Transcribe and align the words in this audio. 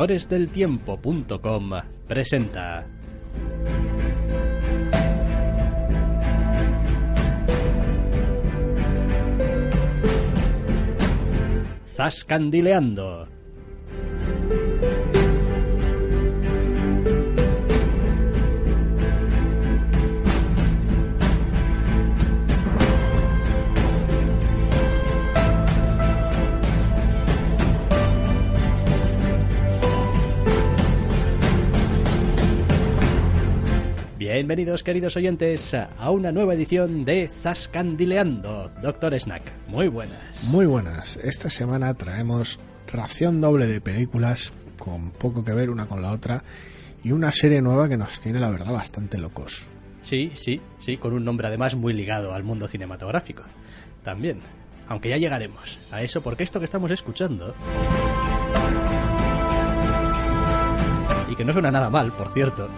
Doctoresdeltiempo.com 0.00 1.82
presenta. 2.08 2.86
Zascandileando. 11.84 13.39
Bienvenidos, 34.40 34.82
queridos 34.82 35.18
oyentes, 35.18 35.74
a 35.74 36.10
una 36.10 36.32
nueva 36.32 36.54
edición 36.54 37.04
de 37.04 37.28
Zascandileando. 37.28 38.70
Doctor 38.80 39.12
Snack, 39.20 39.42
muy 39.68 39.88
buenas. 39.88 40.44
Muy 40.44 40.64
buenas. 40.64 41.18
Esta 41.18 41.50
semana 41.50 41.92
traemos 41.92 42.58
ración 42.90 43.42
doble 43.42 43.66
de 43.66 43.82
películas 43.82 44.54
con 44.78 45.10
poco 45.10 45.44
que 45.44 45.52
ver 45.52 45.68
una 45.68 45.88
con 45.88 46.00
la 46.00 46.10
otra 46.10 46.42
y 47.04 47.12
una 47.12 47.32
serie 47.32 47.60
nueva 47.60 47.86
que 47.90 47.98
nos 47.98 48.18
tiene, 48.18 48.40
la 48.40 48.50
verdad, 48.50 48.72
bastante 48.72 49.18
locos. 49.18 49.68
Sí, 50.00 50.32
sí, 50.36 50.62
sí, 50.78 50.96
con 50.96 51.12
un 51.12 51.22
nombre 51.22 51.46
además 51.46 51.74
muy 51.74 51.92
ligado 51.92 52.32
al 52.32 52.42
mundo 52.42 52.66
cinematográfico. 52.66 53.42
También. 54.02 54.40
Aunque 54.88 55.10
ya 55.10 55.18
llegaremos 55.18 55.80
a 55.92 56.00
eso, 56.00 56.22
porque 56.22 56.44
esto 56.44 56.60
que 56.60 56.64
estamos 56.64 56.90
escuchando. 56.90 57.54
Y 61.30 61.36
que 61.36 61.44
no 61.44 61.52
suena 61.52 61.70
nada 61.70 61.90
mal, 61.90 62.10
por 62.12 62.32
cierto. 62.32 62.70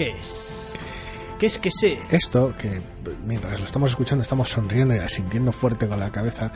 ¿Qué 0.00 0.18
es? 0.18 0.72
¿Qué 1.38 1.44
es 1.44 1.58
que 1.58 1.70
sé? 1.70 1.98
Esto, 2.10 2.56
que 2.56 2.80
mientras 3.26 3.60
lo 3.60 3.66
estamos 3.66 3.90
escuchando 3.90 4.22
estamos 4.22 4.48
sonriendo 4.48 4.94
y 4.94 4.98
asintiendo 4.98 5.52
fuerte 5.52 5.88
con 5.88 6.00
la 6.00 6.10
cabeza, 6.10 6.50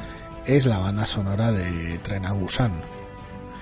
es 0.46 0.64
la 0.64 0.78
banda 0.78 1.04
sonora 1.04 1.52
de 1.52 1.98
Tren 1.98 2.24
a 2.24 2.32
Busan. 2.32 2.80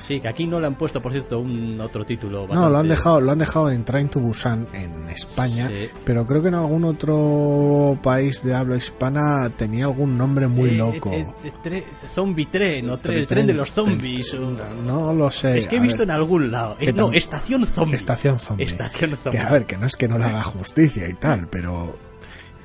Sí, 0.06 0.20
que 0.20 0.28
aquí 0.28 0.46
no 0.46 0.58
le 0.60 0.66
han 0.66 0.74
puesto, 0.76 1.00
por 1.00 1.12
cierto, 1.12 1.38
un 1.40 1.80
otro 1.80 2.04
título. 2.04 2.46
No, 2.48 2.54
lo 2.54 2.54
han 2.54 2.70
bastante- 2.72 2.88
dejado, 2.90 3.20
lo 3.20 3.30
han 3.32 3.38
dejado 3.38 3.70
en 3.70 3.84
Train 3.84 4.08
to 4.08 4.20
Busan 4.20 4.68
en 4.74 5.08
España, 5.08 5.68
Sí. 5.68 5.88
pero 6.04 6.26
creo 6.26 6.42
que 6.42 6.48
en 6.48 6.54
algún 6.54 6.84
otro 6.84 7.98
país 8.02 8.42
de 8.42 8.54
habla 8.54 8.76
hispana 8.76 9.48
tenía 9.56 9.84
algún 9.84 10.18
nombre 10.18 10.48
muy 10.48 10.70
Eh, 10.70 10.72
loco. 10.76 11.10
eh, 11.12 11.26
eh, 11.44 11.52
tre- 11.62 11.84
zombie 12.08 12.46
tren 12.46 12.90
o 12.90 12.98
tre- 12.98 13.20
Tren- 13.22 13.26
tren 13.26 13.46
de 13.46 13.54
los 13.54 13.72
zombies. 13.72 14.34
o- 14.34 14.56
No 14.84 15.12
lo 15.12 15.30
sé. 15.30 15.58
Es 15.58 15.66
que 15.68 15.76
he 15.76 15.80
visto 15.80 15.98
ver. 15.98 16.08
en 16.08 16.10
algún 16.10 16.50
lado. 16.50 16.76
Eh, 16.80 16.92
no, 16.92 17.12
estación 17.12 17.64
zombie. 17.66 17.96
Estación 17.96 18.38
zombie. 18.38 18.64
Estación 18.66 19.16
zombie. 19.16 19.38
Que 19.40 19.46
a 19.46 19.50
ver, 19.50 19.66
que 19.66 19.76
no 19.76 19.86
es 19.86 19.96
que 19.96 20.08
no 20.08 20.18
le 20.18 20.24
haga 20.24 20.42
justicia 20.42 21.08
y 21.08 21.14
tal, 21.14 21.48
pero 21.48 21.96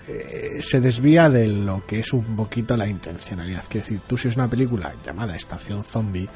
eh, 0.08 0.59
se 0.61 0.80
desvía 0.80 1.30
de 1.30 1.47
lo 1.47 1.85
que 1.85 1.99
es 1.99 2.13
un 2.13 2.35
poquito 2.38 2.77
la 2.77 2.88
intencionalidad. 2.88 3.65
Quiero 3.69 3.83
decir, 3.85 3.99
tú 4.08 4.17
si 4.17 4.30
es 4.30 4.35
una 4.38 4.49
película 4.49 4.93
llamada 5.05 5.35
Estación 5.35 5.83
Zombie, 5.83 6.30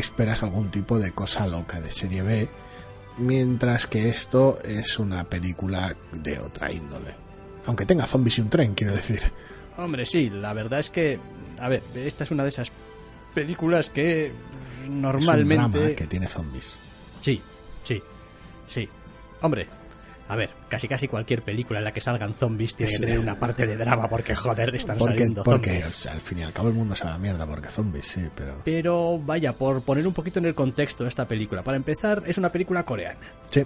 esperas 0.00 0.42
algún 0.42 0.70
tipo 0.70 0.98
de 0.98 1.12
cosa 1.12 1.46
loca 1.46 1.80
de 1.80 1.90
serie 1.90 2.22
B, 2.22 2.48
mientras 3.18 3.86
que 3.86 4.08
esto 4.08 4.58
es 4.64 4.98
una 4.98 5.24
película 5.24 5.94
de 6.12 6.38
otra 6.38 6.72
índole. 6.72 7.14
Aunque 7.66 7.84
tenga 7.86 8.06
zombies 8.06 8.38
y 8.38 8.40
un 8.42 8.48
tren, 8.50 8.74
quiero 8.74 8.94
decir. 8.94 9.20
Hombre, 9.76 10.06
sí, 10.06 10.30
la 10.30 10.52
verdad 10.52 10.80
es 10.80 10.90
que, 10.90 11.18
a 11.58 11.68
ver, 11.68 11.82
esta 11.94 12.24
es 12.24 12.30
una 12.30 12.42
de 12.42 12.48
esas 12.48 12.72
películas 13.34 13.90
que 13.90 14.26
Es 14.26 14.32
un 14.88 15.02
normalmente... 15.02 15.78
drama 15.78 15.94
que 15.96 16.06
tiene 16.06 16.26
zombies. 16.26 16.78
Sí, 17.20 17.42
sí, 17.84 18.02
sí. 18.66 18.88
Hombre, 19.42 19.68
a 20.28 20.36
ver, 20.36 20.50
casi 20.68 20.86
casi 20.88 21.08
cualquier 21.08 21.42
película 21.42 21.78
en 21.78 21.84
la 21.86 21.92
que 21.92 22.00
salgan 22.00 22.34
zombies 22.34 22.74
tiene 22.74 22.92
que 22.92 22.98
tener 22.98 23.18
una 23.18 23.38
parte 23.38 23.66
de 23.66 23.76
drama 23.76 24.08
porque, 24.08 24.34
joder, 24.34 24.74
están 24.74 24.98
Porque, 24.98 25.12
saliendo 25.14 25.42
porque 25.42 25.70
zombies. 25.80 25.96
o 25.96 25.98
sea, 25.98 26.12
al 26.12 26.20
fin 26.20 26.38
y 26.38 26.42
al 26.42 26.52
cabo 26.52 26.68
el 26.68 26.74
mundo 26.74 26.94
se 26.94 27.04
va 27.04 27.14
a 27.14 27.18
mierda 27.18 27.46
porque 27.46 27.68
zombies, 27.68 28.06
sí, 28.06 28.28
pero... 28.34 28.60
Pero 28.64 29.18
vaya, 29.18 29.54
por 29.54 29.82
poner 29.82 30.06
un 30.06 30.12
poquito 30.12 30.38
en 30.38 30.46
el 30.46 30.54
contexto 30.54 31.04
de 31.04 31.08
esta 31.10 31.26
película. 31.26 31.62
Para 31.62 31.76
empezar, 31.76 32.22
es 32.26 32.36
una 32.38 32.52
película 32.52 32.84
coreana. 32.84 33.18
Sí, 33.50 33.64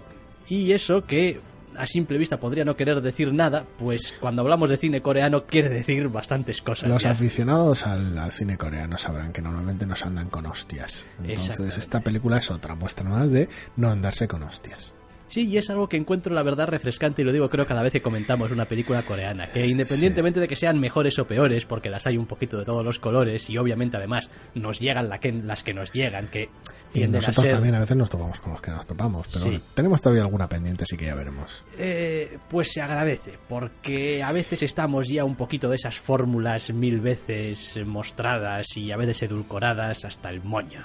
Y 0.48 0.72
eso 0.72 1.04
que 1.04 1.40
a 1.74 1.86
simple 1.86 2.18
vista 2.18 2.38
podría 2.38 2.64
no 2.66 2.76
querer 2.76 3.00
decir 3.00 3.32
nada, 3.32 3.64
pues 3.78 4.14
cuando 4.20 4.42
hablamos 4.42 4.68
de 4.68 4.76
cine 4.76 5.00
coreano 5.00 5.46
quiere 5.46 5.70
decir 5.70 6.08
bastantes 6.08 6.60
cosas. 6.60 6.90
Los 6.90 7.02
ya. 7.02 7.10
aficionados 7.12 7.86
al, 7.86 8.18
al 8.18 8.30
cine 8.30 8.56
coreano 8.58 8.98
sabrán 8.98 9.32
que 9.32 9.40
normalmente 9.40 9.86
nos 9.86 10.04
andan 10.04 10.28
con 10.28 10.44
hostias. 10.46 11.06
Entonces 11.24 11.78
esta 11.78 12.00
película 12.00 12.36
es 12.38 12.50
otra 12.50 12.74
muestra 12.74 13.08
más 13.08 13.30
de 13.30 13.48
no 13.76 13.88
andarse 13.88 14.28
con 14.28 14.42
hostias. 14.42 14.94
Sí, 15.32 15.48
y 15.48 15.56
es 15.56 15.70
algo 15.70 15.88
que 15.88 15.96
encuentro 15.96 16.34
la 16.34 16.42
verdad 16.42 16.68
refrescante 16.68 17.22
y 17.22 17.24
lo 17.24 17.32
digo 17.32 17.48
creo 17.48 17.66
cada 17.66 17.82
vez 17.82 17.90
que 17.94 18.02
comentamos 18.02 18.50
una 18.50 18.66
película 18.66 19.00
coreana, 19.02 19.46
que 19.46 19.66
independientemente 19.66 20.40
de 20.40 20.46
que 20.46 20.56
sean 20.56 20.78
mejores 20.78 21.18
o 21.18 21.26
peores, 21.26 21.64
porque 21.64 21.88
las 21.88 22.06
hay 22.06 22.18
un 22.18 22.26
poquito 22.26 22.58
de 22.58 22.66
todos 22.66 22.84
los 22.84 22.98
colores 22.98 23.48
y 23.48 23.56
obviamente 23.56 23.96
además 23.96 24.28
nos 24.54 24.78
llegan 24.78 25.08
la 25.08 25.18
que- 25.20 25.32
las 25.32 25.64
que 25.64 25.72
nos 25.72 25.90
llegan, 25.90 26.28
que 26.28 26.50
Y 26.90 26.92
tienden 26.92 27.14
a 27.24 27.26
nosotros 27.28 27.44
ser... 27.46 27.54
también 27.54 27.74
a 27.76 27.80
veces 27.80 27.96
nos 27.96 28.10
topamos 28.10 28.38
con 28.40 28.52
los 28.52 28.60
que 28.60 28.70
nos 28.72 28.86
topamos, 28.86 29.26
pero 29.28 29.44
Sí. 29.46 29.62
tenemos 29.72 30.02
todavía 30.02 30.20
alguna 30.22 30.50
pendiente, 30.50 30.84
así 30.84 30.98
que 30.98 31.06
ya 31.06 31.14
veremos. 31.14 31.64
Eh, 31.78 32.36
pues 32.50 32.70
se 32.70 32.82
agradece, 32.82 33.38
porque 33.48 34.22
a 34.22 34.32
veces 34.32 34.62
estamos 34.62 35.08
ya 35.08 35.24
un 35.24 35.36
poquito 35.36 35.70
de 35.70 35.76
esas 35.76 35.96
fórmulas 35.98 36.70
mil 36.74 37.00
veces 37.00 37.80
mostradas 37.86 38.76
y 38.76 38.92
a 38.92 38.98
veces 38.98 39.22
edulcoradas 39.22 40.04
hasta 40.04 40.28
el 40.28 40.42
moño. 40.44 40.82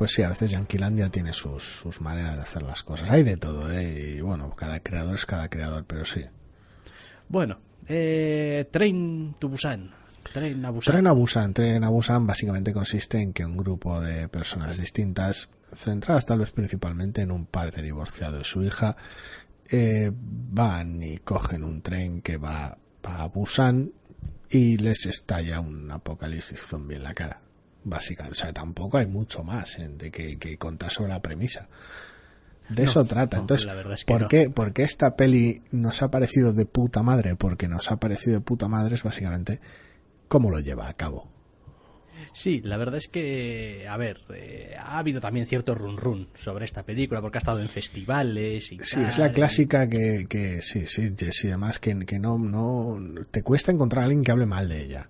Pues 0.00 0.12
sí, 0.12 0.22
a 0.22 0.30
veces 0.30 0.52
Yanquilandia 0.52 1.10
tiene 1.10 1.34
sus, 1.34 1.62
sus 1.62 2.00
maneras 2.00 2.34
de 2.36 2.40
hacer 2.40 2.62
las 2.62 2.82
cosas. 2.82 3.10
Hay 3.10 3.22
de 3.22 3.36
todo, 3.36 3.70
¿eh? 3.70 4.14
Y 4.16 4.20
bueno, 4.22 4.48
cada 4.56 4.80
creador 4.80 5.14
es 5.16 5.26
cada 5.26 5.50
creador, 5.50 5.84
pero 5.86 6.06
sí. 6.06 6.24
Bueno, 7.28 7.58
eh, 7.86 8.66
Train 8.70 9.36
to 9.38 9.50
Busan. 9.50 9.90
Train 10.32 10.64
a 10.64 10.70
Busan. 10.70 10.94
Tren 10.94 11.06
a 11.06 11.12
Busan. 11.12 11.52
Tren 11.52 11.84
a 11.84 11.90
Busan 11.90 12.26
básicamente 12.26 12.72
consiste 12.72 13.20
en 13.20 13.34
que 13.34 13.44
un 13.44 13.58
grupo 13.58 14.00
de 14.00 14.26
personas 14.28 14.78
distintas, 14.78 15.50
centradas 15.76 16.24
tal 16.24 16.38
vez 16.38 16.50
principalmente 16.52 17.20
en 17.20 17.30
un 17.30 17.44
padre 17.44 17.82
divorciado 17.82 18.40
y 18.40 18.44
su 18.44 18.62
hija, 18.62 18.96
eh, 19.68 20.10
van 20.14 21.02
y 21.02 21.18
cogen 21.18 21.62
un 21.62 21.82
tren 21.82 22.22
que 22.22 22.38
va, 22.38 22.78
va 23.04 23.20
a 23.20 23.26
Busan 23.26 23.92
y 24.48 24.78
les 24.78 25.04
estalla 25.04 25.60
un 25.60 25.90
apocalipsis 25.90 26.58
zombie 26.58 26.96
en 26.96 27.02
la 27.02 27.12
cara. 27.12 27.42
Básicamente, 27.84 28.38
o 28.38 28.40
sea, 28.42 28.52
tampoco 28.52 28.98
hay 28.98 29.06
mucho 29.06 29.42
más 29.42 29.78
eh, 29.78 29.88
de 29.88 30.10
que, 30.10 30.38
que 30.38 30.58
contar 30.58 30.90
sobre 30.90 31.10
la 31.10 31.22
premisa. 31.22 31.68
De 32.68 32.84
eso 32.84 33.04
trata. 33.04 33.36
no, 33.38 33.42
Entonces, 33.42 33.66
es 33.94 34.04
que 34.04 34.12
¿por, 34.12 34.22
no. 34.22 34.28
qué, 34.28 34.50
por 34.50 34.72
qué 34.72 34.82
esta 34.82 35.16
peli 35.16 35.62
nos 35.72 36.02
ha 36.02 36.10
parecido 36.10 36.52
de 36.52 36.66
puta 36.66 37.02
madre? 37.02 37.34
Porque 37.36 37.66
nos 37.68 37.90
ha 37.90 37.96
parecido 37.96 38.34
de 38.34 38.40
puta 38.42 38.68
madre 38.68 38.94
es 38.94 39.02
básicamente 39.02 39.60
cómo 40.28 40.50
lo 40.50 40.60
lleva 40.60 40.88
a 40.88 40.94
cabo. 40.94 41.28
Sí, 42.32 42.60
la 42.62 42.76
verdad 42.76 42.96
es 42.96 43.08
que, 43.08 43.86
a 43.88 43.96
ver, 43.96 44.18
eh, 44.34 44.76
ha 44.78 44.98
habido 44.98 45.20
también 45.20 45.46
cierto 45.46 45.74
run 45.74 45.96
run 45.96 46.28
sobre 46.34 46.64
esta 46.64 46.84
película 46.84 47.20
porque 47.20 47.38
ha 47.38 47.40
estado 47.40 47.60
en 47.60 47.68
festivales 47.68 48.70
y 48.70 48.78
Sí, 48.78 49.00
tal, 49.00 49.10
es 49.10 49.18
la 49.18 49.28
y- 49.30 49.32
clásica 49.32 49.88
que, 49.88 50.26
que 50.28 50.60
sí, 50.62 50.86
sí, 50.86 51.12
sí, 51.32 51.48
además 51.48 51.78
que, 51.80 51.98
que 52.06 52.18
no, 52.20 52.38
no, 52.38 52.98
te 53.30 53.42
cuesta 53.42 53.72
encontrar 53.72 54.02
a 54.02 54.04
alguien 54.06 54.22
que 54.22 54.30
hable 54.30 54.46
mal 54.46 54.68
de 54.68 54.80
ella. 54.84 55.08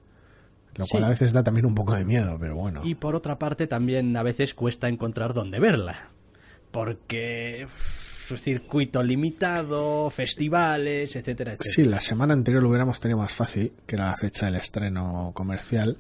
Lo 0.77 0.87
cual 0.87 1.03
Sí. 1.03 1.07
a 1.07 1.11
veces 1.11 1.33
da 1.33 1.43
también 1.43 1.67
un 1.67 1.75
poco 1.75 1.95
de 1.95 2.05
miedo, 2.05 2.37
pero 2.41 2.55
bueno. 2.57 2.83
Y 2.85 2.95
por 2.95 3.15
otra 3.17 3.39
parte 3.39 3.67
también 3.67 4.17
a 4.17 4.23
veces 4.23 4.55
cuesta 4.55 4.89
encontrar 4.89 5.35
dónde 5.35 5.59
verla. 5.61 6.11
Porque 6.71 7.67
circuito 8.37 9.03
limitado, 9.03 10.09
festivales, 10.11 11.17
etcétera, 11.17 11.53
etcétera. 11.53 11.75
Sí, 11.75 11.85
la 11.85 12.01
semana 12.01 12.33
anterior 12.33 12.63
lo 12.63 12.69
hubiéramos 12.69 13.01
tenido 13.01 13.19
más 13.19 13.33
fácil, 13.33 13.73
que 13.87 13.97
era 13.97 14.05
la 14.05 14.17
fecha 14.17 14.47
del 14.47 14.55
estreno 14.55 15.33
comercial, 15.35 15.99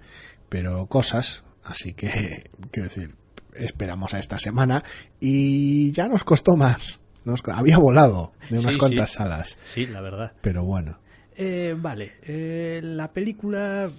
pero 0.48 0.86
cosas, 0.86 1.42
así 1.64 1.92
que, 1.92 2.44
quiero 2.70 2.88
decir, 2.88 3.16
esperamos 3.54 4.14
a 4.14 4.20
esta 4.20 4.38
semana 4.38 4.84
y 5.18 5.90
ya 5.90 6.06
nos 6.06 6.22
costó 6.22 6.56
más. 6.56 7.00
Nos, 7.24 7.42
había 7.48 7.76
volado 7.78 8.32
de 8.48 8.60
unas 8.60 8.74
Sí, 8.74 8.78
cuantas 8.78 9.10
sí. 9.10 9.16
salas, 9.16 9.58
Sí, 9.66 9.86
la 9.86 10.00
verdad. 10.00 10.32
pero 10.40 10.62
bueno. 10.64 10.98
Eh, 11.36 11.74
vale, 11.76 12.12
eh, 12.22 12.80
la 12.82 13.10
película, 13.12 13.90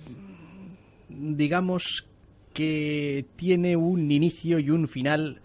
digamos 1.11 2.07
que 2.53 3.25
tiene 3.35 3.75
un 3.75 4.11
inicio 4.11 4.59
y 4.59 4.69
un 4.69 4.87
final 4.87 5.41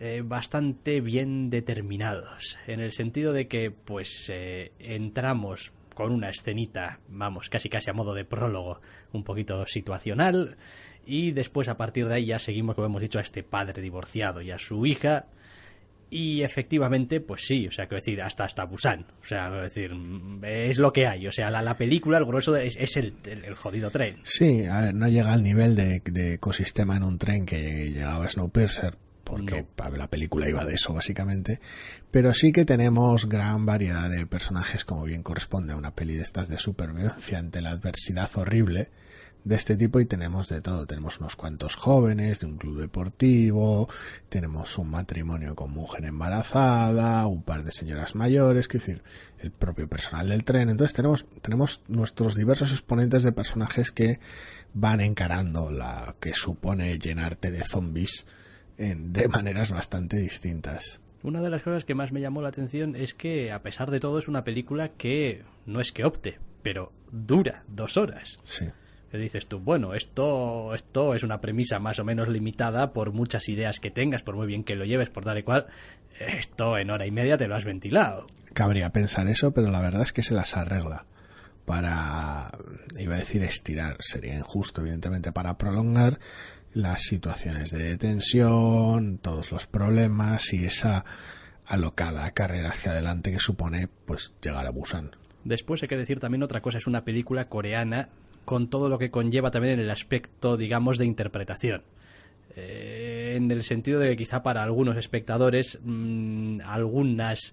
eh, 0.00 0.22
bastante 0.24 1.00
bien 1.00 1.50
determinados, 1.50 2.58
en 2.66 2.80
el 2.80 2.92
sentido 2.92 3.32
de 3.32 3.48
que, 3.48 3.70
pues, 3.70 4.28
eh, 4.32 4.72
entramos 4.78 5.72
con 5.94 6.12
una 6.12 6.28
escenita, 6.28 7.00
vamos, 7.08 7.48
casi 7.48 7.68
casi 7.68 7.90
a 7.90 7.92
modo 7.92 8.14
de 8.14 8.24
prólogo, 8.24 8.80
un 9.12 9.22
poquito 9.22 9.64
situacional, 9.66 10.56
y 11.06 11.30
después 11.30 11.68
a 11.68 11.76
partir 11.76 12.08
de 12.08 12.14
ahí 12.14 12.26
ya 12.26 12.38
seguimos, 12.38 12.74
como 12.74 12.86
hemos 12.86 13.02
dicho, 13.02 13.18
a 13.18 13.22
este 13.22 13.42
padre 13.42 13.80
divorciado 13.82 14.42
y 14.42 14.50
a 14.50 14.58
su 14.58 14.84
hija, 14.84 15.26
Y 16.10 16.42
efectivamente, 16.42 17.20
pues 17.20 17.44
sí, 17.46 17.66
o 17.66 17.72
sea, 17.72 17.86
quiero 17.86 18.00
decir, 18.00 18.22
hasta 18.22 18.44
hasta 18.44 18.64
Busan. 18.64 19.06
O 19.22 19.26
sea, 19.26 19.48
quiero 19.48 19.62
decir, 19.62 19.90
es 20.44 20.78
lo 20.78 20.92
que 20.92 21.06
hay. 21.06 21.26
O 21.26 21.32
sea, 21.32 21.50
la, 21.50 21.62
la 21.62 21.76
película, 21.76 22.18
el 22.18 22.24
grueso 22.24 22.54
es, 22.56 22.76
es 22.76 22.96
el, 22.96 23.14
el, 23.24 23.44
el, 23.44 23.54
jodido 23.54 23.90
tren. 23.90 24.16
Sí, 24.22 24.64
a 24.66 24.82
ver, 24.82 24.94
no 24.94 25.08
llega 25.08 25.32
al 25.32 25.42
nivel 25.42 25.74
de, 25.74 26.00
de 26.04 26.34
ecosistema 26.34 26.96
en 26.96 27.02
un 27.02 27.18
tren 27.18 27.46
que 27.46 27.90
llegaba 27.90 28.28
Snowpiercer, 28.28 28.96
porque 29.24 29.66
no. 29.76 29.96
la 29.96 30.08
película 30.08 30.48
iba 30.48 30.64
de 30.64 30.74
eso 30.74 30.94
básicamente, 30.94 31.60
pero 32.10 32.32
sí 32.34 32.52
que 32.52 32.64
tenemos 32.64 33.28
gran 33.28 33.66
variedad 33.66 34.08
de 34.08 34.26
personajes 34.26 34.84
como 34.84 35.04
bien 35.04 35.22
corresponde 35.22 35.72
a 35.72 35.76
una 35.76 35.94
peli 35.94 36.14
de 36.14 36.22
estas 36.22 36.48
de 36.48 36.58
supervivencia 36.58 37.38
ante 37.38 37.60
la 37.60 37.70
adversidad 37.70 38.30
horrible 38.36 38.90
de 39.44 39.56
este 39.56 39.76
tipo 39.76 40.00
y 40.00 40.06
tenemos 40.06 40.48
de 40.48 40.60
todo. 40.60 40.86
Tenemos 40.86 41.20
unos 41.20 41.36
cuantos 41.36 41.76
jóvenes 41.76 42.40
de 42.40 42.46
un 42.46 42.56
club 42.56 42.80
deportivo, 42.80 43.88
tenemos 44.28 44.78
un 44.78 44.90
matrimonio 44.90 45.54
con 45.54 45.70
mujer 45.70 46.06
embarazada, 46.06 47.26
un 47.26 47.42
par 47.42 47.62
de 47.62 47.72
señoras 47.72 48.14
mayores, 48.14 48.66
es 48.66 48.72
decir, 48.72 49.02
el 49.38 49.50
propio 49.50 49.88
personal 49.88 50.28
del 50.30 50.44
tren. 50.44 50.70
Entonces 50.70 50.94
tenemos, 50.94 51.26
tenemos 51.42 51.82
nuestros 51.88 52.34
diversos 52.34 52.72
exponentes 52.72 53.22
de 53.22 53.32
personajes 53.32 53.90
que 53.90 54.18
van 54.72 55.00
encarando 55.00 55.70
la 55.70 56.16
que 56.18 56.34
supone 56.34 56.98
llenarte 56.98 57.50
de 57.50 57.64
zombies 57.64 58.26
en, 58.78 59.12
de 59.12 59.28
maneras 59.28 59.70
bastante 59.70 60.16
distintas. 60.16 61.00
Una 61.22 61.40
de 61.40 61.48
las 61.48 61.62
cosas 61.62 61.84
que 61.84 61.94
más 61.94 62.12
me 62.12 62.20
llamó 62.20 62.42
la 62.42 62.48
atención 62.48 62.96
es 62.96 63.14
que, 63.14 63.50
a 63.50 63.62
pesar 63.62 63.90
de 63.90 63.98
todo, 63.98 64.18
es 64.18 64.28
una 64.28 64.44
película 64.44 64.90
que 64.90 65.42
no 65.64 65.80
es 65.80 65.90
que 65.90 66.04
opte, 66.04 66.38
pero 66.62 66.92
dura 67.10 67.64
dos 67.66 67.96
horas. 67.96 68.38
Sí. 68.44 68.66
Que 69.14 69.20
dices 69.20 69.46
tú, 69.46 69.60
bueno, 69.60 69.94
esto, 69.94 70.74
esto 70.74 71.14
es 71.14 71.22
una 71.22 71.40
premisa 71.40 71.78
más 71.78 72.00
o 72.00 72.04
menos 72.04 72.26
limitada 72.28 72.92
por 72.92 73.12
muchas 73.12 73.48
ideas 73.48 73.78
que 73.78 73.92
tengas, 73.92 74.24
por 74.24 74.34
muy 74.34 74.48
bien 74.48 74.64
que 74.64 74.74
lo 74.74 74.84
lleves, 74.84 75.08
por 75.08 75.22
tal 75.22 75.38
y 75.38 75.44
cual, 75.44 75.68
esto 76.18 76.76
en 76.78 76.90
hora 76.90 77.06
y 77.06 77.12
media 77.12 77.38
te 77.38 77.46
lo 77.46 77.54
has 77.54 77.62
ventilado. 77.62 78.26
Cabría 78.54 78.90
pensar 78.90 79.28
eso, 79.28 79.54
pero 79.54 79.70
la 79.70 79.80
verdad 79.80 80.02
es 80.02 80.12
que 80.12 80.24
se 80.24 80.34
las 80.34 80.56
arregla 80.56 81.06
para, 81.64 82.58
iba 82.98 83.14
a 83.14 83.18
decir 83.18 83.44
estirar, 83.44 83.98
sería 84.00 84.34
injusto, 84.34 84.80
evidentemente, 84.80 85.30
para 85.30 85.56
prolongar 85.58 86.18
las 86.72 87.02
situaciones 87.02 87.70
de 87.70 87.96
tensión, 87.96 89.18
todos 89.18 89.52
los 89.52 89.68
problemas 89.68 90.52
y 90.52 90.64
esa 90.64 91.04
alocada 91.66 92.28
carrera 92.32 92.70
hacia 92.70 92.90
adelante 92.90 93.30
que 93.30 93.38
supone 93.38 93.88
pues 94.06 94.32
llegar 94.42 94.66
a 94.66 94.70
Busan. 94.70 95.12
Después 95.44 95.82
hay 95.82 95.88
que 95.88 95.98
decir 95.98 96.18
también 96.18 96.42
otra 96.42 96.60
cosa, 96.60 96.78
es 96.78 96.88
una 96.88 97.04
película 97.04 97.48
coreana 97.48 98.08
con 98.44 98.68
todo 98.68 98.88
lo 98.88 98.98
que 98.98 99.10
conlleva 99.10 99.50
también 99.50 99.74
en 99.74 99.80
el 99.80 99.90
aspecto, 99.90 100.56
digamos, 100.56 100.98
de 100.98 101.06
interpretación. 101.06 101.82
Eh, 102.56 103.34
en 103.36 103.50
el 103.50 103.64
sentido 103.64 103.98
de 103.98 104.10
que 104.10 104.16
quizá 104.16 104.42
para 104.42 104.62
algunos 104.62 104.96
espectadores 104.96 105.80
mmm, 105.82 106.60
algunas 106.64 107.52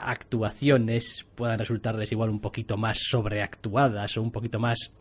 actuaciones 0.00 1.26
puedan 1.34 1.58
resultarles 1.58 2.12
igual 2.12 2.30
un 2.30 2.40
poquito 2.40 2.76
más 2.76 2.98
sobreactuadas 3.00 4.16
o 4.16 4.22
un 4.22 4.30
poquito 4.30 4.60
más 4.60 4.92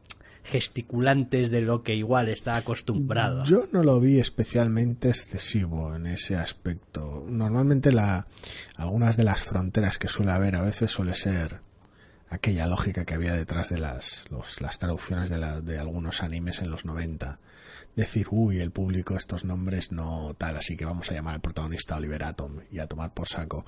gesticulantes 0.44 1.52
de 1.52 1.62
lo 1.62 1.84
que 1.84 1.96
igual 1.96 2.28
está 2.30 2.58
acostumbrado. 2.58 3.46
Yo 3.46 3.66
no 3.72 3.84
lo 3.84 4.00
vi 4.00 4.20
especialmente 4.20 5.10
excesivo 5.10 5.96
en 5.96 6.08
ese 6.08 6.36
aspecto. 6.36 7.24
Normalmente 7.28 7.92
la, 7.92 8.28
algunas 8.76 9.16
de 9.16 9.24
las 9.24 9.44
fronteras 9.44 9.98
que 9.98 10.10
suele 10.10 10.32
haber 10.32 10.56
a 10.56 10.62
veces 10.62 10.92
suele 10.92 11.16
ser 11.16 11.62
aquella 12.34 12.68
lógica 12.68 13.06
que 13.06 13.14
había 13.14 13.34
detrás 13.34 13.70
de 13.70 13.80
las, 13.80 14.26
los, 14.30 14.62
las 14.62 14.78
traducciones 14.78 15.30
de, 15.30 15.38
la, 15.38 15.62
de 15.62 15.80
algunos 15.80 16.24
animes 16.24 16.62
en 16.62 16.70
los 16.70 16.86
90. 16.86 17.40
Decir, 17.96 18.28
uy, 18.32 18.60
el 18.60 18.72
público 18.72 19.16
estos 19.16 19.46
nombres 19.46 19.92
no 19.92 20.36
tal, 20.38 20.58
así 20.58 20.76
que 20.76 20.86
vamos 20.86 21.12
a 21.12 21.14
llamar 21.14 21.36
al 21.36 21.42
protagonista 21.42 21.96
Oliver 21.96 22.24
Atom 22.24 22.62
y 22.72 22.80
a 22.80 22.88
tomar 22.88 23.14
por 23.14 23.28
saco. 23.28 23.66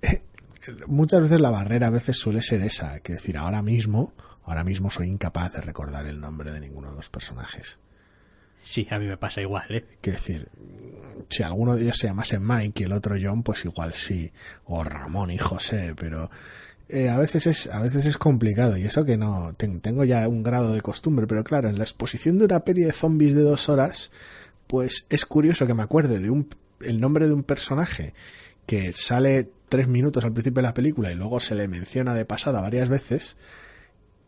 Muchas 0.86 1.22
veces 1.22 1.40
la 1.40 1.50
barrera 1.50 1.88
a 1.88 1.90
veces 1.90 2.16
suele 2.16 2.40
ser 2.40 2.62
esa, 2.62 3.00
que 3.00 3.14
decir, 3.14 3.36
ahora 3.36 3.60
mismo 3.62 4.14
Ahora 4.44 4.64
mismo 4.64 4.90
soy 4.90 5.08
incapaz 5.08 5.52
de 5.52 5.60
recordar 5.60 6.06
el 6.06 6.20
nombre 6.20 6.50
de 6.52 6.60
ninguno 6.60 6.90
de 6.90 6.96
los 6.96 7.08
personajes. 7.08 7.78
Sí, 8.62 8.86
a 8.90 8.98
mí 8.98 9.06
me 9.06 9.16
pasa 9.16 9.40
igual, 9.40 9.66
¿eh? 9.70 9.84
Quiero 10.00 10.18
decir, 10.18 10.48
si 11.28 11.42
alguno 11.42 11.74
de 11.74 11.82
ellos 11.82 11.96
se 11.98 12.06
llamase 12.06 12.38
Mike 12.38 12.82
y 12.82 12.86
el 12.86 12.92
otro 12.92 13.16
John, 13.20 13.42
pues 13.42 13.64
igual 13.64 13.92
sí. 13.94 14.32
O 14.64 14.84
Ramón 14.84 15.30
y 15.30 15.38
José, 15.38 15.94
pero 15.96 16.30
eh, 16.88 17.08
a 17.08 17.18
veces 17.18 17.46
es 17.46 17.66
a 17.68 17.80
veces 17.80 18.06
es 18.06 18.18
complicado 18.18 18.76
y 18.76 18.84
eso 18.84 19.04
que 19.04 19.16
no 19.16 19.52
tengo 19.54 20.04
ya 20.04 20.28
un 20.28 20.42
grado 20.42 20.72
de 20.72 20.80
costumbre, 20.80 21.26
pero 21.26 21.44
claro, 21.44 21.68
en 21.68 21.78
la 21.78 21.84
exposición 21.84 22.38
de 22.38 22.44
una 22.44 22.60
peli 22.60 22.82
de 22.82 22.92
zombies 22.92 23.34
de 23.34 23.42
dos 23.42 23.68
horas, 23.68 24.10
pues 24.66 25.06
es 25.08 25.26
curioso 25.26 25.66
que 25.66 25.74
me 25.74 25.82
acuerde 25.82 26.18
de 26.18 26.30
un 26.30 26.48
el 26.80 27.00
nombre 27.00 27.26
de 27.26 27.34
un 27.34 27.44
personaje 27.44 28.14
que 28.66 28.92
sale 28.92 29.50
tres 29.68 29.88
minutos 29.88 30.24
al 30.24 30.32
principio 30.32 30.60
de 30.60 30.68
la 30.68 30.74
película 30.74 31.10
y 31.10 31.14
luego 31.14 31.40
se 31.40 31.54
le 31.54 31.68
menciona 31.68 32.14
de 32.14 32.24
pasada 32.24 32.60
varias 32.60 32.88
veces 32.88 33.36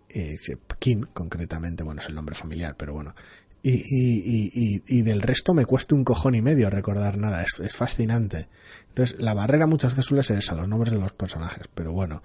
eh, 0.08 0.38
Kim, 0.78 1.02
concretamente, 1.12 1.82
bueno, 1.82 2.00
es 2.00 2.08
el 2.08 2.14
nombre 2.14 2.34
familiar, 2.34 2.74
pero 2.76 2.94
bueno. 2.94 3.14
Y, 3.62 3.72
y, 3.72 4.50
y, 4.54 4.82
y, 4.86 5.02
del 5.02 5.20
resto 5.20 5.52
me 5.52 5.66
cuesta 5.66 5.94
un 5.94 6.04
cojón 6.04 6.34
y 6.36 6.40
medio 6.40 6.70
recordar 6.70 7.18
nada, 7.18 7.42
es, 7.42 7.58
es, 7.60 7.74
fascinante. 7.74 8.48
Entonces, 8.96 9.20
la 9.20 9.34
barrera 9.34 9.66
muchas 9.66 9.92
veces 9.92 10.06
suele 10.06 10.22
ser 10.22 10.38
esa, 10.38 10.54
los 10.54 10.66
nombres 10.66 10.90
de 10.94 10.98
los 10.98 11.12
personajes, 11.12 11.68
pero 11.74 11.92
bueno, 11.92 12.22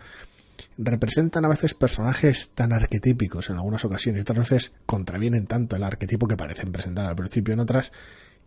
representan 0.77 1.43
a 1.43 1.49
veces 1.49 1.73
personajes 1.73 2.51
tan 2.55 2.71
arquetípicos 2.71 3.49
en 3.49 3.57
algunas 3.57 3.83
ocasiones, 3.83 4.21
otras 4.21 4.49
veces 4.49 4.71
contravienen 4.85 5.47
tanto 5.47 5.75
el 5.75 5.83
arquetipo 5.83 6.29
que 6.29 6.37
parecen 6.37 6.71
presentar 6.71 7.07
al 7.07 7.17
principio, 7.17 7.53
en 7.53 7.59
otras 7.59 7.91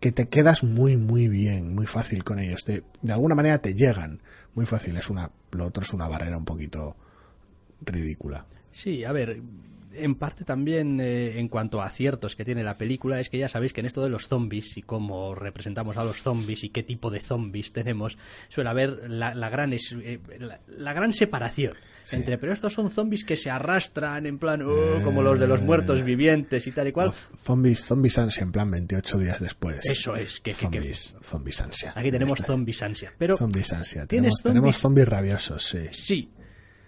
que 0.00 0.10
te 0.10 0.30
quedas 0.30 0.64
muy, 0.64 0.96
muy 0.96 1.28
bien, 1.28 1.74
muy 1.74 1.84
fácil 1.84 2.24
con 2.24 2.38
ellos, 2.38 2.64
te, 2.64 2.82
de 3.02 3.12
alguna 3.12 3.34
manera 3.34 3.58
te 3.58 3.74
llegan 3.74 4.22
muy 4.54 4.64
fácil, 4.64 4.96
es 4.96 5.10
una, 5.10 5.30
lo 5.50 5.66
otro 5.66 5.82
es 5.82 5.92
una 5.92 6.08
barrera 6.08 6.38
un 6.38 6.46
poquito 6.46 6.96
ridícula. 7.82 8.46
Sí, 8.72 9.04
a 9.04 9.12
ver, 9.12 9.42
en 9.96 10.14
parte 10.14 10.44
también 10.44 11.00
eh, 11.00 11.38
en 11.38 11.48
cuanto 11.48 11.80
a 11.80 11.86
aciertos 11.86 12.36
que 12.36 12.44
tiene 12.44 12.62
la 12.62 12.76
película 12.76 13.20
es 13.20 13.28
que 13.28 13.38
ya 13.38 13.48
sabéis 13.48 13.72
que 13.72 13.80
en 13.80 13.86
esto 13.86 14.02
de 14.02 14.08
los 14.08 14.28
zombies 14.28 14.76
y 14.76 14.82
cómo 14.82 15.34
representamos 15.34 15.96
a 15.96 16.04
los 16.04 16.22
zombies 16.22 16.64
y 16.64 16.70
qué 16.70 16.82
tipo 16.82 17.10
de 17.10 17.20
zombies 17.20 17.72
tenemos 17.72 18.16
suele 18.48 18.70
haber 18.70 19.10
la, 19.10 19.34
la 19.34 19.48
gran 19.48 19.72
es, 19.72 19.96
eh, 20.00 20.20
la, 20.38 20.60
la, 20.66 20.92
gran 20.92 21.12
separación 21.12 21.74
sí. 22.02 22.16
entre 22.16 22.38
pero 22.38 22.52
estos 22.52 22.72
son 22.72 22.90
zombies 22.90 23.24
que 23.24 23.36
se 23.36 23.50
arrastran 23.50 24.26
en 24.26 24.38
plan 24.38 24.62
oh, 24.62 25.00
como 25.02 25.22
los 25.22 25.38
de 25.38 25.46
los 25.46 25.62
muertos 25.62 26.02
vivientes 26.02 26.66
y 26.66 26.72
tal 26.72 26.88
y 26.88 26.92
cual 26.92 27.12
zombies 27.12 27.84
zombies 27.84 28.18
ansia 28.18 28.42
en 28.42 28.52
plan 28.52 28.70
28 28.70 29.18
días 29.18 29.40
después. 29.40 29.84
Eso 29.84 30.16
es 30.16 30.40
que, 30.40 30.52
zombies, 30.52 31.12
que, 31.12 31.18
que... 31.18 31.24
zombies 31.24 31.60
ansia. 31.60 31.92
Aquí 31.94 32.10
tenemos 32.10 32.38
zombies 32.40 32.82
ansia 32.82 33.12
pero 33.16 33.36
zombies 33.36 33.72
ansia. 33.72 34.06
tenemos 34.06 34.34
zombies... 34.36 34.52
tenemos 34.52 34.76
zombies 34.76 35.08
rabiosos 35.08 35.62
sí. 35.64 35.88
Sí 35.92 36.28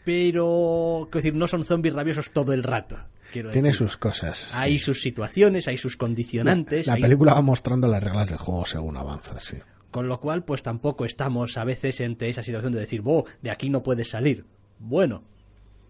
pero 0.06 1.08
quiero 1.10 1.24
decir, 1.24 1.34
no 1.34 1.48
son 1.48 1.64
zombies 1.64 1.92
rabiosos 1.92 2.30
todo 2.30 2.52
el 2.52 2.62
rato. 2.62 2.96
Quiero 3.32 3.50
Tiene 3.50 3.68
decir. 3.68 3.88
sus 3.88 3.96
cosas. 3.96 4.54
Hay 4.54 4.78
sí. 4.78 4.84
sus 4.84 5.02
situaciones, 5.02 5.66
hay 5.66 5.78
sus 5.78 5.96
condicionantes. 5.96 6.86
La, 6.86 6.92
la 6.92 6.96
hay... 6.98 7.02
película 7.02 7.34
va 7.34 7.42
mostrando 7.42 7.88
las 7.88 8.00
reglas 8.00 8.28
del 8.28 8.38
juego 8.38 8.64
según 8.66 8.96
avanza, 8.96 9.40
sí. 9.40 9.56
Con 9.90 10.06
lo 10.06 10.20
cual, 10.20 10.44
pues 10.44 10.62
tampoco 10.62 11.06
estamos 11.06 11.58
a 11.58 11.64
veces 11.64 12.00
entre 12.02 12.28
esa 12.28 12.44
situación 12.44 12.72
de 12.72 12.78
decir, 12.78 13.02
oh, 13.04 13.24
de 13.42 13.50
aquí 13.50 13.68
no 13.68 13.82
puedes 13.82 14.10
salir. 14.10 14.44
Bueno, 14.78 15.24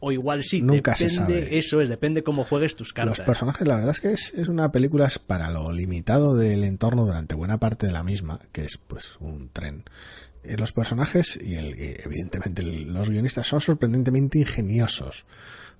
o 0.01 0.13
igual 0.13 0.43
sí, 0.43 0.63
Nunca 0.63 0.93
depende, 0.93 1.11
se 1.11 1.17
sabe. 1.17 1.59
eso 1.59 1.83
es, 1.83 1.91
depende 1.91 2.23
cómo 2.23 2.45
juegues 2.45 2.75
tus 2.75 2.95
cartas. 2.95 3.19
Los 3.19 3.27
personajes, 3.27 3.69
la 3.69 3.77
verdad 3.77 3.91
es 3.91 4.01
que 4.01 4.13
es, 4.13 4.33
es, 4.33 4.49
una 4.49 4.73
película 4.73 5.11
para 5.27 5.51
lo 5.51 5.73
limitado 5.73 6.37
del 6.37 6.65
entorno 6.65 7.05
durante 7.05 7.35
buena 7.35 7.59
parte 7.59 7.87
de 7.87 7.93
la 7.93 8.03
misma, 8.03 8.41
que 8.53 8.65
es 8.65 8.79
pues 8.79 9.19
un 9.21 9.51
tren. 9.51 9.85
Eh, 10.47 10.57
los 10.57 10.73
personajes 10.73 11.39
y, 11.43 11.55
el, 11.55 11.75
evidentemente 11.79 12.63
los 12.63 13.11
guionistas 13.11 13.47
son 13.47 13.61
sorprendentemente 13.61 14.39
ingeniosos 14.39 15.27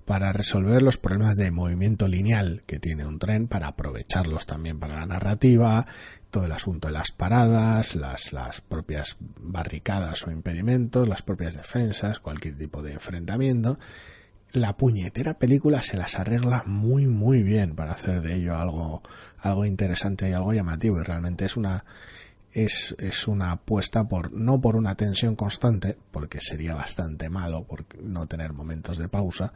para 0.05 0.31
resolver 0.31 0.81
los 0.81 0.97
problemas 0.97 1.35
de 1.35 1.51
movimiento 1.51 2.07
lineal 2.07 2.61
que 2.65 2.79
tiene 2.79 3.05
un 3.05 3.19
tren, 3.19 3.47
para 3.49 3.67
aprovecharlos 3.67 4.45
también 4.45 4.79
para 4.79 4.95
la 4.95 5.05
narrativa, 5.05 5.85
todo 6.29 6.45
el 6.45 6.53
asunto 6.53 6.87
de 6.87 6.93
las 6.93 7.11
paradas, 7.11 7.93
las, 7.95 8.31
las 8.31 8.61
propias 8.61 9.17
barricadas 9.19 10.25
o 10.25 10.31
impedimentos, 10.31 11.09
las 11.09 11.23
propias 11.23 11.55
defensas, 11.55 12.21
cualquier 12.21 12.57
tipo 12.57 12.81
de 12.81 12.93
enfrentamiento. 12.93 13.79
La 14.53 14.77
puñetera 14.77 15.37
película 15.37 15.81
se 15.81 15.97
las 15.97 16.15
arregla 16.15 16.63
muy 16.65 17.05
muy 17.05 17.43
bien 17.43 17.75
para 17.75 17.91
hacer 17.91 18.21
de 18.21 18.35
ello 18.35 18.55
algo, 18.55 19.03
algo 19.39 19.65
interesante 19.65 20.29
y 20.29 20.31
algo 20.31 20.53
llamativo 20.53 21.01
y 21.01 21.03
realmente 21.03 21.43
es 21.43 21.57
una 21.57 21.83
es, 22.65 22.95
es, 22.97 23.27
una 23.27 23.51
apuesta 23.51 24.07
por 24.07 24.33
no 24.33 24.59
por 24.59 24.75
una 24.75 24.95
tensión 24.95 25.35
constante, 25.35 25.97
porque 26.11 26.41
sería 26.41 26.73
bastante 26.73 27.29
malo 27.29 27.63
por 27.63 27.85
no 28.01 28.27
tener 28.27 28.53
momentos 28.53 28.97
de 28.97 29.07
pausa, 29.07 29.53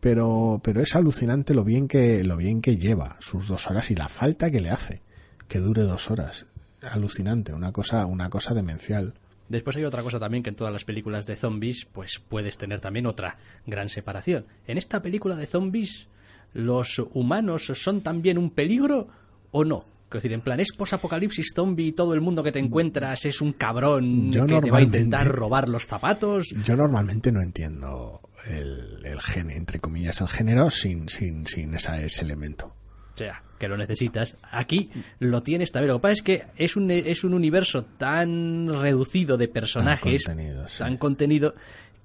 pero, 0.00 0.60
pero 0.62 0.82
es 0.82 0.94
alucinante 0.94 1.54
lo 1.54 1.64
bien 1.64 1.88
que 1.88 2.22
lo 2.22 2.36
bien 2.36 2.60
que 2.60 2.76
lleva 2.76 3.16
sus 3.20 3.48
dos 3.48 3.70
horas 3.70 3.90
y 3.90 3.94
la 3.94 4.08
falta 4.08 4.50
que 4.50 4.60
le 4.60 4.70
hace 4.70 5.02
que 5.48 5.58
dure 5.58 5.82
dos 5.82 6.10
horas. 6.10 6.46
Alucinante, 6.82 7.52
una 7.52 7.72
cosa, 7.72 8.06
una 8.06 8.28
cosa 8.30 8.54
demencial. 8.54 9.14
Después 9.48 9.76
hay 9.76 9.84
otra 9.84 10.02
cosa 10.02 10.18
también 10.18 10.42
que 10.42 10.50
en 10.50 10.56
todas 10.56 10.72
las 10.72 10.84
películas 10.84 11.26
de 11.26 11.36
zombies, 11.36 11.84
pues 11.84 12.20
puedes 12.26 12.58
tener 12.58 12.80
también 12.80 13.06
otra 13.06 13.38
gran 13.66 13.88
separación. 13.88 14.46
En 14.66 14.78
esta 14.78 15.02
película 15.02 15.36
de 15.36 15.46
zombies, 15.46 16.08
¿los 16.52 16.98
humanos 17.12 17.66
son 17.74 18.00
también 18.00 18.38
un 18.38 18.50
peligro 18.50 19.08
o 19.50 19.64
no? 19.64 19.84
Es 20.18 20.22
decir, 20.24 20.32
en 20.34 20.40
plan, 20.40 20.60
es 20.60 20.72
posapocalipsis 20.72 21.52
zombie 21.54 21.86
y 21.88 21.92
todo 21.92 22.14
el 22.14 22.20
mundo 22.20 22.42
que 22.42 22.52
te 22.52 22.58
encuentras 22.58 23.24
es 23.24 23.40
un 23.40 23.52
cabrón 23.52 24.30
Yo 24.30 24.46
que 24.46 24.60
te 24.60 24.70
va 24.70 24.78
a 24.78 24.82
intentar 24.82 25.26
robar 25.28 25.68
los 25.68 25.86
zapatos. 25.86 26.48
Yo 26.64 26.76
normalmente 26.76 27.32
no 27.32 27.40
entiendo 27.42 28.20
el, 28.46 29.04
el 29.04 29.20
género, 29.20 29.58
entre 29.58 29.78
comillas, 29.80 30.20
el 30.20 30.28
género 30.28 30.70
sin, 30.70 31.08
sin, 31.08 31.46
sin 31.46 31.74
esa- 31.74 32.00
ese 32.00 32.22
elemento. 32.22 32.74
O 33.14 33.16
sea, 33.16 33.42
que 33.58 33.68
lo 33.68 33.76
necesitas. 33.76 34.36
Aquí 34.50 34.90
lo 35.18 35.42
tienes 35.42 35.70
también. 35.70 35.88
Lo 35.92 35.98
que 35.98 36.02
pasa 36.02 36.12
es 36.14 36.22
que 36.22 36.44
es 36.56 36.76
un, 36.76 36.90
es 36.90 37.24
un 37.24 37.34
universo 37.34 37.84
tan 37.84 38.68
reducido 38.80 39.36
de 39.36 39.48
personajes, 39.48 40.24
Tan 40.24 40.34
contenido, 40.36 40.68
sí. 40.68 40.78
tan 40.78 40.96
contenido, 40.96 41.54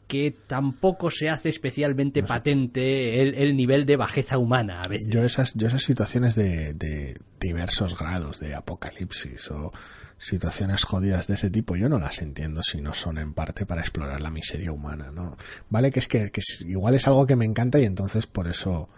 que 0.08 0.34
tampoco 0.48 1.12
se 1.12 1.30
hace 1.30 1.50
especialmente 1.50 2.24
patente 2.24 3.22
el, 3.22 3.36
el 3.36 3.56
nivel 3.58 3.86
de 3.86 3.98
bajeza 3.98 4.38
humana 4.38 4.82
a 4.82 4.88
veces. 4.88 5.10
Yo 5.10 5.24
esas, 5.24 5.54
yo 5.56 5.68
esas 5.68 5.84
situaciones 5.84 6.36
de, 6.36 6.74
de 6.74 7.18
diversos 7.40 7.98
grados 7.98 8.40
de 8.40 8.56
apocalipsis 8.56 9.52
o 9.52 9.72
situaciones 10.18 10.84
jodidas 10.84 11.28
de 11.28 11.36
ese 11.36 11.50
tipo, 11.50 11.76
yo 11.76 11.90
no 11.90 12.00
las 12.00 12.22
entiendo 12.22 12.64
si 12.64 12.82
no 12.82 12.94
son 12.94 13.18
en 13.20 13.34
parte 13.34 13.66
para 13.66 13.82
explorar 13.82 14.20
la 14.22 14.32
miseria 14.32 14.72
humana, 14.72 15.12
¿no? 15.12 15.38
Vale 15.70 15.92
que 15.92 16.00
es 16.00 16.08
que, 16.08 16.32
que 16.32 16.40
es- 16.40 16.62
igual 16.62 16.96
es 16.96 17.06
algo 17.08 17.28
que 17.28 17.36
me 17.36 17.46
encanta 17.46 17.80
y 17.80 17.84
entonces 17.84 18.26
por 18.28 18.48
eso 18.48 18.90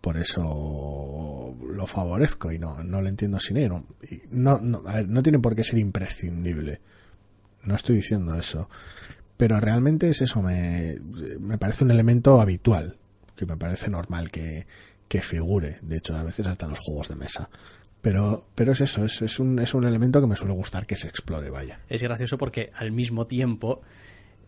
por 0.00 0.18
eso 0.18 1.56
lo 1.66 1.86
favorezco 1.86 2.52
y 2.52 2.58
no, 2.58 2.82
no 2.84 3.00
lo 3.00 3.08
entiendo 3.08 3.40
sin 3.40 3.56
ello. 3.56 3.84
No, 4.30 4.58
no, 4.60 4.82
a 4.86 4.96
ver, 4.96 5.08
no 5.08 5.22
tiene 5.22 5.38
por 5.38 5.56
qué 5.56 5.64
ser 5.64 5.78
imprescindible. 5.78 6.80
No 7.64 7.74
estoy 7.74 7.96
diciendo 7.96 8.34
eso. 8.38 8.68
Pero 9.36 9.60
realmente 9.60 10.08
es 10.08 10.20
eso, 10.20 10.42
me, 10.42 10.96
me 11.40 11.58
parece 11.58 11.84
un 11.84 11.90
elemento 11.90 12.40
habitual, 12.40 12.96
que 13.36 13.46
me 13.46 13.56
parece 13.56 13.90
normal 13.90 14.30
que, 14.30 14.66
que 15.08 15.20
figure, 15.20 15.78
de 15.82 15.96
hecho 15.96 16.14
a 16.14 16.22
veces 16.22 16.46
hasta 16.46 16.66
en 16.66 16.70
los 16.70 16.80
juegos 16.80 17.08
de 17.08 17.16
mesa. 17.16 17.50
Pero, 18.00 18.46
pero 18.54 18.72
es 18.72 18.80
eso, 18.80 19.04
es, 19.04 19.22
es, 19.22 19.40
un, 19.40 19.58
es 19.58 19.72
un 19.72 19.84
elemento 19.84 20.20
que 20.20 20.26
me 20.26 20.36
suele 20.36 20.52
gustar 20.52 20.86
que 20.86 20.94
se 20.94 21.08
explore, 21.08 21.50
vaya. 21.50 21.80
Es 21.88 22.02
gracioso 22.02 22.36
porque 22.36 22.70
al 22.74 22.92
mismo 22.92 23.26
tiempo 23.26 23.80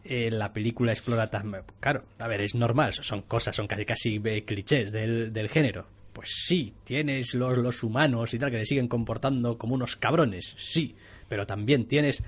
eh, 0.05 0.31
la 0.31 0.53
película 0.53 0.93
explora 0.93 1.31
tan... 1.31 1.53
Claro, 1.81 2.05
a 2.19 2.29
ver, 2.29 2.43
es 2.43 2.55
normal, 2.55 2.93
son 2.93 3.23
cosas, 3.23 3.57
son 3.57 3.67
casi 3.67 3.85
casi 3.85 4.21
eh, 4.25 4.45
clichés 4.45 4.93
del, 4.93 5.33
del 5.33 5.49
género. 5.49 5.87
Pues 6.13 6.45
sí, 6.47 6.75
tienes 6.85 7.35
los, 7.35 7.59
los 7.59 7.83
humanos 7.83 8.33
y 8.35 8.39
tal 8.39 8.51
que 8.51 8.59
le 8.59 8.67
siguen 8.67 8.89
comportando 8.89 9.59
como 9.59 9.75
unos 9.75 9.97
cabrones, 9.97 10.55
sí, 10.57 10.95
pero 11.29 11.47
también 11.47 11.87
tienes 11.87 12.23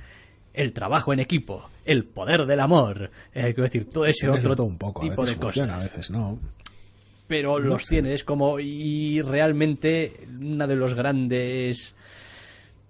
el 0.59 0.73
trabajo 0.73 1.12
en 1.12 1.21
equipo, 1.21 1.71
el 1.85 2.05
poder 2.05 2.45
del 2.45 2.59
amor, 2.59 3.12
eh, 3.33 3.55
quiero 3.55 3.62
decir, 3.62 3.88
todo 3.88 4.07
ese 4.07 4.27
Es 4.27 4.45
otro 4.45 4.57
todo 4.57 4.67
un 4.67 4.77
poco, 4.77 5.00
a 5.00 5.09
tipo 5.09 5.23
veces 5.23 5.38
de 5.38 5.43
funciona, 5.43 5.75
cosas 5.75 5.91
a 5.91 5.97
veces 5.97 6.11
no. 6.11 6.38
pero 7.29 7.61
los 7.61 7.87
tienes 7.87 8.25
como 8.25 8.59
y 8.59 9.23
realmente 9.23 10.27
una 10.41 10.67
de 10.67 10.75
los 10.75 10.95
grandes 10.95 11.95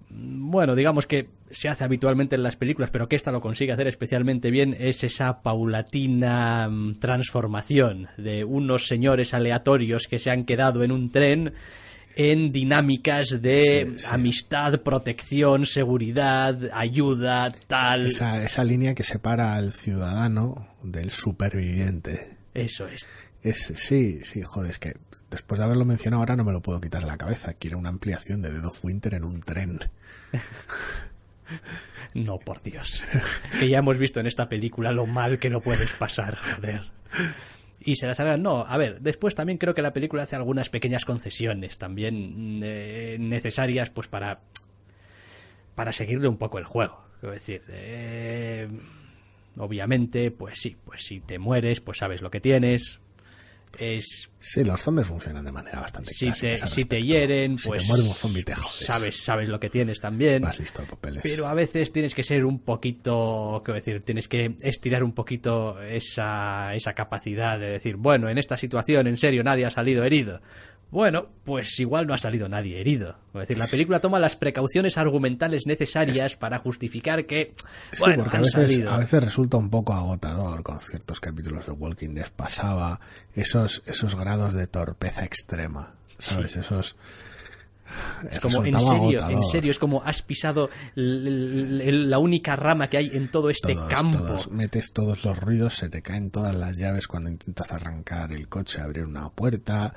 bueno 0.09 0.75
digamos 0.75 1.05
que 1.05 1.29
se 1.51 1.69
hace 1.69 1.85
habitualmente 1.85 2.37
en 2.37 2.43
las 2.43 2.57
películas 2.57 2.89
pero 2.91 3.07
que 3.07 3.17
esta 3.17 3.33
lo 3.33 3.43
consigue 3.43 3.73
hacer 3.73 3.87
especialmente 3.87 4.51
bien 4.51 4.75
es 4.79 5.05
esa 5.05 5.43
paulatina 5.43 6.69
mm, 6.71 6.95
transformación 6.95 8.09
de 8.17 8.45
unos 8.45 8.87
señores 8.87 9.35
aleatorios 9.35 10.07
que 10.09 10.19
se 10.19 10.31
han 10.31 10.45
quedado 10.45 10.83
en 10.83 10.93
un 10.93 11.11
tren 11.11 11.53
en 12.19 12.51
dinámicas 12.53 13.41
de 13.41 13.87
Sí, 13.93 13.99
sí. 14.01 14.07
amistad, 14.11 14.81
protección, 14.83 15.65
seguridad, 15.67 16.59
ayuda, 16.75 17.51
tal. 17.69 18.09
Esa, 18.09 18.43
esa 18.43 18.65
línea 18.65 18.95
que 18.95 19.05
separa 19.05 19.55
al 19.55 19.73
ciudadano 19.73 20.67
del 20.83 21.11
superviviente. 21.13 22.37
Eso 22.55 22.89
es. 22.89 23.07
Es, 23.43 23.73
sí, 23.77 24.19
sí, 24.25 24.43
joder, 24.43 24.73
es 24.73 24.79
que 24.81 24.97
después 25.31 25.59
de 25.61 25.65
haberlo 25.65 25.85
mencionado 25.85 26.21
ahora 26.21 26.35
no 26.35 26.43
me 26.45 26.53
lo 26.53 26.61
puedo 26.61 26.81
quitar 26.81 27.03
de 27.03 27.07
la 27.09 27.17
cabeza. 27.19 27.53
Quiero 27.53 27.79
una 27.79 27.89
ampliación 27.91 28.43
de 28.43 28.51
Dead 28.51 28.65
of 28.65 28.85
Winter 28.85 29.15
en 29.15 29.25
un 29.25 29.41
tren. 29.41 29.79
No, 32.15 32.39
por 32.39 32.63
Dios. 32.63 33.03
Que 33.59 33.69
ya 33.69 33.79
hemos 33.79 33.99
visto 33.99 34.21
en 34.21 34.27
esta 34.27 34.49
película 34.49 34.93
lo 34.93 35.07
mal 35.07 35.39
que 35.39 35.49
no 35.51 35.61
puedes 35.61 35.93
pasar, 35.93 36.37
joder. 36.37 36.83
Y 37.89 37.95
se 37.95 38.07
las 38.07 38.21
hagan. 38.21 38.43
No, 38.43 38.67
a 38.67 38.77
ver, 38.77 39.01
después 39.01 39.35
también 39.35 39.57
creo 39.57 39.75
que 39.75 39.81
la 39.81 39.95
película 39.95 40.25
hace 40.25 40.37
algunas 40.37 40.69
pequeñas 40.69 41.07
concesiones 41.07 41.79
también 41.79 42.61
eh, 42.63 43.17
necesarias 43.19 43.89
pues 43.89 44.09
para 44.09 44.41
para 45.75 45.93
seguirle 45.93 46.29
un 46.29 46.37
poco 46.37 46.59
el 46.59 46.67
juego. 46.67 47.03
Quiero 47.19 47.33
decir, 47.33 47.63
eh, 47.71 48.69
obviamente, 49.57 50.31
pues 50.31 50.59
sí, 50.61 50.77
pues 50.85 51.07
si 51.07 51.21
te 51.21 51.39
mueres, 51.39 51.81
pues 51.81 51.97
sabes 51.97 52.21
lo 52.21 52.31
que 52.31 52.43
tienes. 52.43 53.01
Es 53.79 54.31
Sí, 54.41 54.63
los 54.63 54.81
zombies 54.81 55.09
funcionan 55.09 55.45
de 55.45 55.51
manera 55.51 55.81
bastante 55.81 56.15
si 56.15 56.27
clásica 56.27 56.55
te, 56.55 56.67
si 56.69 56.85
te 56.85 57.03
hieren, 57.03 57.59
Si 57.59 57.69
pues 57.69 57.81
te 57.83 57.87
muerde 57.89 58.09
un 58.09 58.15
zombie 58.15 58.45
te 58.45 58.55
jodes. 58.55 58.87
sabes, 58.87 59.17
sabes 59.23 59.49
lo 59.49 59.59
que 59.59 59.69
tienes 59.69 60.01
también. 60.01 60.43
Vas 60.43 60.59
listo 60.61 60.81
de 60.81 60.89
papeles. 60.89 61.23
Pero 61.25 61.49
a 61.49 61.55
veces 61.55 61.93
tienes 61.93 62.15
que 62.15 62.23
ser 62.23 62.45
un 62.45 62.61
poquito, 62.61 63.63
quiero 63.65 63.75
decir, 63.81 64.03
tienes 64.05 64.29
que 64.29 64.55
estirar 64.61 65.03
un 65.03 65.13
poquito 65.13 65.83
esa, 65.83 66.73
esa 66.75 66.93
capacidad 66.95 67.59
de 67.59 67.67
decir, 67.67 67.97
bueno, 67.97 68.29
en 68.29 68.39
esta 68.39 68.57
situación, 68.57 69.09
en 69.09 69.17
serio, 69.17 69.43
nadie 69.43 69.67
ha 69.67 69.71
salido 69.71 70.05
herido. 70.05 70.41
Bueno, 70.91 71.29
pues 71.45 71.79
igual 71.81 72.07
no 72.07 72.15
ha 72.15 72.19
salido 72.19 72.49
nadie 72.49 72.81
herido. 72.81 73.17
Es 73.35 73.41
decir, 73.41 73.59
la 73.59 73.67
película 73.67 74.01
toma 74.01 74.19
las 74.19 74.37
precauciones 74.37 74.97
argumentales 74.97 75.67
necesarias 75.67 76.35
para 76.37 76.59
justificar 76.59 77.27
que, 77.27 77.55
Sí, 77.93 77.99
bueno, 78.01 78.23
porque 78.25 78.39
a 78.39 78.41
veces, 78.41 78.73
salido. 78.73 78.91
a 78.91 78.97
veces 78.99 79.23
resulta 79.23 79.59
un 79.59 79.69
poco 79.69 79.93
agotador 79.93 80.63
con 80.63 80.81
ciertos 80.81 81.21
capítulos 81.21 81.67
de 81.67 81.73
Walking 81.73 82.15
Dead. 82.15 82.29
Pasaba 82.35 83.01
esos, 83.35 83.83
esos 83.87 84.15
grados 84.15 84.55
de 84.55 84.67
torpeza 84.67 85.25
extrema. 85.25 85.95
¿Sabes? 86.19 86.57
Esos. 86.57 86.97
Es 88.31 88.39
como, 88.41 88.65
en 88.67 88.79
serio, 88.79 89.29
en 89.31 89.45
serio, 89.45 89.71
es 89.71 89.79
como 89.79 90.03
has 90.03 90.21
pisado 90.21 90.69
la 90.95 92.19
única 92.19 92.55
rama 92.57 92.89
que 92.91 92.99
hay 92.99 93.07
en 93.13 93.31
todo 93.31 93.49
este 93.51 93.75
Todos, 93.75 93.89
campo. 93.93 94.19
todos. 94.19 94.51
metes 94.51 94.93
todos 94.93 95.25
los 95.25 95.39
ruidos, 95.39 95.75
se 95.75 95.89
te 95.89 96.03
caen 96.03 96.31
todas 96.31 96.55
las 96.55 96.77
llaves 96.77 97.07
cuando 97.09 97.31
intentas 97.31 97.73
arrancar 97.73 98.33
el 98.33 98.49
coche, 98.49 98.81
abrir 98.83 99.05
una 99.05 99.31
puerta, 99.31 99.95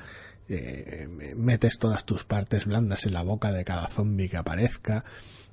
eh, 0.53 1.35
metes 1.35 1.77
todas 1.77 2.05
tus 2.05 2.25
partes 2.25 2.65
blandas 2.65 3.05
en 3.05 3.13
la 3.13 3.23
boca 3.23 3.51
de 3.51 3.63
cada 3.63 3.87
zombie 3.87 4.29
que 4.29 4.37
aparezca. 4.37 5.05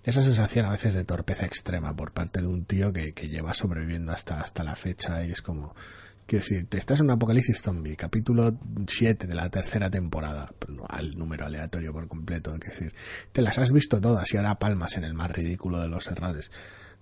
Esa 0.02 0.22
sensación 0.22 0.66
a 0.66 0.70
veces 0.70 0.94
de 0.94 1.04
torpeza 1.04 1.46
extrema 1.46 1.94
por 1.94 2.12
parte 2.12 2.40
de 2.40 2.46
un 2.46 2.64
tío 2.64 2.92
que, 2.92 3.12
lleva 3.12 3.54
sobreviviendo 3.54 4.12
hasta, 4.12 4.40
hasta 4.40 4.64
la 4.64 4.76
fecha 4.76 5.24
y 5.24 5.32
es 5.32 5.42
como... 5.42 5.74
Quiero 6.26 6.44
decir, 6.44 6.66
te 6.68 6.76
estás 6.76 7.00
en 7.00 7.06
un 7.06 7.12
apocalipsis 7.12 7.62
zombie, 7.62 7.96
capítulo 7.96 8.58
7 8.86 9.26
de 9.26 9.34
la 9.34 9.48
tercera 9.48 9.88
temporada, 9.88 10.52
al 10.90 11.16
número 11.16 11.46
aleatorio 11.46 11.90
por 11.94 12.06
completo, 12.06 12.54
es 12.54 12.60
decir, 12.60 12.94
te 13.32 13.40
las 13.40 13.56
has 13.56 13.72
visto 13.72 13.98
todas 13.98 14.30
y 14.34 14.36
ahora 14.36 14.58
palmas 14.58 14.98
en 14.98 15.04
el 15.04 15.14
más 15.14 15.30
ridículo 15.30 15.80
de 15.80 15.88
los 15.88 16.06
errores. 16.08 16.50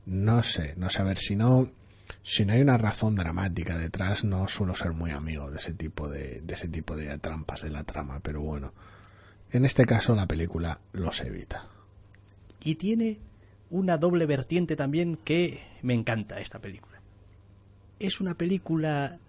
No 0.05 0.45
sé, 0.45 0.75
no 0.77 0.91
sé, 0.91 1.03
a 1.03 1.05
ver, 1.05 1.19
si 1.19 1.35
no, 1.35 1.69
si 2.29 2.45
no 2.45 2.55
hay 2.55 2.61
una 2.61 2.77
razón 2.77 3.15
dramática 3.15 3.79
detrás, 3.79 4.25
no 4.25 4.49
suelo 4.49 4.75
ser 4.75 4.91
muy 4.93 5.13
amigo 5.13 5.49
de 5.49 5.59
ese 5.59 5.73
tipo 5.75 6.09
de, 6.09 6.41
de 6.41 6.55
ese 6.55 6.67
tipo 6.67 6.97
de 6.97 7.17
trampas 7.19 7.63
de 7.63 7.71
la 7.71 7.85
trama, 7.85 8.19
pero 8.19 8.41
bueno, 8.41 8.73
en 9.53 9.65
este 9.65 9.87
caso 9.87 10.13
la 10.17 10.27
película 10.27 10.81
los 10.93 11.21
evita. 11.21 11.69
Y 12.61 12.75
tiene 12.75 13.21
una 13.71 13.97
doble 13.97 14.27
vertiente 14.27 14.75
también 14.75 15.19
que 15.23 15.63
me 15.83 15.95
encanta 15.95 16.41
esta 16.41 16.59
película. 16.59 17.01
Es 18.01 18.21
una 18.21 18.35
película 18.35 19.21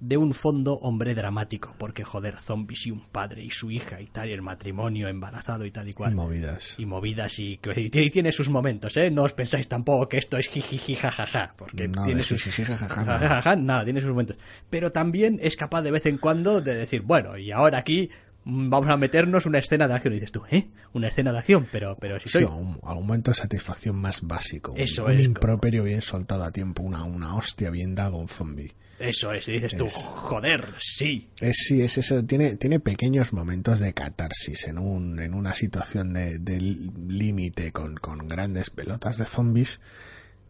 de 0.00 0.16
un 0.16 0.32
fondo 0.32 0.74
hombre 0.78 1.14
dramático, 1.14 1.74
porque 1.78 2.04
joder, 2.04 2.38
zombies 2.38 2.86
y 2.86 2.90
un 2.90 3.00
padre 3.12 3.44
y 3.44 3.50
su 3.50 3.70
hija 3.70 4.00
y 4.00 4.06
tal, 4.06 4.30
y 4.30 4.32
el 4.32 4.40
matrimonio 4.40 5.08
embarazado 5.08 5.66
y 5.66 5.70
tal 5.70 5.88
y 5.88 5.92
cual. 5.92 6.14
Movidas. 6.14 6.74
Y 6.78 6.86
movidas 6.86 7.38
y, 7.38 7.58
que- 7.58 7.78
y 7.78 8.10
tiene 8.10 8.32
sus 8.32 8.48
momentos, 8.48 8.96
¿eh? 8.96 9.10
No 9.10 9.24
os 9.24 9.34
pensáis 9.34 9.68
tampoco 9.68 10.08
que 10.08 10.16
esto 10.16 10.38
es 10.38 10.48
jijiji 10.48 10.94
jajaja, 10.96 11.52
porque 11.56 11.86
No, 11.86 12.06
tiene 12.06 12.22
sus 12.22 12.42
jajaja, 12.42 13.56
nada, 13.56 13.84
tiene 13.84 14.00
sus 14.00 14.08
momentos. 14.10 14.36
Pero 14.70 14.90
también 14.90 15.38
es 15.42 15.54
capaz 15.56 15.82
de 15.82 15.90
vez 15.90 16.06
en 16.06 16.16
cuando 16.16 16.62
de 16.62 16.74
decir, 16.76 17.02
bueno, 17.02 17.36
y 17.36 17.52
ahora 17.52 17.78
aquí 17.78 18.08
mm, 18.44 18.70
vamos 18.70 18.88
a 18.88 18.96
meternos 18.96 19.44
una 19.44 19.58
escena 19.58 19.86
de 19.86 19.92
acción. 19.94 20.14
Y 20.14 20.16
dices 20.16 20.32
tú, 20.32 20.42
¿eh? 20.50 20.66
Una 20.94 21.08
escena 21.08 21.30
de 21.30 21.38
acción, 21.40 21.66
pero, 21.70 21.96
pero 22.00 22.18
si 22.18 22.30
Sí, 22.30 22.38
soy... 22.38 22.44
un, 22.44 22.80
algún 22.84 23.06
momento 23.06 23.32
de 23.32 23.34
satisfacción 23.34 23.96
más 23.96 24.22
básico. 24.22 24.72
un- 24.72 24.80
Eso 24.80 25.04
un 25.04 25.10
es, 25.10 25.16
como- 25.18 25.24
improperio 25.26 25.84
bien 25.84 26.00
soltado 26.00 26.44
a 26.44 26.50
tiempo, 26.52 26.82
una, 26.82 27.04
una 27.04 27.36
hostia 27.36 27.68
bien 27.68 27.94
dado 27.94 28.16
a 28.16 28.20
un 28.20 28.28
zombie. 28.28 28.72
Eso 29.00 29.32
es, 29.32 29.48
y 29.48 29.52
dices 29.52 29.76
tú, 29.78 29.88
joder, 29.88 30.74
sí. 30.78 31.30
Es, 31.40 31.56
sí, 31.66 31.80
es 31.80 31.96
eso, 31.96 32.22
tiene, 32.22 32.56
tiene 32.56 32.80
pequeños 32.80 33.32
momentos 33.32 33.80
de 33.80 33.94
catarsis 33.94 34.66
en, 34.66 34.78
un, 34.78 35.18
en 35.20 35.32
una 35.32 35.54
situación 35.54 36.12
de, 36.12 36.38
de 36.38 36.60
límite 36.60 37.72
con, 37.72 37.96
con 37.96 38.28
grandes 38.28 38.68
pelotas 38.68 39.16
de 39.16 39.24
zombies. 39.24 39.80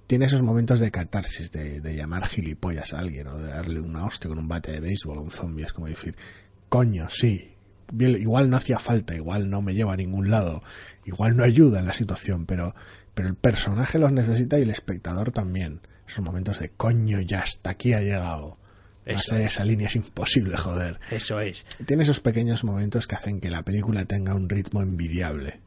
Tiene 0.08 0.24
esos 0.24 0.42
momentos 0.42 0.80
de 0.80 0.90
catarsis, 0.90 1.52
de, 1.52 1.80
de 1.80 1.94
llamar 1.94 2.26
gilipollas 2.26 2.92
a 2.92 2.98
alguien 2.98 3.28
o 3.28 3.38
de 3.38 3.50
darle 3.50 3.78
una 3.78 4.04
hostia 4.04 4.28
con 4.28 4.40
un 4.40 4.48
bate 4.48 4.72
de 4.72 4.80
béisbol 4.80 5.18
a 5.18 5.20
un 5.20 5.30
zombie. 5.30 5.64
Es 5.64 5.72
como 5.72 5.86
decir, 5.86 6.16
coño, 6.68 7.08
sí, 7.08 7.52
igual 7.98 8.50
no 8.50 8.56
hacía 8.56 8.80
falta, 8.80 9.14
igual 9.14 9.48
no 9.48 9.62
me 9.62 9.74
lleva 9.74 9.92
a 9.92 9.96
ningún 9.96 10.28
lado, 10.28 10.64
igual 11.04 11.36
no 11.36 11.44
ayuda 11.44 11.78
en 11.78 11.86
la 11.86 11.92
situación, 11.92 12.46
pero, 12.46 12.74
pero 13.14 13.28
el 13.28 13.36
personaje 13.36 14.00
los 14.00 14.10
necesita 14.10 14.58
y 14.58 14.62
el 14.62 14.70
espectador 14.70 15.30
también. 15.30 15.80
Esos 16.10 16.24
momentos 16.24 16.58
de 16.58 16.70
coño, 16.70 17.20
ya 17.20 17.40
hasta 17.40 17.70
aquí 17.70 17.92
ha 17.92 18.00
llegado. 18.00 18.58
Eso 19.06 19.36
es. 19.36 19.52
esa 19.52 19.64
línea 19.64 19.86
es 19.86 19.96
imposible, 19.96 20.56
joder. 20.56 20.98
Eso 21.10 21.40
es. 21.40 21.64
Tiene 21.86 22.02
esos 22.02 22.20
pequeños 22.20 22.64
momentos 22.64 23.06
que 23.06 23.14
hacen 23.14 23.40
que 23.40 23.50
la 23.50 23.62
película 23.62 24.04
tenga 24.04 24.34
un 24.34 24.48
ritmo 24.48 24.82
envidiable. 24.82 25.60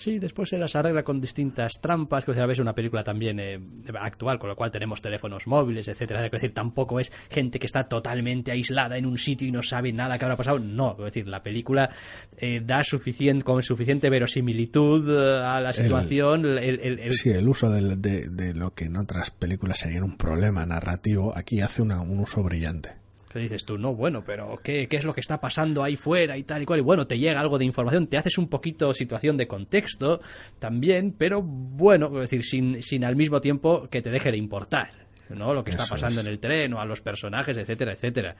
Sí, 0.00 0.18
después 0.18 0.48
se 0.48 0.56
las 0.56 0.74
arregla 0.76 1.02
con 1.02 1.20
distintas 1.20 1.78
trampas, 1.78 2.24
que 2.24 2.30
a 2.30 2.46
veces 2.46 2.62
una 2.62 2.74
película 2.74 3.04
también 3.04 3.38
eh, 3.38 3.60
actual, 4.00 4.38
con 4.38 4.48
lo 4.48 4.56
cual 4.56 4.70
tenemos 4.70 5.02
teléfonos 5.02 5.46
móviles, 5.46 5.88
etcétera. 5.88 6.24
Es 6.24 6.32
decir, 6.32 6.54
tampoco 6.54 6.98
es 6.98 7.12
gente 7.28 7.58
que 7.58 7.66
está 7.66 7.84
totalmente 7.84 8.50
aislada 8.50 8.96
en 8.96 9.04
un 9.04 9.18
sitio 9.18 9.46
y 9.46 9.52
no 9.52 9.62
sabe 9.62 9.92
nada 9.92 10.16
que 10.16 10.24
habrá 10.24 10.38
pasado. 10.38 10.58
No, 10.58 10.92
es 10.92 11.04
decir, 11.04 11.28
la 11.28 11.42
película 11.42 11.90
eh, 12.38 12.62
da 12.64 12.82
suficiente, 12.82 13.44
con 13.44 13.62
suficiente 13.62 14.08
verosimilitud 14.08 15.06
eh, 15.06 15.44
a 15.44 15.60
la 15.60 15.74
situación. 15.74 16.46
El, 16.46 17.12
Sí, 17.12 17.28
el 17.28 17.46
uso 17.46 17.68
de, 17.68 17.98
de, 17.98 18.54
lo 18.54 18.72
que 18.72 18.86
en 18.86 18.96
otras 18.96 19.30
películas 19.30 19.80
sería 19.80 20.02
un 20.02 20.16
problema 20.16 20.64
narrativo, 20.64 21.36
aquí 21.36 21.60
hace 21.60 21.82
una, 21.82 22.00
un 22.00 22.20
uso 22.20 22.42
brillante 22.42 22.99
que 23.30 23.38
dices 23.38 23.64
tú, 23.64 23.78
no, 23.78 23.94
bueno, 23.94 24.24
pero 24.24 24.58
¿qué, 24.62 24.88
¿qué, 24.88 24.96
es 24.96 25.04
lo 25.04 25.14
que 25.14 25.20
está 25.20 25.40
pasando 25.40 25.84
ahí 25.84 25.94
fuera 25.94 26.36
y 26.36 26.42
tal 26.42 26.62
y 26.62 26.66
cual? 26.66 26.80
Y 26.80 26.82
bueno, 26.82 27.06
te 27.06 27.16
llega 27.16 27.40
algo 27.40 27.58
de 27.58 27.64
información, 27.64 28.08
te 28.08 28.18
haces 28.18 28.38
un 28.38 28.48
poquito 28.48 28.92
situación 28.92 29.36
de 29.36 29.46
contexto 29.46 30.20
también, 30.58 31.14
pero 31.16 31.40
bueno, 31.40 32.08
es 32.22 32.30
decir, 32.30 32.42
sin, 32.42 32.82
sin 32.82 33.04
al 33.04 33.14
mismo 33.14 33.40
tiempo 33.40 33.88
que 33.88 34.02
te 34.02 34.10
deje 34.10 34.32
de 34.32 34.36
importar, 34.36 34.90
¿no? 35.28 35.54
Lo 35.54 35.62
que 35.62 35.70
está 35.70 35.86
pasando 35.86 36.20
en 36.20 36.26
el 36.26 36.40
tren 36.40 36.74
o 36.74 36.80
a 36.80 36.84
los 36.84 37.00
personajes, 37.00 37.56
etcétera, 37.56 37.92
etcétera. 37.92 38.34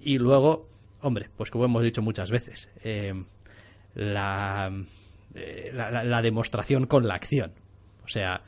Y 0.00 0.18
luego, 0.18 0.68
hombre, 1.00 1.30
pues 1.34 1.50
como 1.50 1.64
hemos 1.64 1.82
dicho 1.82 2.02
muchas 2.02 2.30
veces, 2.30 2.68
eh, 2.84 3.14
la, 3.94 4.70
eh, 5.34 5.70
la, 5.72 6.04
la 6.04 6.20
demostración 6.20 6.86
con 6.86 7.08
la 7.08 7.14
acción. 7.14 7.52
O 8.04 8.08
sea, 8.08 8.42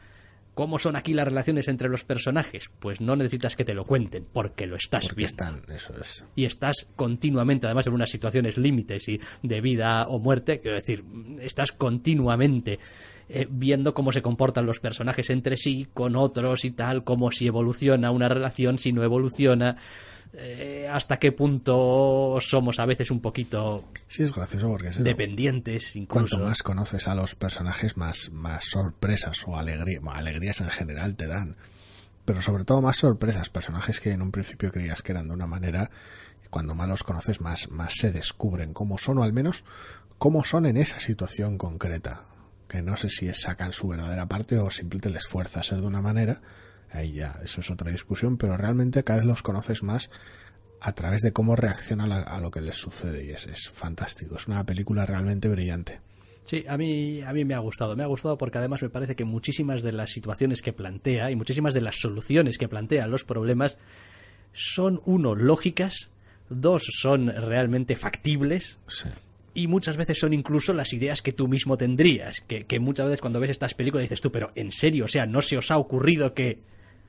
¿Cómo 0.59 0.81
son 0.81 0.97
aquí 0.97 1.15
las 1.15 1.29
relaciones 1.29 1.69
entre 1.69 1.89
los 1.89 2.03
personajes? 2.03 2.69
Pues 2.81 3.01
no 3.01 3.15
necesitas 3.15 3.55
que 3.55 3.65
te 3.65 3.75
lo 3.75 3.85
cuenten, 3.85 4.27
porque 4.33 4.67
lo 4.67 4.75
estás 4.75 5.05
porque 5.05 5.15
viendo. 5.15 5.45
Están, 5.45 5.63
eso 5.73 5.93
es. 6.01 6.25
Y 6.35 6.47
estás 6.47 6.89
continuamente, 6.97 7.67
además 7.67 7.87
en 7.87 7.93
unas 7.93 8.11
situaciones 8.11 8.59
límites 8.59 9.09
y 9.09 9.21
de 9.45 9.61
vida 9.61 10.09
o 10.09 10.19
muerte, 10.19 10.59
quiero 10.59 10.77
decir, 10.77 11.05
estás 11.41 11.71
continuamente 11.71 12.81
eh, 13.29 13.47
viendo 13.49 13.95
cómo 13.95 14.11
se 14.11 14.21
comportan 14.21 14.67
los 14.67 14.81
personajes 14.81 15.31
entre 15.31 15.57
sí, 15.57 15.87
con 15.95 16.17
otros 16.17 16.65
y 16.65 16.73
tal, 16.73 17.05
cómo 17.05 17.31
si 17.31 17.47
evoluciona 17.47 18.11
una 18.11 18.29
relación, 18.29 18.81
si 18.81 18.93
no 18.93 19.05
evoluciona. 19.05 19.77
Eh, 20.35 20.87
hasta 20.91 21.19
qué 21.19 21.33
punto 21.33 22.37
somos 22.41 22.79
a 22.79 22.85
veces 22.85 23.11
un 23.11 23.21
poquito 23.21 23.85
sí 24.09 24.23
es 24.23 24.35
gracioso 24.35 24.69
porque 24.69 24.91
dependientes 24.91 25.97
incluso. 25.97 26.29
cuanto 26.29 26.47
más 26.47 26.63
conoces 26.63 27.09
a 27.09 27.15
los 27.15 27.35
personajes 27.35 27.97
más 27.97 28.31
más 28.31 28.65
sorpresas 28.65 29.43
o 29.47 29.57
alegría, 29.57 30.01
alegrías 30.13 30.61
en 30.61 30.69
general 30.69 31.17
te 31.17 31.27
dan. 31.27 31.57
Pero 32.27 32.43
sobre 32.43 32.65
todo 32.65 32.83
más 32.83 32.99
sorpresas 32.99 33.49
personajes 33.49 34.01
que 34.01 34.13
en 34.13 34.21
un 34.21 34.31
principio 34.31 34.71
creías 34.71 35.01
que 35.01 35.13
eran 35.13 35.29
de 35.29 35.35
una 35.35 35.47
manera 35.47 35.91
cuando 36.51 36.75
más 36.75 36.89
los 36.89 37.03
conoces 37.03 37.41
más 37.41 37.71
más 37.71 37.95
se 37.95 38.13
descubren 38.13 38.75
cómo 38.75 38.99
son 38.99 39.19
o 39.19 39.23
al 39.23 39.33
menos 39.33 39.65
cómo 40.19 40.45
son 40.45 40.67
en 40.67 40.77
esa 40.77 41.01
situación 41.01 41.57
concreta. 41.57 42.25
Que 42.69 42.83
no 42.83 42.99
sé 42.99 43.09
si 43.09 43.33
sacan 43.33 43.73
su 43.73 43.89
verdadera 43.89 44.27
parte 44.27 44.59
o 44.59 44.71
simplemente 44.71 45.09
les 45.09 45.27
fuerza 45.27 45.61
a 45.61 45.63
ser 45.63 45.81
de 45.81 45.87
una 45.87 46.03
manera 46.03 46.43
ahí 46.91 47.13
ya, 47.13 47.41
eso 47.45 47.61
es 47.61 47.71
otra 47.71 47.91
discusión, 47.91 48.37
pero 48.37 48.57
realmente 48.57 49.05
cada 49.05 49.21
vez 49.21 49.27
los 49.27 49.43
conoces 49.43 49.83
más 49.83 50.11
a 50.81 50.93
través 50.93 51.23
de 51.23 51.33
cómo 51.33 51.57
reaccionan 51.57 52.13
a, 52.13 52.41
lo 52.41 52.51
que 52.51 52.61
les 52.61 52.77
sucede 52.77 53.25
y 53.25 53.31
es, 53.31 53.47
es 53.47 53.71
fantástico, 53.71 54.37
es 54.37 54.47
una 54.47 54.65
película 54.65 55.05
realmente 55.07 55.49
brillante. 55.49 56.01
Sí, 56.49 56.65
a 56.67 56.79
mí, 56.79 57.21
a 57.21 57.35
mí 57.35 57.45
me 57.45 57.53
ha 57.53 57.59
gustado. 57.59 57.95
Me 57.95 58.03
ha 58.03 58.07
gustado 58.07 58.39
porque 58.39 58.57
además 58.57 58.81
me 58.81 58.89
parece 58.89 59.15
que 59.15 59.27
muchísimas 59.27 59.83
de 59.83 59.93
las 59.93 60.11
situaciones 60.11 60.63
que 60.63 60.73
plantea 60.73 61.31
y 61.31 61.37
muchísimas 61.37 61.75
de 61.75 61.83
las 61.83 61.97
soluciones 61.97 62.57
que 62.57 62.69
plantea 62.69 63.07
los 63.07 63.23
problemas 63.23 63.77
son, 64.55 65.03
uno, 65.05 65.35
lógicas, 65.35 66.09
dos, 66.49 66.85
son 66.91 67.29
realmente 67.29 67.97
factibles. 67.97 68.79
Y 69.53 69.67
muchas 69.67 69.99
veces 69.99 70.21
son 70.21 70.33
incluso 70.33 70.73
las 70.73 70.95
ideas 70.95 71.21
que 71.21 71.33
tú 71.35 71.49
mismo 71.49 71.77
tendrías. 71.77 72.41
Que, 72.41 72.65
que 72.65 72.81
muchas 72.81 73.09
veces 73.09 73.21
cuando 73.21 73.41
ves 73.41 73.51
estas 73.51 73.75
películas 73.75 74.05
dices 74.05 74.23
tú, 74.23 74.33
pero 74.33 74.51
en 74.55 74.73
serio, 74.73 75.05
o 75.05 75.09
sea, 75.09 75.27
¿no 75.27 75.43
se 75.43 75.59
os 75.59 75.71
ha 75.71 75.77
ocurrido 75.77 76.33
que 76.33 76.63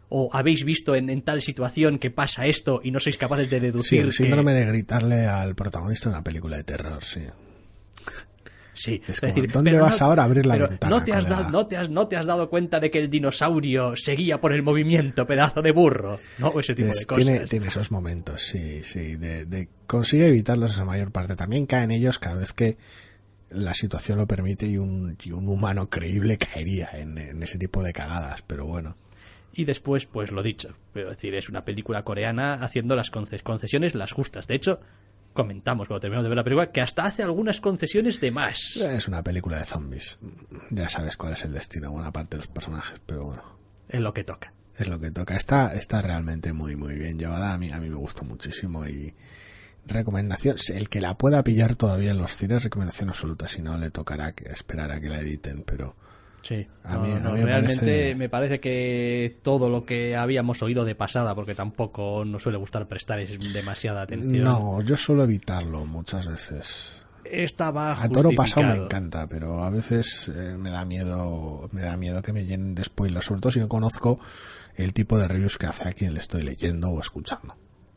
o 0.10 0.30
habéis 0.34 0.64
visto 0.64 0.96
en, 0.96 1.22
tal 1.22 1.42
situación 1.42 2.00
que 2.00 2.10
pasa 2.10 2.46
esto 2.46 2.82
y 2.84 2.92
no 2.92 3.00
sois 3.00 3.18
capaces 3.18 3.50
de 3.50 3.60
deducir. 3.60 4.02
Sí, 4.02 4.06
el 4.06 4.14
síndrome 4.14 4.54
de 4.54 4.66
gritarle 4.66 5.28
al 5.28 5.56
protagonista 5.56 6.10
de 6.10 6.16
una 6.16 6.24
película 6.24 6.58
de 6.58 6.64
terror, 6.64 7.04
sí. 7.04 7.22
Sí, 8.74 9.02
es, 9.10 9.20
decir, 9.20 9.52
¿dónde 9.52 9.78
vas 9.78 10.02
ahora 10.02 10.22
a 10.22 10.26
abrir 10.26 10.46
la 10.46 10.56
ventana? 10.56 10.98
No 10.98 11.04
te, 11.04 11.12
has 11.12 11.28
dado, 11.28 11.50
no, 11.50 11.68
te 11.68 11.76
has, 11.76 11.90
no 11.90 12.08
te 12.08 12.16
has 12.16 12.26
dado 12.26 12.50
cuenta 12.50 12.80
de 12.80 12.90
que 12.90 13.00
el 13.00 13.10
dinosaurio 13.10 13.94
seguía 13.98 14.40
por 14.40 14.54
el 14.54 14.64
movimiento, 14.64 15.28
pedazo 15.28 15.62
de 15.62 15.74
burro. 15.74 16.18
No, 16.38 16.58
ese 16.58 16.76
tipo 16.76 16.88
de 16.88 17.06
cosas. 17.06 17.24
Tiene, 17.26 17.46
tiene, 17.46 17.68
esos 17.68 17.92
momentos, 17.92 18.42
sí, 18.42 18.82
sí. 18.86 19.18
De, 19.18 19.68
consigue 19.86 20.28
evitarlos 20.28 20.72
esa 20.72 20.86
mayor 20.86 21.12
parte. 21.12 21.36
También 21.36 21.66
caen 21.66 21.92
ellos 21.92 22.20
cada 22.20 22.38
vez 22.38 22.54
que 22.54 22.78
la 23.50 23.74
situación 23.74 24.18
lo 24.18 24.28
permite 24.28 24.66
y 24.66 24.78
un, 24.78 25.18
un 25.30 25.50
humano 25.50 25.90
creíble 25.90 26.38
caería 26.54 26.90
en, 26.94 27.18
en 27.18 27.44
ese 27.44 27.58
tipo 27.58 27.84
de 27.84 27.92
cagadas, 27.92 28.44
pero 28.44 28.66
bueno 28.66 28.96
y 29.60 29.66
después, 29.66 30.06
pues 30.06 30.32
lo 30.32 30.42
dicho, 30.42 30.74
pero 30.94 31.10
decir, 31.10 31.36
es 31.36 31.50
una 31.50 31.66
película 31.66 32.04
coreana 32.06 32.54
haciendo 32.64 32.96
las 32.96 33.10
concesiones 33.10 33.94
las 33.94 34.14
justas. 34.14 34.48
De 34.48 34.56
hecho, 34.56 34.80
comentamos 35.34 35.90
cuando 35.90 36.00
terminamos 36.00 36.24
de 36.24 36.30
ver 36.30 36.38
la 36.38 36.44
película 36.46 36.72
que 36.72 36.80
hasta 36.80 37.04
hace 37.04 37.24
algunas 37.24 37.60
concesiones 37.60 38.22
de 38.22 38.32
más. 38.32 38.78
Es 38.78 39.10
una 39.10 39.22
película 39.22 39.58
de 39.60 39.66
zombies. 39.66 40.18
Ya 40.70 40.88
sabes 40.88 41.18
cuál 41.18 41.34
es 41.34 41.44
el 41.44 41.52
destino 41.52 41.88
de 41.90 41.94
buena 41.94 42.14
parte 42.14 42.38
de 42.38 42.44
los 42.44 42.48
personajes, 42.48 43.02
pero 43.06 43.26
bueno. 43.26 43.44
Es 43.90 44.00
lo 44.00 44.14
que 44.14 44.24
toca. 44.24 44.54
Es 44.78 44.88
lo 44.88 44.98
que 44.98 45.12
toca. 45.12 45.36
Está, 45.36 45.74
está 45.74 46.02
realmente 46.02 46.54
muy, 46.54 46.78
muy 46.78 46.96
bien 46.96 47.20
llevada. 47.20 47.52
A 47.52 47.58
mí, 47.58 47.70
a 47.70 47.82
mí 47.82 47.90
me 47.90 47.98
gustó 47.98 48.24
muchísimo 48.24 48.88
y 48.88 49.14
recomendación. 49.86 50.56
El 50.74 50.88
que 50.88 51.02
la 51.02 51.18
pueda 51.18 51.44
pillar 51.44 51.76
todavía 51.76 52.12
en 52.12 52.18
los 52.18 52.38
cines, 52.38 52.64
recomendación 52.64 53.10
absoluta. 53.10 53.50
Si 53.50 53.62
no, 53.62 53.78
le 53.78 53.92
tocará 53.92 54.32
que 54.32 54.50
esperar 54.54 54.94
a 54.94 55.02
que 55.02 55.10
la 55.10 55.20
editen, 55.20 55.64
pero 55.64 55.98
Sí, 56.42 56.66
a 56.84 56.98
mí, 56.98 57.14
realmente 57.44 58.16
me 58.16 58.30
parece 58.30 58.60
que 58.60 59.40
todo 59.42 59.70
lo 59.70 59.86
que 59.86 60.16
habíamos 60.16 60.62
oído 60.64 60.86
de 60.86 60.96
pasada, 60.96 61.36
porque 61.36 61.56
tampoco 61.56 62.24
nos 62.26 62.44
suele 62.44 62.58
gustar 62.58 62.88
prestar 62.88 63.26
demasiada 63.28 64.04
atención. 64.04 64.44
No, 64.44 64.82
yo 64.82 64.96
suelo 64.98 65.24
evitarlo 65.24 65.86
muchas 65.86 66.26
veces. 66.28 67.04
Estaba 67.26 67.92
A 67.92 68.10
toro 68.10 68.32
pasado 68.36 68.68
me 68.68 68.84
encanta, 68.86 69.28
pero 69.28 69.64
a 69.64 69.70
veces 69.70 70.32
eh, 70.36 70.56
me 70.58 70.72
da 70.72 70.86
miedo, 70.86 71.70
me 71.72 71.82
da 71.82 71.96
miedo 71.96 72.22
que 72.22 72.34
me 72.34 72.46
llenen 72.46 72.74
de 72.74 72.84
spoilers, 72.84 73.26
sobre 73.26 73.42
todo 73.42 73.52
si 73.52 73.60
no 73.60 73.68
conozco 73.68 74.20
el 74.76 74.94
tipo 74.94 75.18
de 75.18 75.28
reviews 75.28 75.58
que 75.58 75.68
hace 75.68 75.88
a 75.88 75.94
quien 75.94 76.14
le 76.14 76.22
estoy 76.22 76.42
leyendo 76.42 76.90
o 76.90 77.00
escuchando. 77.00 77.56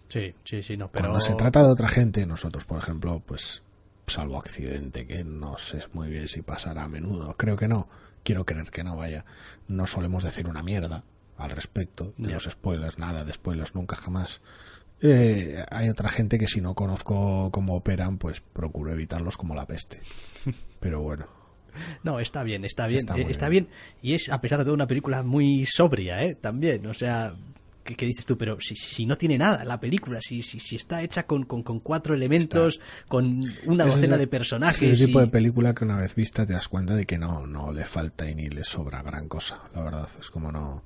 Sí, 0.09 0.35
sí, 0.45 0.63
sí, 0.63 0.77
no, 0.77 0.91
pero... 0.91 1.05
Cuando 1.05 1.21
se 1.21 1.35
trata 1.35 1.63
de 1.63 1.71
otra 1.71 1.89
gente, 1.89 2.27
nosotros, 2.27 2.65
por 2.65 2.79
ejemplo, 2.79 3.23
pues 3.25 3.63
salvo 4.07 4.37
accidente, 4.37 5.07
que 5.07 5.25
no 5.25 5.57
sé 5.57 5.81
muy 5.95 6.11
bien 6.11 6.29
si 6.29 6.43
pasará 6.43 6.85
a 6.85 6.89
menudo, 6.89 7.35
creo 7.39 7.57
que 7.57 7.69
no, 7.69 7.89
quiero 8.23 8.45
creer 8.45 8.71
que 8.71 8.85
no 8.85 8.97
vaya, 8.97 9.25
no 9.69 9.87
solemos 9.87 10.23
decir 10.25 10.49
una 10.49 10.63
mierda 10.63 11.05
al 11.37 11.51
respecto 11.51 12.15
de 12.17 12.33
los 12.33 12.45
spoilers, 12.45 12.99
nada 12.99 13.25
de 13.25 13.33
spoilers 13.33 13.75
nunca 13.75 13.97
jamás. 13.97 14.41
Eh, 15.01 15.65
hay 15.71 15.89
otra 15.89 16.09
gente 16.11 16.39
que 16.39 16.47
si 16.47 16.61
no 16.61 16.75
conozco 16.75 17.51
cómo 17.51 17.75
operan, 17.75 18.19
pues 18.19 18.41
procuro 18.41 18.93
evitarlos 18.93 19.37
como 19.37 19.55
la 19.55 19.67
peste. 19.67 20.01
Pero 20.81 21.01
bueno. 21.01 21.27
No, 22.05 22.21
está 22.21 22.43
bien, 22.43 22.65
está 22.65 22.87
bien, 22.87 22.99
está, 22.99 23.47
eh, 23.47 23.51
bien. 23.51 23.69
Y 24.03 24.15
es, 24.15 24.29
a 24.29 24.41
pesar 24.41 24.59
de 24.59 24.65
todo, 24.65 24.75
una 24.75 24.87
película 24.87 25.23
muy 25.23 25.65
sobria, 25.67 26.23
¿eh? 26.23 26.35
También, 26.35 26.87
o 26.87 26.95
sea, 26.95 27.35
¿Qué, 27.83 28.07
dices 28.07 28.25
tú? 28.25 28.39
Pero 28.39 28.61
si, 28.61 28.77
si, 28.77 29.07
no 29.07 29.17
tiene 29.17 29.39
nada 29.39 29.65
la 29.65 29.81
película, 29.81 30.21
si, 30.21 30.43
si, 30.43 30.61
si 30.61 30.77
está 30.77 31.03
hecha 31.03 31.25
con, 31.25 31.45
con, 31.45 31.81
cuatro 31.81 32.15
elementos, 32.15 32.81
con 33.09 33.41
una 33.67 33.85
docena 33.85 34.17
de 34.17 34.27
personajes. 34.27 34.93
Es 34.93 35.01
el 35.01 35.07
tipo 35.07 35.21
de 35.21 35.29
película 35.29 35.75
que 35.75 35.85
una 35.85 35.97
vez 35.97 36.15
vista 36.15 36.47
te 36.47 36.53
das 36.53 36.69
cuenta 36.69 36.95
de 36.95 37.07
que 37.07 37.19
no, 37.19 37.47
no 37.47 37.73
le 37.73 37.85
falta 37.85 38.29
y 38.29 38.35
ni 38.35 38.49
le 38.49 38.65
sobra 38.65 39.03
gran 39.03 39.29
cosa, 39.29 39.63
la 39.75 39.83
verdad. 39.83 40.09
Es 40.21 40.31
como 40.31 40.53
no. 40.53 40.83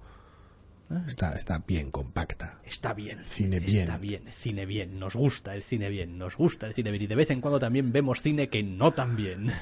Ah. 0.88 1.02
Está, 1.06 1.34
está 1.34 1.58
bien 1.66 1.90
compacta. 1.90 2.60
Está 2.64 2.94
bien. 2.94 3.18
Cine 3.24 3.60
bien. 3.60 3.82
Está 3.82 3.98
bien, 3.98 4.24
cine 4.30 4.66
bien. 4.66 4.98
Nos 4.98 5.16
gusta 5.16 5.54
el 5.54 5.62
cine 5.62 5.88
bien. 5.88 6.16
Nos 6.16 6.36
gusta 6.36 6.66
el 6.66 6.74
cine 6.74 6.90
bien. 6.90 7.04
Y 7.04 7.06
de 7.08 7.16
vez 7.16 7.30
en 7.30 7.40
cuando 7.40 7.58
también 7.58 7.92
vemos 7.92 8.22
cine 8.22 8.48
que 8.48 8.62
no 8.62 8.92
tan 8.92 9.16
bien. 9.16 9.52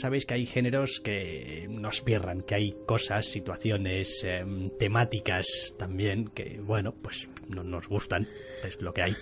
Sabéis 0.00 0.26
que 0.26 0.34
hay 0.34 0.46
géneros 0.46 1.00
que 1.04 1.66
nos 1.70 2.00
pierran, 2.00 2.42
que 2.42 2.54
hay 2.54 2.76
cosas, 2.86 3.26
situaciones, 3.26 4.24
em, 4.24 4.70
temáticas 4.78 5.74
también 5.78 6.28
que, 6.28 6.60
bueno, 6.60 6.94
pues 6.94 7.28
no 7.48 7.62
nos 7.62 7.88
gustan, 7.88 8.26
es 8.64 8.80
lo 8.80 8.92
que 8.92 9.02
hay. 9.02 9.16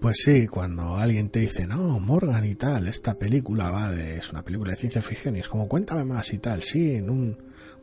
Pues 0.00 0.22
sí, 0.24 0.48
cuando 0.48 0.96
alguien 0.96 1.28
te 1.28 1.40
dice, 1.40 1.66
no, 1.66 2.00
Morgan 2.00 2.44
y 2.44 2.56
tal, 2.56 2.88
esta 2.88 3.18
película 3.18 3.70
va 3.70 3.92
de, 3.92 4.16
es 4.16 4.32
una 4.32 4.44
película 4.44 4.72
de 4.72 4.78
ciencia 4.78 5.02
ficción 5.02 5.36
y 5.36 5.40
es 5.40 5.48
como, 5.48 5.68
cuéntame 5.68 6.04
más 6.04 6.32
y 6.32 6.38
tal, 6.38 6.62
sí, 6.62 6.96
en 6.96 7.08
un 7.08 7.38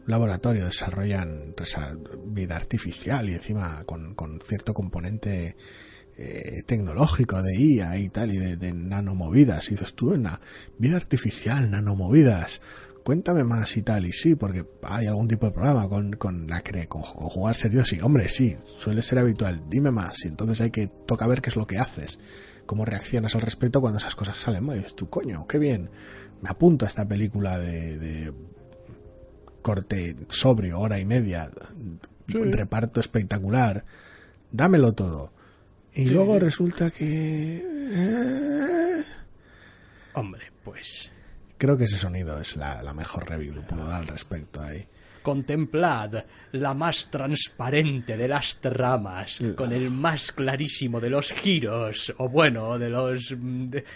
laboratorio 0.05 0.65
desarrollan 0.65 1.53
vida 2.25 2.55
artificial 2.55 3.29
y 3.29 3.33
encima 3.33 3.83
con, 3.85 4.15
con 4.15 4.41
cierto 4.41 4.73
componente 4.73 5.55
eh, 6.21 6.63
tecnológico 6.65 7.41
de 7.41 7.55
IA 7.55 7.97
y 7.97 8.09
tal, 8.09 8.33
y 8.33 8.37
de, 8.37 8.73
nanomovidas. 8.73 9.69
Y 9.69 9.71
dices 9.71 9.93
tú, 9.93 10.13
en 10.13 10.23
la 10.23 10.41
vida 10.77 10.97
artificial, 10.97 11.71
nanomovidas. 11.71 12.61
Cuéntame 13.05 13.45
más 13.45 13.77
y 13.77 13.83
tal, 13.83 14.05
y 14.05 14.11
sí, 14.11 14.35
porque 14.35 14.65
hay 14.83 15.07
algún 15.07 15.29
tipo 15.29 15.45
de 15.45 15.53
programa 15.53 15.87
con, 15.87 16.11
con 16.17 16.45
la 16.47 16.61
con, 16.61 17.01
con 17.01 17.29
jugar 17.29 17.55
serios 17.55 17.93
y, 17.93 18.01
hombre, 18.01 18.27
sí, 18.27 18.57
suele 18.77 19.01
ser 19.01 19.19
habitual, 19.19 19.63
dime 19.69 19.91
más, 19.91 20.25
y 20.25 20.27
entonces 20.27 20.59
hay 20.59 20.71
que 20.71 20.87
toca 20.87 21.25
ver 21.25 21.41
qué 21.41 21.49
es 21.49 21.55
lo 21.55 21.65
que 21.65 21.79
haces, 21.79 22.19
cómo 22.65 22.83
reaccionas 22.83 23.33
al 23.35 23.41
respecto 23.41 23.79
cuando 23.79 23.97
esas 23.97 24.15
cosas 24.15 24.35
salen 24.35 24.65
mal, 24.65 24.75
y 24.75 24.79
dices 24.79 24.95
tú, 24.95 25.09
coño, 25.09 25.47
qué 25.47 25.57
bien, 25.57 25.89
me 26.41 26.49
apunto 26.49 26.83
a 26.83 26.89
esta 26.89 27.07
película 27.07 27.57
de, 27.57 27.97
de 27.97 28.33
corte 29.61 30.17
sobrio, 30.27 30.79
hora 30.79 30.99
y 30.99 31.05
media, 31.05 31.49
reparto 32.27 32.99
espectacular, 32.99 33.85
dámelo 34.51 34.93
todo. 34.93 35.38
Y 35.93 36.05
luego 36.05 36.39
resulta 36.39 36.91
que... 36.91 37.57
Eh, 37.57 39.03
Hombre, 40.13 40.51
pues... 40.63 41.11
Creo 41.57 41.77
que 41.77 41.85
ese 41.85 41.97
sonido 41.97 42.39
es 42.39 42.55
la, 42.55 42.93
mejor 42.93 43.29
review 43.29 43.53
que 43.53 43.61
puedo 43.61 43.85
dar 43.85 44.01
al 44.01 44.07
respecto 44.07 44.61
ahí. 44.61 44.87
Contemplad 45.21 46.23
la 46.53 46.73
más 46.73 47.11
transparente 47.11 48.15
de 48.15 48.27
las 48.27 48.61
tramas, 48.61 49.41
con 49.57 49.73
el 49.73 49.91
más 49.91 50.31
clarísimo 50.31 51.01
de 51.01 51.09
los 51.09 51.33
giros, 51.33 52.13
o 52.17 52.29
bueno, 52.29 52.79
de 52.79 52.89
los... 52.89 53.35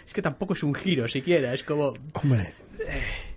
Es 0.06 0.14
que 0.14 0.22
tampoco 0.22 0.54
es 0.54 0.64
un 0.64 0.76
giro 0.76 1.08
siquiera, 1.08 1.54
es 1.54 1.64
como... 1.64 1.94
Hombre. 2.14 2.54
Eh, 2.86 3.33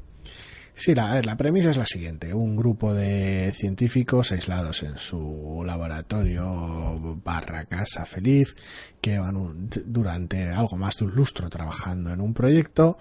Sí, 0.79 0.95
la, 0.95 1.37
premisa 1.39 1.71
es 1.71 1.79
la 1.79 1.87
siguiente. 1.87 2.35
Un 2.35 2.55
grupo 2.55 2.93
de 2.93 3.51
científicos 3.57 4.31
aislados 4.31 4.83
en 4.83 4.99
su 4.99 5.63
laboratorio 5.65 7.17
barra 7.25 7.65
casa 7.65 8.05
feliz 8.05 8.55
que 9.01 9.19
van 9.19 9.71
durante 9.87 10.51
algo 10.51 10.77
más 10.77 10.99
de 10.99 11.07
un 11.07 11.15
lustro 11.15 11.49
trabajando 11.49 12.13
en 12.13 12.21
un 12.21 12.35
proyecto 12.35 12.99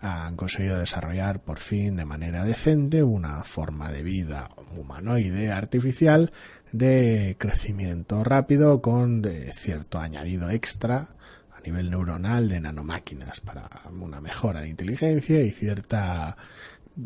han 0.00 0.36
conseguido 0.36 0.78
desarrollar 0.78 1.42
por 1.42 1.58
fin 1.58 1.96
de 1.96 2.06
manera 2.06 2.44
decente 2.44 3.02
una 3.02 3.44
forma 3.44 3.92
de 3.92 4.02
vida 4.02 4.48
humanoide 4.74 5.52
artificial 5.52 6.32
de 6.72 7.36
crecimiento 7.38 8.24
rápido 8.24 8.80
con 8.80 9.22
cierto 9.54 9.98
añadido 9.98 10.48
extra 10.48 11.10
a 11.54 11.60
nivel 11.60 11.90
neuronal 11.90 12.48
de 12.48 12.60
nanomáquinas 12.60 13.40
para 13.40 13.68
una 13.90 14.22
mejora 14.22 14.62
de 14.62 14.68
inteligencia 14.68 15.42
y 15.42 15.50
cierta 15.50 16.38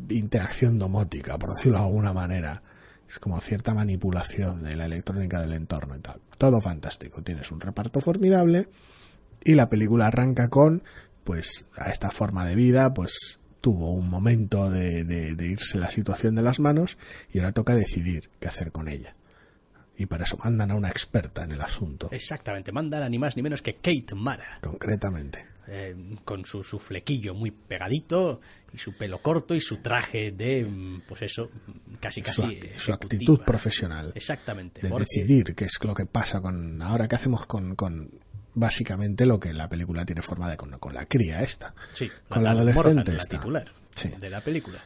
interacción 0.09 0.79
domótica, 0.79 1.39
por 1.39 1.55
decirlo 1.55 1.79
de 1.79 1.85
alguna 1.85 2.13
manera. 2.13 2.63
Es 3.09 3.19
como 3.19 3.41
cierta 3.41 3.75
manipulación 3.75 4.63
de 4.63 4.75
la 4.75 4.87
electrónica 4.87 5.41
del 5.41 5.53
entorno 5.53 5.97
y 5.97 6.01
tal. 6.01 6.21
Todo 6.39 6.61
fantástico. 6.61 7.23
Tienes 7.23 7.51
un 7.51 7.61
reparto 7.61 8.01
formidable 8.01 8.69
y 9.45 9.55
la 9.55 9.69
película 9.69 10.07
arranca 10.07 10.49
con, 10.49 10.83
pues, 11.25 11.67
a 11.77 11.91
esta 11.91 12.11
forma 12.11 12.47
de 12.47 12.55
vida, 12.55 12.95
pues 12.95 13.39
tuvo 13.61 13.93
un 13.93 14.09
momento 14.09 14.71
de, 14.71 15.05
de, 15.05 15.47
irse 15.47 15.79
la 15.79 15.91
situación 15.91 16.35
de 16.35 16.43
las 16.43 16.59
manos 16.59 16.99
y 17.31 17.39
ahora 17.39 17.53
toca 17.53 17.75
decidir 17.75 18.31
qué 18.41 18.49
hacer 18.49 18.73
con 18.73 18.89
ella. 18.89 19.15
Y 19.97 20.07
para 20.07 20.25
eso 20.25 20.37
mandan 20.39 20.71
a 20.71 20.75
una 20.75 20.89
experta 20.89 21.45
en 21.45 21.53
el 21.53 21.61
asunto. 21.61 22.09
Exactamente, 22.11 22.73
mandan 22.73 23.03
a 23.03 23.09
ni 23.09 23.19
más 23.19 23.37
ni 23.37 23.43
menos 23.43 23.63
que 23.63 23.75
Kate 23.75 24.15
Mara. 24.17 24.59
Concretamente. 24.61 25.52
Eh, 25.69 25.95
con 26.25 26.45
su, 26.45 26.65
su, 26.65 26.81
flequillo 26.81 27.35
muy 27.35 27.53
pegadito 27.53 28.41
y 28.73 28.79
su 28.79 28.97
pelo 28.97 29.23
corto 29.23 29.55
y 29.55 29.61
su 29.61 29.77
traje 29.77 30.33
de, 30.33 30.65
mm, 30.65 31.03
pues 31.07 31.23
eso, 31.23 31.51
casi 32.01 32.21
casi. 32.21 32.59
Su, 32.77 32.93
actitud 32.93 33.41
profesional. 33.43 34.13
Exactamente. 34.17 34.81
De 34.81 34.91
decidir 34.91 35.55
qué 35.55 35.67
es 35.67 35.79
lo 35.85 35.95
que 35.95 36.05
pasa 36.05 36.41
con. 36.41 36.83
Ahora, 36.83 37.07
¿qué 37.07 37.15
hacemos 37.15 37.47
con, 37.47 37.77
con 37.77 38.11
básicamente 38.55 39.25
lo 39.25 39.39
que 39.39 39.53
la 39.53 39.69
película 39.69 40.05
tiene 40.05 40.21
forma 40.21 40.51
de 40.51 40.57
con, 40.57 40.79
con 40.79 40.95
la 40.95 41.07
cría 41.07 41.43
esta? 41.43 41.75
Sí, 41.95 42.11
con 42.29 42.43
la, 42.43 42.51
adolescente 42.51 43.13
esta. 43.13 43.39
titular 43.39 43.73
de 44.19 44.31
la 44.31 44.41
película 44.41 44.83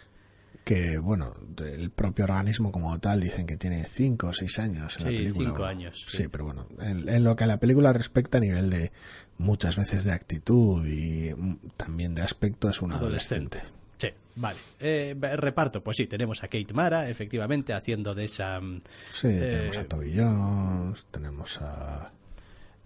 que, 0.67 0.99
bueno, 0.99 1.33
el 1.59 1.91
propio 1.91 2.25
organismo 2.25 2.73
como 2.73 2.99
tal 2.99 3.21
dicen 3.21 3.47
que 3.47 3.57
tiene 3.57 3.85
5 3.85 4.27
o 4.27 4.33
6 4.33 4.59
años 4.59 4.97
en 4.97 5.05
la 5.05 5.11
película. 5.11 5.51
5 5.51 5.65
años. 5.65 6.05
Sí. 6.09 6.27
pero 6.27 6.47
bueno, 6.47 6.67
en, 6.81 7.23
lo 7.23 7.37
que 7.37 7.45
a 7.45 7.47
la 7.47 7.61
película 7.61 7.93
respecta 7.93 8.39
a 8.39 8.41
nivel 8.41 8.69
de 8.69 8.91
muchas 9.39 9.77
veces 9.77 10.03
de 10.03 10.11
actitud 10.11 10.85
y 10.85 11.33
también 11.77 12.17
de 12.17 12.23
aspecto 12.23 12.69
es 12.69 12.83
un 12.83 12.93
adolescente. 12.93 13.63
Sí, 13.97 14.09
vale. 14.35 14.59
Eh, 14.81 15.15
reparto, 15.37 15.85
pues 15.85 15.99
sí, 15.99 16.09
tenemos 16.09 16.43
a 16.43 16.49
Kate 16.49 16.75
Mara, 16.75 17.09
efectivamente, 17.09 17.73
haciendo 17.73 18.13
de 18.13 18.25
esa... 18.25 18.61
Mm, 18.61 18.81
sí, 19.13 19.29
tenemos 19.29 19.77
a 19.77 19.81
eh, 19.83 19.85
Toby 19.85 20.15
Jones, 20.17 21.07
tenemos 21.13 21.63
a... 21.63 22.11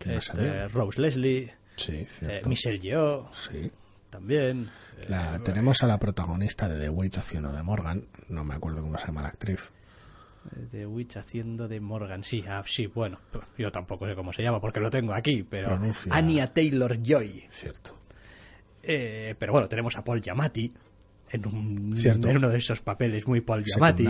Este, 0.00 0.68
Rose 0.68 1.00
Leslie, 1.00 1.50
sí, 1.76 2.06
eh, 2.20 2.42
Michelle 2.44 2.78
Yeoh, 2.78 3.32
sí. 3.32 3.70
También... 4.10 4.70
La, 5.08 5.38
tenemos 5.38 5.82
a 5.82 5.86
la 5.86 5.98
protagonista 5.98 6.68
de 6.68 6.78
The 6.78 6.88
Witch 6.90 7.18
haciendo 7.18 7.52
de 7.52 7.62
Morgan, 7.62 8.04
no 8.28 8.44
me 8.44 8.54
acuerdo 8.54 8.82
cómo 8.82 8.98
se 8.98 9.06
llama 9.06 9.22
la 9.22 9.28
actriz. 9.28 9.72
The 10.70 10.86
Witch 10.86 11.16
haciendo 11.16 11.68
de 11.68 11.80
Morgan, 11.80 12.24
sí, 12.24 12.44
ah, 12.48 12.62
sí, 12.66 12.86
bueno, 12.86 13.18
yo 13.58 13.70
tampoco 13.70 14.06
sé 14.06 14.14
cómo 14.14 14.32
se 14.32 14.42
llama 14.42 14.60
porque 14.60 14.80
lo 14.80 14.90
tengo 14.90 15.12
aquí, 15.12 15.42
pero 15.42 15.78
Anya 16.10 16.46
Taylor 16.48 16.98
Joy. 17.02 17.44
Cierto. 17.50 17.96
Eh, 18.82 19.34
pero 19.38 19.52
bueno, 19.52 19.68
tenemos 19.68 19.96
a 19.96 20.02
Paul 20.02 20.22
Giamatti 20.22 20.72
en, 21.30 21.46
un, 21.46 21.94
en 21.96 22.36
uno 22.36 22.48
de 22.48 22.58
esos 22.58 22.80
papeles 22.80 23.26
muy 23.26 23.42
Paul 23.42 23.64
Giamatti. 23.64 24.06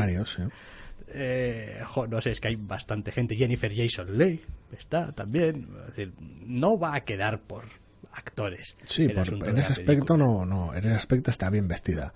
Eh, 1.13 1.83
no 2.09 2.21
sé, 2.21 2.31
es 2.31 2.41
que 2.41 2.49
hay 2.49 2.57
bastante 2.57 3.11
gente. 3.11 3.35
Jennifer 3.35 3.73
Jason 3.75 4.17
Leigh 4.17 4.41
está 4.77 5.13
también. 5.13 5.69
decir, 5.89 6.13
no 6.47 6.79
va 6.79 6.95
a 6.95 7.01
quedar 7.01 7.41
por 7.41 7.65
actores. 8.13 8.77
Sí, 8.87 9.05
en 9.05 9.59
ese 9.59 9.73
aspecto 9.73 10.17
no, 10.17 10.45
no, 10.45 10.75
en 10.75 10.81
ese 10.81 10.95
aspecto 10.95 11.31
está 11.31 11.51
bien 11.51 11.69
vestida. 11.69 12.13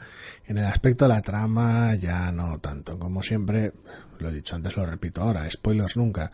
En 0.47 0.59
el 0.59 0.65
aspecto 0.65 1.05
de 1.05 1.15
la 1.15 1.23
trama 1.23 1.95
ya 1.95 2.31
no 2.33 2.59
tanto. 2.59 2.99
Como 2.99 3.23
siempre, 3.23 3.73
lo 4.19 4.29
he 4.29 4.33
dicho 4.33 4.57
antes, 4.57 4.77
lo 4.77 4.87
repito 4.87 5.23
ahora, 5.23 5.49
spoilers 5.51 5.97
nunca. 5.97 6.31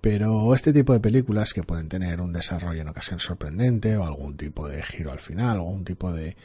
Pero 0.00 0.54
este 0.54 0.72
tipo 0.72 0.92
de 0.92 1.00
películas 1.00 1.54
que 1.54 1.62
pueden 1.62 1.88
tener 1.88 2.20
un 2.20 2.32
desarrollo 2.32 2.82
en 2.82 2.88
ocasión 2.88 3.20
sorprendente 3.20 3.96
o 3.96 4.04
algún 4.04 4.36
tipo 4.36 4.68
de 4.68 4.82
giro 4.82 5.10
al 5.10 5.20
final, 5.20 5.58
o 5.58 5.60
algún 5.62 5.84
tipo 5.84 6.12
de 6.12 6.36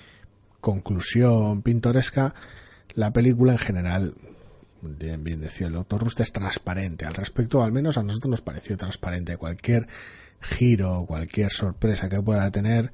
conclusión 0.62 1.62
pintoresca, 1.62 2.34
la 2.94 3.12
película 3.12 3.54
en 3.54 3.58
general, 3.58 4.16
bien, 4.82 5.24
bien 5.24 5.42
decía 5.42 5.68
el 5.68 5.74
doctor 5.74 6.04
Rust, 6.04 6.22
es 6.22 6.32
transparente. 6.32 7.06
Al 7.06 7.16
respecto, 7.16 7.62
al 7.62 7.72
menos 7.72 7.98
a 7.98 8.04
nosotros 8.04 8.32
nos 8.32 8.42
pareció 8.42 8.78
transparente. 8.78 9.38
Cualquier 9.38 9.88
giro, 10.42 11.06
cualquier 11.08 11.52
sorpresa 11.52 12.10
que 12.10 12.22
pueda 12.22 12.50
tener, 12.52 12.92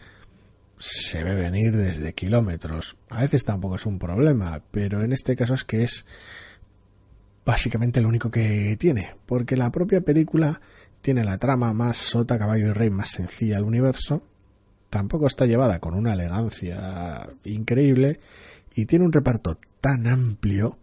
se 0.77 1.23
ve 1.23 1.35
venir 1.35 1.75
desde 1.75 2.13
kilómetros. 2.13 2.97
A 3.09 3.21
veces 3.21 3.45
tampoco 3.45 3.75
es 3.75 3.85
un 3.85 3.99
problema, 3.99 4.61
pero 4.71 5.01
en 5.01 5.13
este 5.13 5.35
caso 5.35 5.53
es 5.53 5.63
que 5.63 5.83
es 5.83 6.05
básicamente 7.45 8.01
lo 8.01 8.09
único 8.09 8.31
que 8.31 8.75
tiene, 8.79 9.15
porque 9.25 9.55
la 9.55 9.71
propia 9.71 10.01
película 10.01 10.59
tiene 11.01 11.23
la 11.23 11.37
trama 11.37 11.73
más 11.73 11.97
sota, 11.97 12.39
caballo 12.39 12.69
y 12.69 12.73
rey 12.73 12.89
más 12.89 13.11
sencilla 13.11 13.55
del 13.55 13.65
universo, 13.65 14.23
tampoco 14.89 15.27
está 15.27 15.45
llevada 15.45 15.79
con 15.79 15.93
una 15.93 16.13
elegancia 16.13 17.29
increíble 17.43 18.19
y 18.73 18.85
tiene 18.85 19.05
un 19.05 19.11
reparto 19.11 19.59
tan 19.81 20.07
amplio 20.07 20.79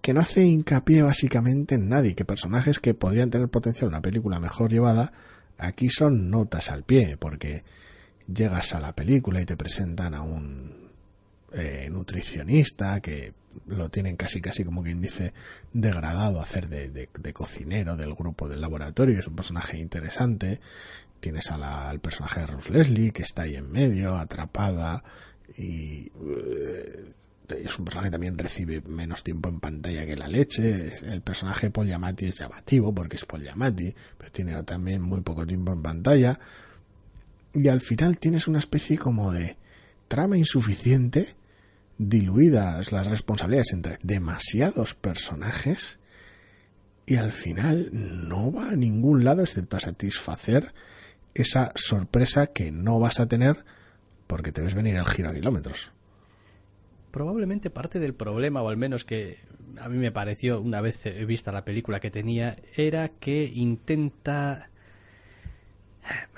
que 0.00 0.12
no 0.12 0.20
hace 0.20 0.44
hincapié 0.44 1.02
básicamente 1.02 1.76
en 1.76 1.88
nadie, 1.88 2.14
que 2.14 2.24
personajes 2.24 2.78
que 2.78 2.94
podrían 2.94 3.30
tener 3.30 3.48
potencial 3.48 3.88
en 3.88 3.94
una 3.94 4.02
película 4.02 4.40
mejor 4.40 4.70
llevada 4.70 5.12
Aquí 5.58 5.88
son 5.88 6.30
notas 6.30 6.70
al 6.70 6.82
pie, 6.82 7.16
porque 7.16 7.62
llegas 8.32 8.74
a 8.74 8.80
la 8.80 8.94
película 8.94 9.40
y 9.40 9.46
te 9.46 9.56
presentan 9.56 10.14
a 10.14 10.22
un 10.22 10.90
eh, 11.52 11.88
nutricionista 11.90 13.00
que 13.00 13.32
lo 13.66 13.88
tienen 13.88 14.16
casi 14.16 14.40
casi 14.40 14.64
como 14.64 14.82
quien 14.82 15.00
dice 15.00 15.32
degradado 15.72 16.40
a 16.40 16.42
hacer 16.42 16.68
de, 16.68 17.32
cocinero 17.32 17.96
del 17.96 18.14
grupo 18.14 18.48
del 18.48 18.60
laboratorio. 18.60 19.18
Es 19.18 19.28
un 19.28 19.36
personaje 19.36 19.78
interesante. 19.78 20.60
Tienes 21.20 21.50
al 21.50 22.00
personaje 22.00 22.40
de 22.40 22.46
Rose 22.46 22.72
Leslie 22.72 23.12
que 23.12 23.22
está 23.22 23.42
ahí 23.42 23.56
en 23.56 23.70
medio 23.70 24.16
atrapada 24.16 25.04
y 25.56 26.10
eh, 26.26 27.12
es 27.48 27.78
un 27.78 27.84
personaje 27.84 28.08
que 28.08 28.12
también 28.12 28.38
recibe 28.38 28.80
menos 28.82 29.22
tiempo 29.22 29.48
en 29.48 29.60
pantalla 29.60 30.06
que 30.06 30.16
la 30.16 30.28
leche. 30.28 30.94
El 31.04 31.20
personaje 31.20 31.70
Paul 31.70 31.86
Yamati 31.86 32.26
es 32.26 32.38
llamativo 32.38 32.94
porque 32.94 33.16
es 33.16 33.24
Paul 33.24 33.42
Yamati, 33.42 33.94
pero 34.16 34.32
tiene 34.32 34.62
también 34.62 35.02
muy 35.02 35.20
poco 35.20 35.46
tiempo 35.46 35.72
en 35.72 35.82
pantalla. 35.82 36.38
Y 37.52 37.68
al 37.68 37.80
final 37.80 38.18
tienes 38.18 38.48
una 38.48 38.58
especie 38.58 38.98
como 38.98 39.32
de 39.32 39.56
trama 40.08 40.36
insuficiente, 40.36 41.36
diluidas 41.98 42.92
las 42.92 43.06
responsabilidades 43.06 43.72
entre 43.72 43.98
demasiados 44.02 44.94
personajes, 44.94 45.98
y 47.06 47.16
al 47.16 47.32
final 47.32 47.90
no 47.92 48.50
va 48.50 48.70
a 48.70 48.76
ningún 48.76 49.24
lado 49.24 49.42
excepto 49.42 49.76
a 49.76 49.80
satisfacer 49.80 50.72
esa 51.34 51.72
sorpresa 51.74 52.46
que 52.46 52.72
no 52.72 52.98
vas 52.98 53.20
a 53.20 53.26
tener 53.26 53.64
porque 54.26 54.52
te 54.52 54.62
ves 54.62 54.74
venir 54.74 54.96
al 54.96 55.06
giro 55.06 55.28
a 55.28 55.34
kilómetros 55.34 55.93
probablemente 57.14 57.70
parte 57.70 58.00
del 58.00 58.12
problema, 58.12 58.60
o 58.60 58.68
al 58.68 58.76
menos 58.76 59.04
que 59.04 59.38
a 59.78 59.88
mí 59.88 59.98
me 59.98 60.10
pareció 60.10 60.60
una 60.60 60.80
vez 60.80 61.04
vista 61.28 61.52
la 61.52 61.64
película 61.64 62.00
que 62.00 62.10
tenía, 62.10 62.56
era 62.74 63.08
que 63.08 63.52
intenta 63.54 64.68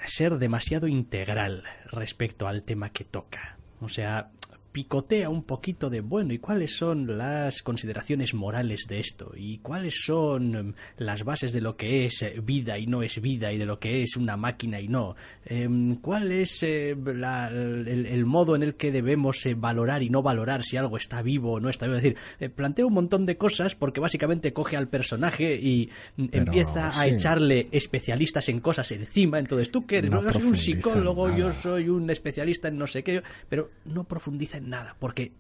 ser 0.04 0.36
demasiado 0.36 0.86
integral 0.86 1.64
respecto 1.86 2.46
al 2.46 2.62
tema 2.62 2.90
que 2.90 3.04
toca. 3.04 3.56
O 3.80 3.88
sea, 3.88 4.32
picotea 4.76 5.30
un 5.30 5.44
poquito 5.44 5.88
de, 5.88 6.02
bueno, 6.02 6.34
¿y 6.34 6.38
cuáles 6.38 6.76
son 6.76 7.16
las 7.16 7.62
consideraciones 7.62 8.34
morales 8.34 8.82
de 8.86 9.00
esto? 9.00 9.32
¿Y 9.34 9.56
cuáles 9.60 10.02
son 10.04 10.54
em, 10.54 10.72
las 10.98 11.24
bases 11.24 11.54
de 11.54 11.62
lo 11.62 11.78
que 11.78 12.04
es 12.04 12.20
eh, 12.20 12.34
vida 12.44 12.78
y 12.78 12.86
no 12.86 13.02
es 13.02 13.22
vida 13.22 13.50
y 13.54 13.56
de 13.56 13.64
lo 13.64 13.78
que 13.78 14.02
es 14.02 14.18
una 14.18 14.36
máquina 14.36 14.78
y 14.78 14.88
no? 14.88 15.16
Em, 15.46 15.96
¿Cuál 16.02 16.30
es 16.30 16.62
eh, 16.62 16.94
la- 17.06 17.48
el, 17.48 18.04
el 18.04 18.26
modo 18.26 18.54
en 18.54 18.62
el 18.64 18.74
que 18.74 18.92
debemos 18.92 19.46
eh, 19.46 19.54
valorar 19.54 20.02
y 20.02 20.10
no 20.10 20.20
valorar 20.20 20.62
si 20.62 20.76
algo 20.76 20.98
está 20.98 21.22
vivo 21.22 21.52
o 21.52 21.60
no 21.60 21.70
está 21.70 21.86
vivo? 21.86 21.96
Es 21.96 22.02
decir, 22.02 22.50
plantea 22.54 22.84
un 22.84 22.92
montón 22.92 23.24
de 23.24 23.38
cosas 23.38 23.74
porque 23.74 24.00
básicamente 24.00 24.52
coge 24.52 24.76
al 24.76 24.88
personaje 24.88 25.54
y 25.56 25.88
mm, 26.18 26.24
Pero, 26.26 26.44
empieza 26.44 27.00
a 27.00 27.06
echarle 27.06 27.68
especialistas 27.72 28.50
en 28.50 28.60
cosas 28.60 28.92
encima. 28.92 29.38
Entonces, 29.38 29.70
¿tú 29.70 29.86
qué 29.86 29.98
eres? 29.98 30.10
No 30.10 30.22
yo 30.22 30.32
soy 30.34 30.42
un 30.42 30.54
psicólogo, 30.54 31.34
yo 31.34 31.50
soy 31.50 31.88
un 31.88 32.10
especialista 32.10 32.68
en 32.68 32.76
no 32.76 32.86
sé 32.86 33.02
qué, 33.02 33.22
pero 33.48 33.70
no 33.86 34.04
profundiza 34.04 34.58
en 34.58 34.65
nada, 34.66 34.96
porque 34.98 35.32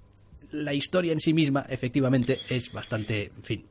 la 0.52 0.72
historia 0.74 1.12
en 1.12 1.20
sí 1.20 1.34
misma, 1.34 1.66
efectivamente, 1.68 2.38
es 2.48 2.72
bastante, 2.72 3.32
fin, 3.42 3.64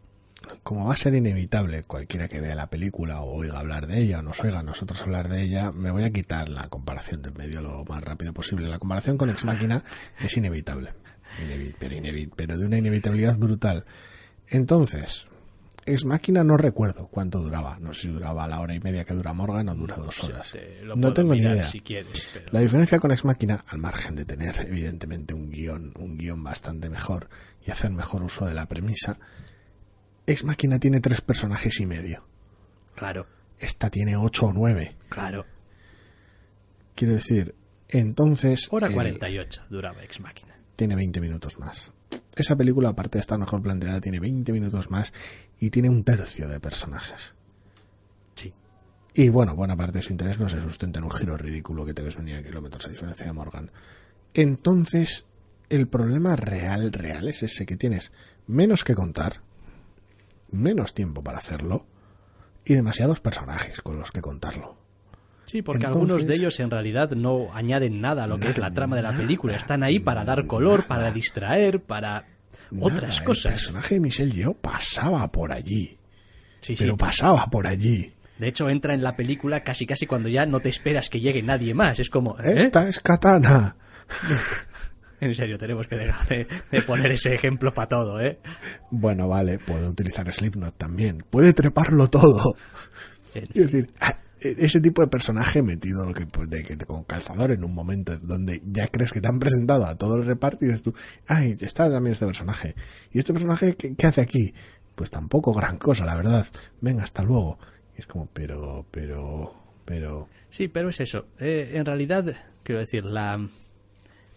como 0.61 0.85
va 0.85 0.93
a 0.93 0.97
ser 0.97 1.15
inevitable 1.15 1.83
cualquiera 1.83 2.27
que 2.27 2.39
vea 2.39 2.53
la 2.53 2.69
película 2.69 3.21
o 3.21 3.33
oiga 3.37 3.57
hablar 3.59 3.87
de 3.87 3.99
ella 4.01 4.19
o 4.19 4.21
nos 4.21 4.39
oiga 4.41 4.59
a 4.59 4.63
nosotros 4.63 5.01
hablar 5.01 5.27
de 5.29 5.41
ella, 5.41 5.71
me 5.71 5.89
voy 5.89 6.03
a 6.03 6.11
quitar 6.11 6.49
la 6.49 6.67
comparación 6.69 7.21
del 7.23 7.33
medio 7.33 7.61
lo 7.61 7.83
más 7.85 8.03
rápido 8.03 8.33
posible. 8.33 8.67
La 8.67 8.77
comparación 8.77 9.17
con 9.17 9.29
Ex 9.31 9.43
Máquina 9.45 9.83
es 10.19 10.37
inevitable, 10.37 10.91
Inevi- 11.41 11.73
pero, 11.79 11.95
inevi- 11.95 12.29
pero 12.35 12.57
de 12.59 12.65
una 12.65 12.77
inevitabilidad 12.77 13.37
brutal. 13.37 13.85
Entonces, 14.49 15.25
Ex 15.87 16.03
Máquina 16.03 16.43
no 16.43 16.57
recuerdo 16.57 17.07
cuánto 17.09 17.39
duraba. 17.41 17.77
No 17.79 17.93
sé 17.93 18.03
si 18.03 18.07
duraba 18.07 18.47
la 18.47 18.59
hora 18.59 18.73
y 18.73 18.79
media 18.79 19.05
que 19.05 19.13
dura 19.13 19.33
Morgan 19.33 19.69
o 19.69 19.75
dura 19.75 19.95
dos 19.97 20.23
horas. 20.23 20.51
te 20.51 20.81
No 20.95 21.13
tengo 21.13 21.33
ni 21.35 21.41
idea. 21.41 21.67
si 21.67 21.79
quieres, 21.81 22.23
pero- 22.33 22.45
La 22.51 22.59
diferencia 22.61 22.99
con 22.99 23.11
Ex 23.11 23.23
Máquina, 23.23 23.63
al 23.67 23.77
margen 23.77 24.15
de 24.15 24.25
tener 24.25 24.55
evidentemente 24.67 25.33
un 25.35 25.51
guion, 25.51 25.93
un 25.99 26.17
guion 26.17 26.43
bastante 26.43 26.89
mejor 26.89 27.29
y 27.65 27.69
hacer 27.71 27.91
mejor 27.91 28.23
uso 28.23 28.45
de 28.47 28.55
la 28.55 28.65
premisa, 28.67 29.19
Ex 30.25 30.43
Máquina 30.43 30.79
tiene 30.79 31.01
tres 31.01 31.21
personajes 31.21 31.79
y 31.79 31.85
medio. 31.85 32.25
Claro, 32.95 33.27
Esta 33.59 33.89
tiene 33.91 34.17
ocho 34.17 34.47
o 34.47 34.53
nueve. 34.53 34.95
claro. 35.09 35.45
Quiero 36.95 37.13
decir, 37.13 37.53
entonces 37.89 38.67
Hora 38.71 38.87
el- 38.87 38.93
48 38.93 39.61
duraba 39.69 40.03
Ex 40.03 40.19
Máquina. 40.19 40.55
tiene 40.75 40.95
20 40.95 41.21
minutos 41.21 41.59
más. 41.59 41.91
Esa 42.35 42.55
película, 42.55 42.89
aparte 42.89 43.17
de 43.17 43.21
estar 43.21 43.37
mejor 43.39 43.61
planteada, 43.61 44.01
tiene 44.01 44.19
20 44.19 44.51
minutos 44.51 44.89
más 44.89 45.13
y 45.59 45.69
tiene 45.69 45.89
un 45.89 46.03
tercio 46.03 46.47
de 46.47 46.59
personajes. 46.59 47.33
Sí. 48.35 48.53
Y 49.13 49.29
bueno, 49.29 49.55
buena 49.55 49.75
parte 49.75 49.99
de 49.99 50.01
su 50.01 50.11
interés 50.11 50.39
no 50.39 50.49
se 50.49 50.61
sustenta 50.61 50.99
en 50.99 51.05
un 51.05 51.11
giro 51.11 51.37
ridículo 51.37 51.85
que 51.85 51.93
te 51.93 52.01
ves 52.01 52.17
venir 52.17 52.35
a 52.37 52.43
kilómetros 52.43 52.85
a 52.85 52.89
diferencia 52.89 53.25
de 53.25 53.33
Morgan. 53.33 53.71
Entonces, 54.33 55.25
el 55.69 55.87
problema 55.87 56.35
real, 56.35 56.91
real 56.91 57.27
es 57.27 57.43
ese 57.43 57.65
que 57.65 57.77
tienes 57.77 58.11
menos 58.47 58.83
que 58.83 58.95
contar, 58.95 59.41
menos 60.51 60.93
tiempo 60.93 61.23
para 61.23 61.37
hacerlo 61.37 61.85
y 62.65 62.73
demasiados 62.73 63.19
personajes 63.19 63.81
con 63.81 63.97
los 63.97 64.11
que 64.11 64.21
contarlo. 64.21 64.75
Sí, 65.45 65.61
porque 65.61 65.85
Entonces- 65.85 66.01
algunos 66.11 66.27
de 66.27 66.35
ellos 66.35 66.59
en 66.59 66.71
realidad 66.71 67.11
no 67.11 67.53
añaden 67.53 68.01
nada 68.01 68.23
a 68.23 68.27
lo 68.27 68.39
que 68.39 68.49
es 68.49 68.57
la 68.57 68.73
trama 68.73 68.95
de 68.95 69.03
la 69.03 69.13
película. 69.13 69.55
Están 69.55 69.83
ahí 69.83 69.99
para 69.99 70.25
dar 70.25 70.47
color, 70.47 70.83
para 70.85 71.11
distraer, 71.11 71.81
para 71.83 72.25
otras 72.79 73.01
Nada, 73.03 73.17
El 73.19 73.23
cosas. 73.23 73.51
personaje 73.51 73.95
de 73.95 73.99
Michelle 74.01 74.31
Yeoh 74.31 74.53
pasaba 74.55 75.31
por 75.31 75.51
allí, 75.51 75.97
Sí, 76.61 76.75
sí. 76.75 76.83
pero 76.83 76.97
pasaba 76.97 77.45
por 77.47 77.67
allí. 77.67 78.11
De 78.39 78.47
hecho, 78.49 78.69
entra 78.69 78.93
en 78.93 79.01
la 79.03 79.15
película 79.15 79.61
casi 79.61 79.85
casi 79.85 80.05
cuando 80.07 80.27
ya 80.29 80.45
no 80.45 80.59
te 80.59 80.67
esperas 80.69 81.09
que 81.09 81.21
llegue 81.21 81.41
nadie 81.41 81.73
más. 81.73 81.99
Es 81.99 82.09
como, 82.09 82.37
¿eh? 82.39 82.53
Esta 82.57 82.87
es 82.89 82.99
Katana. 82.99 83.75
En 85.21 85.33
serio, 85.33 85.57
tenemos 85.57 85.87
que 85.87 85.95
dejar 85.95 86.27
de, 86.27 86.45
de 86.71 86.81
poner 86.81 87.09
ese 87.13 87.33
ejemplo 87.33 87.73
para 87.73 87.87
todo, 87.87 88.19
¿eh? 88.21 88.37
Bueno, 88.91 89.29
vale, 89.29 89.59
puede 89.59 89.87
utilizar 89.87 90.31
Slipknot 90.31 90.77
también. 90.77 91.23
Puede 91.29 91.53
treparlo 91.53 92.09
todo. 92.09 92.55
Quiero 93.33 93.47
decir, 93.69 93.89
ese 94.51 94.81
tipo 94.81 95.01
de 95.01 95.07
personaje 95.07 95.61
metido 95.61 96.11
que, 96.13 96.25
pues, 96.25 96.49
de, 96.49 96.63
que, 96.63 96.77
con 96.77 97.03
calzador 97.03 97.51
en 97.51 97.63
un 97.63 97.73
momento 97.73 98.17
donde 98.19 98.61
ya 98.65 98.87
crees 98.87 99.11
que 99.11 99.21
te 99.21 99.27
han 99.27 99.39
presentado 99.39 99.85
a 99.85 99.95
todo 99.97 100.17
el 100.17 100.25
reparto 100.25 100.65
y 100.65 100.67
dices 100.67 100.83
tú, 100.83 100.93
ay, 101.27 101.55
está 101.59 101.89
también 101.89 102.13
este 102.13 102.25
personaje. 102.25 102.75
¿Y 103.11 103.19
este 103.19 103.33
personaje 103.33 103.75
qué 103.75 104.07
hace 104.07 104.21
aquí? 104.21 104.53
Pues 104.95 105.09
tampoco 105.09 105.53
gran 105.53 105.77
cosa, 105.77 106.05
la 106.05 106.15
verdad. 106.15 106.47
Venga, 106.81 107.03
hasta 107.03 107.23
luego. 107.23 107.59
Y 107.97 108.01
es 108.01 108.07
como, 108.07 108.27
pero, 108.27 108.85
pero, 108.91 109.53
pero... 109.85 110.27
Sí, 110.49 110.67
pero 110.67 110.89
es 110.89 110.99
eso. 110.99 111.27
Eh, 111.39 111.71
en 111.73 111.85
realidad, 111.85 112.25
quiero 112.63 112.79
decir, 112.79 113.05
la 113.05 113.37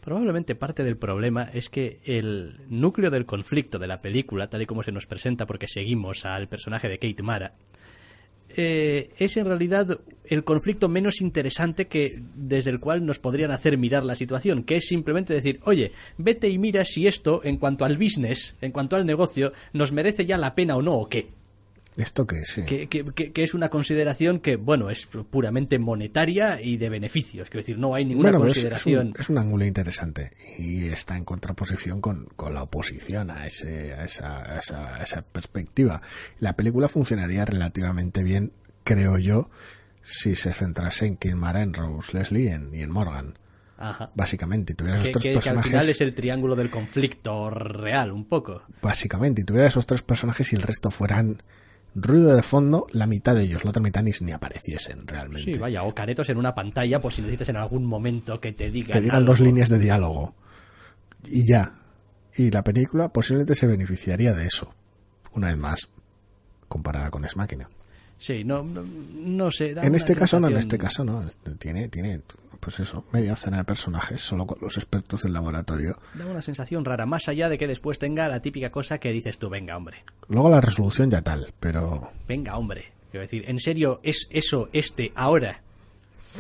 probablemente 0.01 0.55
parte 0.55 0.85
del 0.85 0.97
problema 0.97 1.51
es 1.53 1.69
que 1.69 2.01
el 2.05 2.61
núcleo 2.69 3.11
del 3.11 3.27
conflicto 3.27 3.79
de 3.79 3.89
la 3.89 4.01
película, 4.01 4.49
tal 4.49 4.63
y 4.63 4.67
como 4.67 4.83
se 4.83 4.93
nos 4.93 5.07
presenta, 5.07 5.47
porque 5.47 5.69
seguimos 5.69 6.25
al 6.25 6.49
personaje 6.49 6.89
de 6.89 6.99
Kate 6.99 7.23
Mara, 7.23 7.55
eh, 8.61 9.11
es 9.19 9.37
en 9.37 9.47
realidad 9.47 10.01
el 10.25 10.43
conflicto 10.43 10.89
menos 10.89 11.21
interesante 11.21 11.87
que 11.87 12.21
desde 12.35 12.71
el 12.71 12.81
cual 12.81 13.07
nos 13.07 13.21
podrían 13.21 13.53
hacer 13.53 13.79
mirar 13.79 14.05
la 14.05 14.17
situación, 14.17 14.65
que 14.65 14.77
es 14.77 14.89
simplemente 14.89 15.33
decir, 15.33 15.61
oye, 15.65 15.93
vete 16.17 16.49
y 16.49 16.59
mira 16.59 16.85
si 16.85 17.07
esto, 17.07 17.41
en 17.45 17.59
cuanto 17.59 17.85
al 17.85 17.97
business, 17.97 18.57
en 18.61 18.73
cuanto 18.73 18.97
al 18.97 19.07
negocio, 19.07 19.53
nos 19.73 19.93
merece 19.93 20.27
ya 20.27 20.37
la 20.37 20.57
pena 20.57 20.75
o 20.75 20.83
no, 20.83 20.95
o 20.95 21.09
qué. 21.09 21.38
Esto 21.99 22.27
que 22.27 22.45
sí. 22.45 22.63
que, 22.65 22.89
que- 22.89 23.33
que- 23.33 23.43
es 23.43 23.55
una 23.55 23.69
consideración 23.69 24.39
que, 24.41 24.57
bueno, 24.57 24.89
es 24.89 25.07
puramente 25.07 25.79
monetaria 25.79 26.61
y 26.63 26.77
de 26.77 26.89
beneficios. 26.89 27.51
Quiero 27.51 27.61
decir, 27.63 27.79
no 27.79 27.95
hay 27.95 28.05
ninguna 28.05 28.31
Bueno, 28.31 28.39
pero 28.41 28.53
es- 28.53 28.57
es, 28.59 28.63
consideración. 28.65 29.07
un, 29.09 29.15
es 29.21 29.29
un 29.29 29.39
ángulo 29.39 29.65
interesante 29.65 30.33
y 30.59 30.87
está 30.87 31.17
en 31.17 31.25
contraposición 31.25 32.01
con, 32.01 32.27
con 32.37 32.55
la 32.55 32.63
oposición 32.63 33.31
a, 33.31 33.47
ese, 33.47 33.93
a, 33.95 34.05
esa, 34.05 34.39
a 34.55 34.59
esa- 34.61 34.95
a 34.97 35.03
esa 35.03 35.23
perspectiva. 35.23 36.01
La 36.39 36.55
película 36.55 36.89
funcionaría 36.89 37.45
relativamente 37.45 38.23
bien, 38.23 38.53
creo 38.85 39.19
yo, 39.19 39.51
si 40.03 40.37
se 40.37 40.53
centrase 40.53 41.07
en 41.07 41.17
Kid 41.17 41.35
Mara, 41.35 41.63
en 41.63 41.75
Rose 41.75 42.17
Leslie 42.17 42.45
y 42.45 42.49
en, 42.49 42.75
y 42.75 42.83
en 42.83 42.91
Morgan. 42.91 43.39
Ajá. 43.81 44.11
Básicamente, 44.15 44.73
y 44.73 44.77
tuviera 44.77 44.97
Que, 45.03 45.11
esos 45.11 45.13
tres 45.13 45.23
que- 45.23 45.29
que 45.29 45.37
al 45.37 45.43
personajes. 45.57 45.71
final 45.71 45.89
es 45.89 46.01
el 46.01 46.15
triángulo 46.15 46.57
del 46.57 46.71
conflicto 46.71 47.51
real, 47.51 48.11
un 48.13 48.25
poco. 48.25 48.63
Básicamente, 48.83 49.43
y 49.43 49.45
tuviera 49.45 49.69
esos 49.69 49.87
tres 49.87 50.03
personajes 50.03 50.53
y 50.53 50.57
el 50.57 50.63
resto 50.63 50.91
fueran 50.91 51.43
ruido 51.95 52.35
de 52.35 52.43
fondo, 52.43 52.87
la 52.93 53.07
mitad 53.07 53.35
de 53.35 53.43
ellos, 53.43 53.65
la 53.65 53.71
otra 53.71 53.83
mitad 53.83 54.03
ni, 54.03 54.13
ni 54.21 54.33
apareciesen 54.33 55.07
realmente. 55.07 55.53
Sí, 55.53 55.59
vaya, 55.59 55.83
o 55.83 55.95
caretos 55.95 56.29
en 56.29 56.39
una 56.39 56.55
pantalla 56.55 57.01
por 57.01 57.13
si 57.13 57.23
necesitas 57.23 57.49
en 57.51 57.57
algún 57.57 57.85
momento 57.85 58.41
que 58.41 58.53
te 58.53 58.71
digan. 58.71 58.93
que 58.93 59.01
digan 59.01 59.17
algo. 59.17 59.33
dos 59.33 59.41
líneas 59.41 59.69
de 59.69 59.79
diálogo. 59.79 60.35
Y 61.25 61.47
ya. 61.47 61.75
Y 62.37 62.51
la 62.51 62.63
película 62.63 63.09
posiblemente 63.09 63.55
se 63.55 63.67
beneficiaría 63.67 64.33
de 64.33 64.47
eso. 64.47 64.73
Una 65.33 65.49
vez 65.49 65.57
más, 65.57 65.89
comparada 66.69 67.11
con 67.11 67.25
Es 67.25 67.37
Máquina. 67.37 67.69
Sí, 68.19 68.45
no, 68.45 68.63
no, 68.63 68.83
no 68.83 69.51
sé. 69.51 69.71
En 69.71 69.95
este 69.95 70.17
caso 70.17 70.41
no, 70.41 70.49
en 70.49 70.57
este 70.57 70.77
caso 70.77 71.05
no. 71.05 71.27
Este 71.27 71.55
Tiene, 71.55 71.89
tiene, 71.89 72.21
pues 72.61 72.81
eso, 72.81 73.05
media 73.13 73.31
docena 73.31 73.59
de 73.59 73.65
personajes, 73.65 74.21
solo 74.21 74.47
con 74.47 74.59
los 74.61 74.77
expertos 74.77 75.23
del 75.23 75.33
laboratorio. 75.33 75.99
Da 76.15 76.27
una 76.27 76.43
sensación 76.43 76.85
rara, 76.85 77.07
más 77.07 77.29
allá 77.29 77.49
de 77.49 77.59
que 77.59 77.67
después 77.67 77.99
tenga 77.99 78.29
la 78.29 78.41
típica 78.41 78.71
cosa 78.71 78.99
que 78.99 79.13
dices 79.13 79.39
tú, 79.39 79.49
venga, 79.49 79.77
hombre. 79.77 80.05
Luego 80.29 80.51
la 80.51 80.61
resolución 80.61 81.11
ya 81.11 81.23
tal, 81.23 81.53
pero 81.61 82.11
Venga, 82.27 82.57
hombre. 82.57 82.93
Quiero 83.11 83.23
decir, 83.23 83.45
¿en 83.49 83.59
serio 83.59 84.01
es 84.03 84.27
eso 84.31 84.69
este 84.73 85.13
ahora? 85.15 85.63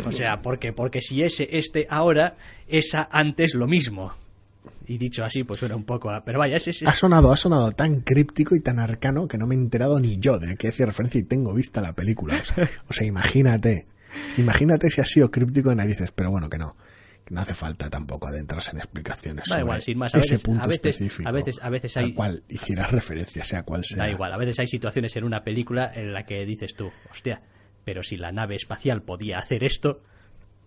O 0.07 0.13
sea, 0.13 0.43
porque 0.43 0.73
porque 0.73 1.01
si 1.01 1.23
ese 1.23 1.49
este 1.53 1.87
ahora, 1.91 2.37
esa 2.69 3.09
antes 3.11 3.55
lo 3.55 3.67
mismo. 3.67 4.13
Y 4.87 4.97
dicho 4.97 5.25
así, 5.25 5.45
pues 5.45 5.61
suena 5.61 5.77
un 5.77 5.85
poco 5.85 6.11
a... 6.11 6.25
Pero 6.25 6.39
vaya, 6.39 6.57
ese 6.57 6.71
es... 6.71 6.83
ha 6.87 6.95
sonado, 6.95 7.31
ha 7.31 7.37
sonado 7.37 7.73
tan 7.73 8.01
críptico 8.01 8.55
y 8.55 8.61
tan 8.61 8.79
arcano 8.79 9.29
que 9.29 9.37
no 9.37 9.47
me 9.47 9.55
he 9.55 9.59
enterado 9.59 10.01
ni 10.01 10.17
yo 10.17 10.39
de 10.39 10.57
qué 10.57 10.69
hacía 10.69 10.87
referencia 10.87 11.21
y 11.21 11.25
tengo 11.25 11.53
vista 11.53 11.83
la 11.83 11.93
película. 11.93 12.39
O 12.41 12.45
sea, 12.45 12.71
o 12.89 12.93
sea, 12.93 13.07
imagínate, 13.07 13.87
imagínate 14.37 14.91
si 14.91 15.01
ha 15.01 15.07
sido 15.07 15.31
críptico 15.31 15.71
de 15.71 15.77
narices, 15.77 16.11
pero 16.13 16.31
bueno, 16.31 16.49
que 16.49 16.59
no. 16.59 16.77
Que 17.25 17.35
no 17.35 17.43
hace 17.43 17.53
falta 17.55 17.91
tampoco 17.91 18.27
adentrarse 18.29 18.71
en 18.71 18.79
explicaciones 18.79 19.45
Da 19.49 19.55
sobre 19.57 19.61
igual, 19.63 19.83
sin 19.83 19.99
más, 19.99 20.15
a 20.15 20.19
ese 20.19 20.31
veces- 20.35 20.45
punto 20.45 20.65
a 20.65 20.67
veces- 20.67 20.87
específico 20.87 21.29
a 21.29 21.33
veces- 21.33 21.59
a 21.61 21.69
veces 21.71 21.97
hay- 21.99 22.05
al 22.07 22.15
cual 22.15 22.43
hicieras 22.49 22.91
referencia, 22.91 23.45
sea 23.45 23.63
cual 23.65 23.85
sea. 23.85 23.99
Da 23.99 24.11
igual, 24.11 24.33
a 24.33 24.39
veces 24.39 24.59
hay 24.61 24.67
situaciones 24.67 25.15
en 25.17 25.25
una 25.25 25.45
película 25.45 25.93
en 25.95 26.13
la 26.15 26.25
que 26.25 26.45
dices 26.47 26.75
tú, 26.75 26.91
hostia, 27.11 27.43
pero 27.85 28.03
si 28.03 28.17
la 28.17 28.33
nave 28.33 28.57
espacial 28.57 29.03
podía 29.03 29.39
hacer 29.39 29.63
esto, 29.65 30.03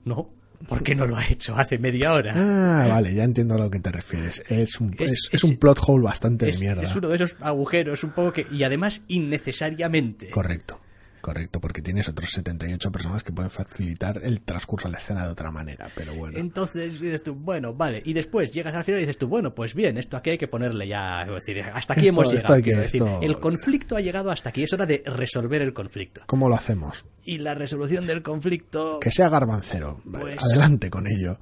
¿no? 0.06 0.30
¿Por 0.68 0.84
qué 0.84 0.94
no 0.94 1.08
lo 1.08 1.18
ha 1.18 1.26
hecho 1.28 1.56
hace 1.58 1.80
media 1.80 2.14
hora? 2.14 2.34
Ah, 2.36 2.86
vale, 2.88 3.16
ya 3.16 3.24
entiendo 3.24 3.56
a 3.56 3.58
lo 3.58 3.72
que 3.72 3.80
te 3.80 3.92
refieres. 3.92 4.44
Es 4.48 4.80
un, 4.80 4.96
Es- 5.00 5.30
es, 5.32 5.44
un 5.44 5.58
plot 5.58 5.80
hole 5.88 6.04
bastante 6.04 6.48
es, 6.48 6.60
de 6.60 6.66
mierda. 6.68 6.84
es 6.84 6.96
uno 6.96 7.10
de 7.10 7.16
esos 7.16 7.36
agujeros 7.40 8.04
un 8.04 8.12
poco 8.12 8.32
que... 8.34 8.46
Y 8.52 8.62
además 8.64 9.02
innecesariamente. 9.08 10.30
Correcto. 10.30 10.80
Correcto, 11.22 11.62
porque 11.62 11.82
tienes 11.82 12.10
otros 12.10 12.32
78 12.32 12.92
personas 12.92 13.24
que 13.24 13.32
pueden 13.32 13.52
facilitar 13.52 14.20
el 14.24 14.42
transcurso 14.42 14.88
de 14.88 14.94
la 14.94 14.98
escena 14.98 15.26
de 15.26 15.32
otra 15.32 15.52
manera, 15.52 15.90
pero 15.96 16.16
bueno. 16.16 16.38
Entonces 16.38 17.00
dices 17.00 17.24
tú, 17.24 17.36
bueno, 17.36 17.74
vale, 17.74 18.02
y 18.04 18.14
después 18.14 18.52
llegas 18.52 18.74
al 18.76 18.84
final 18.84 19.00
y 19.00 19.04
dices 19.04 19.18
tú, 19.18 19.28
bueno, 19.28 19.54
pues 19.54 19.76
bien, 19.76 19.98
esto 19.98 20.18
aquí 20.18 20.32
hay 20.32 20.38
que 20.38 20.48
ponerle 20.48 20.88
ya, 20.88 21.22
es 21.22 21.46
decir, 21.46 21.64
hasta 21.74 21.94
aquí 21.94 22.08
hemos 22.08 22.32
llegado. 22.32 23.22
El 23.22 23.40
conflicto 23.40 23.96
ha 23.96 24.02
llegado 24.02 24.32
hasta 24.32 24.50
aquí, 24.50 24.64
es 24.64 24.74
hora 24.74 24.86
de 24.86 25.04
resolver 25.06 25.62
el 25.62 25.74
conflicto. 25.74 26.22
¿Cómo 26.26 26.50
lo 26.50 26.56
hacemos? 26.56 27.06
Y 27.24 27.38
la 27.38 27.54
resolución 27.54 28.08
del 28.08 28.24
conflicto... 28.24 29.00
Que 29.00 29.12
sea 29.12 29.30
garbancero, 29.30 30.02
pues 30.10 30.38
adelante 30.42 30.90
con 30.90 31.06
ello. 31.08 31.40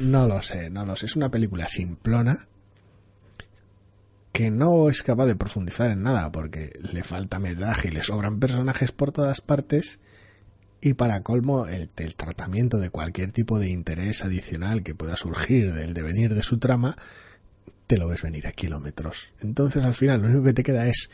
No 0.00 0.26
lo 0.26 0.42
sé, 0.42 0.70
no 0.70 0.84
lo 0.84 0.96
sé, 0.96 1.06
es 1.06 1.16
una 1.16 1.30
película 1.30 1.68
simplona 1.68 2.46
que 4.36 4.50
no 4.50 4.90
es 4.90 5.02
capaz 5.02 5.24
de 5.24 5.34
profundizar 5.34 5.90
en 5.90 6.02
nada 6.02 6.30
porque 6.30 6.78
le 6.92 7.02
falta 7.02 7.38
metraje 7.38 7.88
y 7.88 7.90
le 7.90 8.02
sobran 8.02 8.38
personajes 8.38 8.92
por 8.92 9.10
todas 9.10 9.40
partes 9.40 9.98
y 10.82 10.92
para 10.92 11.22
colmo 11.22 11.66
el, 11.66 11.88
tratamiento 11.88 12.76
de 12.76 12.90
cualquier 12.90 13.32
tipo 13.32 13.58
de 13.58 13.70
interés 13.70 14.26
adicional 14.26 14.82
que 14.82 14.94
pueda 14.94 15.16
surgir 15.16 15.72
del 15.72 15.94
devenir 15.94 16.34
de 16.34 16.42
su 16.42 16.58
trama 16.58 16.98
te 17.86 17.96
lo 17.96 18.08
ves 18.08 18.20
venir 18.20 18.46
a 18.46 18.52
kilómetros. 18.52 19.32
Entonces 19.40 19.82
al 19.86 19.94
final 19.94 20.20
lo 20.20 20.28
único 20.28 20.44
que 20.44 20.52
te 20.52 20.62
queda 20.62 20.86
es 20.86 21.10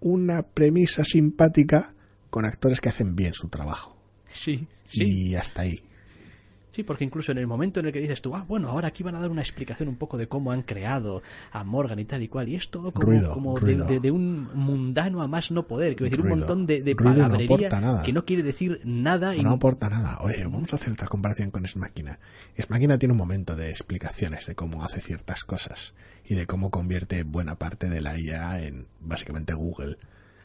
una 0.00 0.42
premisa 0.42 1.04
simpática 1.04 1.94
con 2.28 2.44
actores 2.44 2.80
que 2.80 2.88
hacen 2.88 3.14
bien 3.14 3.34
su 3.34 3.48
trabajo. 3.48 3.96
Sí, 4.32 4.66
sí. 4.88 5.04
Y 5.04 5.34
hasta 5.36 5.62
ahí. 5.62 5.80
Sí, 6.78 6.84
porque 6.84 7.02
incluso 7.02 7.32
en 7.32 7.38
el 7.38 7.48
momento 7.48 7.80
en 7.80 7.86
el 7.86 7.92
que 7.92 7.98
dices 7.98 8.22
tú, 8.22 8.36
ah, 8.36 8.44
bueno, 8.46 8.68
ahora 8.68 8.86
aquí 8.86 9.02
van 9.02 9.16
a 9.16 9.20
dar 9.20 9.32
una 9.32 9.40
explicación 9.40 9.88
un 9.88 9.96
poco 9.96 10.16
de 10.16 10.28
cómo 10.28 10.52
han 10.52 10.62
creado 10.62 11.24
a 11.50 11.64
Morgan 11.64 11.98
y 11.98 12.04
tal 12.04 12.22
y 12.22 12.28
cual, 12.28 12.48
y 12.48 12.54
es 12.54 12.70
todo 12.70 12.92
como, 12.92 13.58
De, 13.58 14.10
un 14.12 14.48
mundano 14.54 15.20
a 15.20 15.26
más 15.26 15.50
no 15.50 15.66
poder, 15.66 15.96
quiero 15.96 16.08
decir, 16.08 16.20
un 16.20 16.38
montón 16.38 16.66
de, 16.66 16.80
de 16.80 16.94
palabrería 16.94 17.68
que 18.04 18.12
no 18.12 18.24
quiere 18.24 18.44
decir 18.44 18.80
nada. 18.84 19.34
Y... 19.34 19.42
No 19.42 19.54
aporta 19.54 19.88
nada. 19.88 20.18
Oye, 20.20 20.44
vamos 20.44 20.72
a 20.72 20.76
hacer 20.76 20.92
otra 20.92 21.08
comparación 21.08 21.50
con. 21.50 21.64
Es 21.64 21.74
Máquina 21.74 22.96
tiene 22.96 23.10
un 23.10 23.18
momento 23.18 23.56
de 23.56 23.70
explicaciones 23.70 24.46
de 24.46 24.54
cómo 24.54 24.84
hace 24.84 25.00
ciertas 25.00 25.42
cosas 25.42 25.94
y 26.24 26.36
de 26.36 26.46
cómo 26.46 26.70
convierte 26.70 27.24
buena 27.24 27.56
parte 27.56 27.90
de 27.90 28.00
la 28.00 28.16
IA 28.16 28.62
en 28.64 28.86
básicamente 29.00 29.52
Google. 29.52 29.98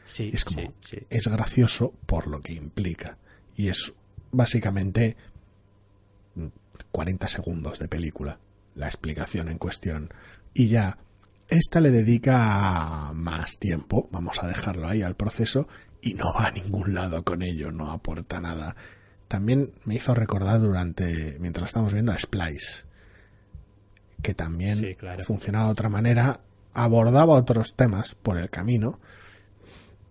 Sí, 0.04 0.30
es 0.32 0.44
como, 0.44 0.74
es 1.10 1.28
gracioso 1.28 1.94
por 2.06 2.26
lo 2.26 2.40
que 2.40 2.54
implica. 2.54 3.18
Y 3.54 3.68
es 3.68 3.92
básicamente 4.32 5.16
40 6.94 7.26
segundos 7.26 7.80
de 7.80 7.88
película, 7.88 8.38
la 8.76 8.86
explicación 8.86 9.48
en 9.48 9.58
cuestión. 9.58 10.14
Y 10.54 10.68
ya, 10.68 10.98
esta 11.48 11.80
le 11.80 11.90
dedica 11.90 13.10
más 13.14 13.58
tiempo, 13.58 14.08
vamos 14.12 14.40
a 14.40 14.46
dejarlo 14.46 14.86
ahí 14.86 15.02
al 15.02 15.16
proceso, 15.16 15.66
y 16.00 16.14
no 16.14 16.32
va 16.32 16.46
a 16.46 16.50
ningún 16.52 16.94
lado 16.94 17.24
con 17.24 17.42
ello, 17.42 17.72
no 17.72 17.90
aporta 17.90 18.40
nada. 18.40 18.76
También 19.26 19.72
me 19.84 19.96
hizo 19.96 20.14
recordar 20.14 20.60
durante, 20.60 21.36
mientras 21.40 21.70
estamos 21.70 21.92
viendo 21.92 22.12
a 22.12 22.18
Splice, 22.18 22.84
que 24.22 24.34
también 24.34 24.96
funcionaba 25.24 25.64
de 25.66 25.72
otra 25.72 25.88
manera, 25.88 26.42
abordaba 26.74 27.34
otros 27.34 27.74
temas 27.74 28.14
por 28.14 28.38
el 28.38 28.50
camino, 28.50 29.00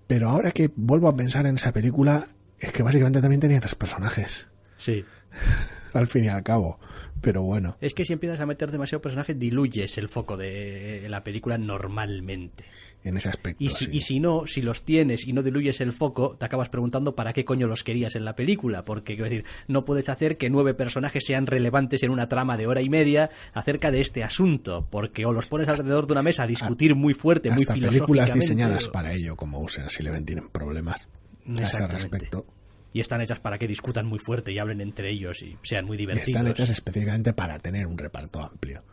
pero 0.05 0.27
ahora 0.27 0.51
que 0.51 0.69
vuelvo 0.75 1.07
a 1.07 1.15
pensar 1.15 1.45
en 1.45 1.55
esa 1.55 1.71
película, 1.71 2.25
es 2.59 2.73
que 2.73 2.83
básicamente 2.83 3.21
también 3.21 3.39
tenía 3.39 3.61
tres 3.61 3.75
personajes. 3.75 4.47
Sí. 4.75 5.05
al 5.93 6.07
fin 6.07 6.25
y 6.25 6.27
al 6.27 6.43
cabo. 6.43 6.79
Pero 7.21 7.41
bueno. 7.41 7.77
Es 7.79 7.93
que 7.93 8.03
si 8.03 8.11
empiezas 8.13 8.39
a 8.41 8.45
meter 8.45 8.69
demasiado 8.69 9.01
personaje, 9.01 9.33
diluyes 9.33 9.97
el 9.97 10.09
foco 10.09 10.35
de 10.35 11.05
la 11.09 11.23
película 11.23 11.57
normalmente. 11.57 12.65
En 13.05 13.17
ese 13.17 13.29
aspecto. 13.29 13.63
Y 13.63 13.69
si, 13.69 13.89
y 13.91 14.01
si 14.01 14.19
no, 14.19 14.45
si 14.45 14.61
los 14.61 14.83
tienes 14.83 15.27
y 15.27 15.33
no 15.33 15.41
diluyes 15.41 15.79
el 15.81 15.93
foco, 15.93 16.35
te 16.37 16.45
acabas 16.45 16.69
preguntando 16.69 17.15
para 17.15 17.33
qué 17.33 17.45
coño 17.45 17.67
los 17.67 17.83
querías 17.83 18.15
en 18.15 18.25
la 18.25 18.35
película. 18.35 18.83
Porque, 18.83 19.15
quiero 19.15 19.29
decir, 19.29 19.45
no 19.67 19.85
puedes 19.85 20.09
hacer 20.09 20.37
que 20.37 20.49
nueve 20.49 20.73
personajes 20.73 21.23
sean 21.25 21.47
relevantes 21.47 22.03
en 22.03 22.11
una 22.11 22.27
trama 22.27 22.57
de 22.57 22.67
hora 22.67 22.81
y 22.81 22.89
media 22.89 23.29
acerca 23.53 23.91
de 23.91 24.01
este 24.01 24.23
asunto. 24.23 24.87
Porque 24.89 25.25
o 25.25 25.31
los 25.31 25.47
pones 25.47 25.69
alrededor 25.69 26.07
de 26.07 26.13
una 26.13 26.23
mesa 26.23 26.43
a 26.43 26.47
discutir 26.47 26.95
muy 26.95 27.13
fuerte, 27.13 27.49
muy 27.49 27.59
filosóficamente. 27.59 27.99
películas 27.99 28.33
diseñadas 28.33 28.87
para 28.89 29.13
ello, 29.13 29.35
como 29.35 29.65
si 29.67 30.03
le 30.03 30.21
tienen 30.21 30.49
problemas. 30.49 31.07
A 31.47 31.61
ese 31.61 31.87
respecto 31.87 32.45
y 32.93 32.99
están 33.01 33.21
hechas 33.21 33.39
para 33.39 33.57
que 33.57 33.67
discutan 33.67 34.05
muy 34.05 34.19
fuerte 34.19 34.51
y 34.51 34.59
hablen 34.59 34.79
entre 34.79 35.09
ellos 35.09 35.41
y 35.41 35.57
sean 35.63 35.85
muy 35.85 35.97
divertidos. 35.97 36.29
están 36.29 36.47
hechas 36.47 36.69
específicamente 36.69 37.33
para 37.33 37.59
tener 37.59 37.87
un 37.87 37.97
reparto 37.97 38.39
amplio. 38.39 38.83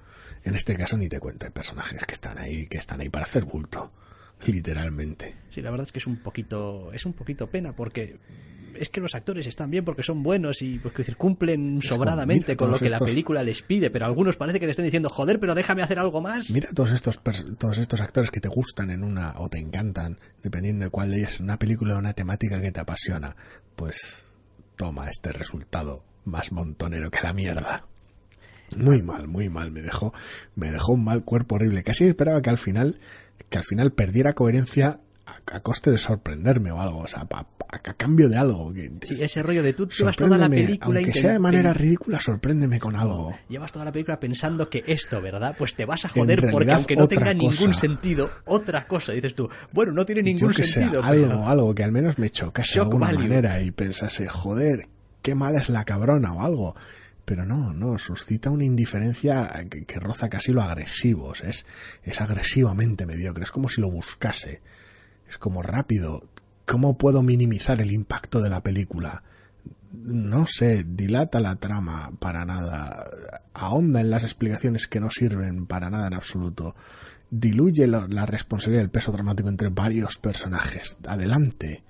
En 0.42 0.54
este 0.54 0.74
caso 0.74 0.96
ni 0.96 1.08
te 1.08 1.20
cuento, 1.20 1.44
hay 1.44 1.52
personajes 1.52 2.04
que 2.04 2.14
están 2.14 2.38
ahí, 2.38 2.66
que 2.66 2.78
están 2.78 3.00
ahí 3.00 3.10
para 3.10 3.26
hacer 3.26 3.44
bulto, 3.44 3.92
literalmente. 4.46 5.36
Sí, 5.50 5.60
la 5.60 5.70
verdad 5.70 5.86
es 5.86 5.92
que 5.92 5.98
es 5.98 6.06
un 6.06 6.22
poquito, 6.22 6.92
es 6.94 7.04
un 7.04 7.12
poquito 7.12 7.48
pena 7.48 7.76
porque 7.76 8.18
es 8.78 8.88
que 8.88 9.00
los 9.00 9.14
actores 9.14 9.46
están 9.46 9.70
bien 9.70 9.84
porque 9.84 10.02
son 10.02 10.22
buenos 10.22 10.62
y 10.62 10.78
porque 10.78 10.98
decir, 10.98 11.16
cumplen 11.16 11.80
sobradamente 11.82 12.56
con 12.56 12.70
lo 12.70 12.78
que 12.78 12.88
la 12.88 12.98
película 12.98 13.42
les 13.42 13.62
pide, 13.62 13.90
pero 13.90 14.06
algunos 14.06 14.36
parece 14.36 14.60
que 14.60 14.66
te 14.66 14.72
estén 14.72 14.84
diciendo, 14.84 15.08
joder, 15.08 15.40
pero 15.40 15.54
déjame 15.54 15.82
hacer 15.82 15.98
algo 15.98 16.20
más. 16.20 16.50
Mira 16.50 16.68
todos 16.74 16.92
estos, 16.92 17.20
todos 17.58 17.78
estos 17.78 18.00
actores 18.00 18.30
que 18.30 18.40
te 18.40 18.48
gustan 18.48 18.90
en 18.90 19.02
una 19.02 19.34
o 19.38 19.48
te 19.48 19.58
encantan, 19.58 20.18
dependiendo 20.42 20.84
de 20.84 20.90
cuál 20.90 21.10
de 21.10 21.18
ellos, 21.18 21.40
una 21.40 21.58
película 21.58 21.96
o 21.96 21.98
una 21.98 22.12
temática 22.12 22.60
que 22.60 22.72
te 22.72 22.80
apasiona, 22.80 23.36
pues 23.76 24.22
toma 24.76 25.08
este 25.10 25.32
resultado 25.32 26.04
más 26.24 26.52
montonero 26.52 27.10
que 27.10 27.20
la 27.22 27.32
mierda. 27.32 27.84
Muy 28.76 29.02
mal, 29.02 29.26
muy 29.26 29.48
mal, 29.48 29.72
me 29.72 29.82
dejó, 29.82 30.14
me 30.54 30.70
dejó 30.70 30.92
un 30.92 31.04
mal 31.04 31.24
cuerpo 31.24 31.56
horrible. 31.56 31.82
Casi 31.82 32.04
esperaba 32.04 32.40
que 32.40 32.50
al 32.50 32.58
final, 32.58 32.98
que 33.48 33.58
al 33.58 33.64
final 33.64 33.92
perdiera 33.92 34.34
coherencia 34.34 35.00
a, 35.52 35.60
coste 35.60 35.90
de 35.90 35.98
sorprenderme 35.98 36.72
o 36.72 36.80
algo, 36.80 37.00
o 37.00 37.06
sea, 37.08 37.26
a, 37.30 37.78
cambio 37.94 38.28
de 38.28 38.36
algo. 38.36 38.72
sí, 39.02 39.22
ese 39.22 39.42
rollo 39.42 39.62
de 39.62 39.72
tú 39.72 39.88
llevas 39.88 40.16
toda 40.16 40.36
la 40.36 40.48
película 40.48 41.00
aunque 41.00 41.12
sea 41.12 41.32
de 41.32 41.38
manera 41.38 41.72
ridícula, 41.72 42.20
sorpréndeme 42.20 42.78
con 42.78 42.96
algo. 42.96 43.34
llevas 43.48 43.72
toda 43.72 43.84
la 43.84 43.92
película 43.92 44.18
pensando 44.18 44.68
que 44.68 44.82
esto, 44.86 45.20
¿verdad? 45.20 45.54
Pues 45.56 45.74
te 45.74 45.84
vas 45.84 46.04
a 46.04 46.08
joder 46.08 46.50
porque 46.50 46.72
aunque 46.72 46.96
no 46.96 47.08
tenga 47.08 47.32
ningún 47.34 47.74
sentido, 47.74 48.28
otra 48.46 48.86
cosa. 48.86 49.12
Dices 49.12 49.34
tú, 49.34 49.48
bueno, 49.72 49.92
no 49.92 50.04
tiene 50.04 50.22
ningún 50.22 50.54
sentido. 50.54 51.02
algo, 51.02 51.46
algo 51.46 51.74
que 51.74 51.84
al 51.84 51.92
menos 51.92 52.18
me 52.18 52.30
chocase 52.30 52.74
de 52.74 52.80
alguna 52.80 53.12
manera 53.12 53.60
y 53.62 53.70
pensase, 53.70 54.28
joder, 54.28 54.88
qué 55.22 55.34
mala 55.34 55.60
es 55.60 55.68
la 55.68 55.84
cabrona 55.84 56.32
o 56.34 56.42
algo 56.42 56.74
pero 57.30 57.46
no, 57.46 57.72
no, 57.72 57.96
suscita 57.96 58.50
una 58.50 58.64
indiferencia 58.64 59.64
que, 59.86 60.00
roza 60.00 60.28
casi 60.28 60.50
lo 60.50 60.62
agresivo, 60.62 61.32
es, 61.34 61.64
es 62.02 62.20
agresivamente 62.20 63.06
mediocre, 63.06 63.44
es 63.44 63.52
como 63.52 63.68
si 63.68 63.80
lo 63.80 63.88
buscase. 63.88 64.60
Es 65.30 65.38
como 65.38 65.62
rápido. 65.62 66.24
¿Cómo 66.66 66.98
puedo 66.98 67.22
minimizar 67.22 67.80
el 67.80 67.92
impacto 67.92 68.40
de 68.40 68.50
la 68.50 68.64
película? 68.64 69.22
No 69.92 70.44
sé, 70.46 70.84
dilata 70.84 71.38
la 71.38 71.54
trama 71.54 72.10
para 72.18 72.44
nada, 72.44 73.08
ahonda 73.54 74.00
en 74.00 74.10
las 74.10 74.24
explicaciones 74.24 74.88
que 74.88 74.98
no 74.98 75.08
sirven 75.08 75.66
para 75.66 75.88
nada 75.88 76.08
en 76.08 76.14
absoluto, 76.14 76.74
diluye 77.30 77.86
la 77.86 78.26
responsabilidad 78.26 78.82
del 78.82 78.90
peso 78.90 79.12
dramático 79.12 79.48
entre 79.48 79.68
varios 79.68 80.18
personajes. 80.18 80.96
Adelante. 81.06 81.84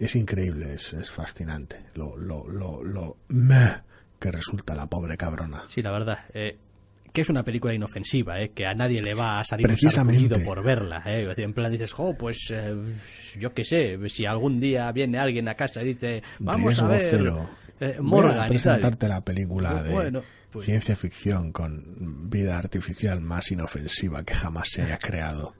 Es 0.00 0.16
increíble, 0.16 0.74
es, 0.74 1.10
fascinante. 1.10 1.86
Lo, 1.94 2.16
lo, 2.16 2.48
lo, 2.48 2.82
lo 2.82 3.16
meh 3.28 3.82
que 4.18 4.32
resulta 4.32 4.74
la 4.74 4.86
pobre 4.86 5.16
cabrona. 5.16 5.62
Sí, 5.68 5.80
la 5.80 5.92
verdad. 5.92 6.18
Eh, 6.34 6.58
que 7.18 7.22
es 7.22 7.28
una 7.30 7.42
película 7.42 7.74
inofensiva, 7.74 8.40
¿eh? 8.40 8.52
que 8.54 8.64
a 8.64 8.74
nadie 8.74 9.02
le 9.02 9.12
va 9.12 9.40
a 9.40 9.44
salir 9.44 9.66
un 9.66 10.44
por 10.44 10.62
verla. 10.62 11.02
¿eh? 11.04 11.26
En 11.36 11.52
plan 11.52 11.68
dices, 11.68 11.92
oh, 11.96 12.14
pues 12.16 12.46
eh, 12.52 12.76
yo 13.36 13.52
qué 13.52 13.64
sé, 13.64 13.98
si 14.08 14.24
algún 14.24 14.60
día 14.60 14.92
viene 14.92 15.18
alguien 15.18 15.48
a 15.48 15.56
casa 15.56 15.82
y 15.82 15.86
dice, 15.86 16.22
vamos 16.38 16.78
a 16.78 16.86
ver 16.86 17.32
eh, 17.80 17.96
Morgan 18.00 18.38
a 18.38 18.46
presentarte 18.46 19.08
la 19.08 19.20
película 19.20 19.82
de 19.82 20.22
pues 20.52 20.66
ciencia 20.66 20.94
ficción 20.94 21.50
con 21.50 22.30
vida 22.30 22.56
artificial 22.56 23.20
más 23.20 23.50
inofensiva 23.50 24.22
que 24.22 24.34
jamás 24.34 24.68
se 24.68 24.82
haya 24.82 24.98
creado. 24.98 25.56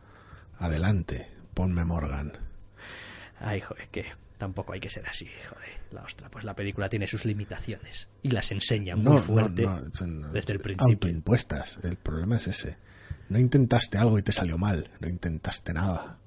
Adelante, 0.59 1.27
ponme 1.55 1.85
Morgan. 1.85 2.35
Ay, 3.41 3.61
joder, 3.63 3.89
que 3.89 4.05
tampoco 4.37 4.75
hay 4.75 4.81
que 4.81 4.91
ser 4.91 5.09
así, 5.09 5.27
joder 5.51 5.78
la 5.93 6.03
ostra, 6.03 6.31
pues 6.31 6.45
la 6.45 6.55
película 6.55 6.89
tiene 6.89 7.07
sus 7.07 7.25
limitaciones 7.25 8.09
y 8.23 8.31
las 8.31 8.51
enseña 8.53 8.97
muy 8.97 9.19
fuerte 9.19 9.67
desde 10.33 10.53
el 10.53 10.61
principio. 10.61 10.95
Autoimpuestas, 10.95 11.79
el 11.85 11.97
problema 11.97 12.37
es 12.37 12.49
ese. 12.49 12.77
No 13.29 13.39
intentaste 13.39 13.99
algo 13.99 14.19
y 14.19 14.23
te 14.23 14.33
salió 14.33 14.59
mal, 14.59 14.91
no 15.01 15.09
intentaste 15.09 15.73
nada. 15.73 16.19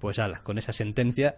Pues 0.00 0.18
ala, 0.18 0.42
con 0.42 0.58
esa 0.58 0.72
sentencia 0.72 1.36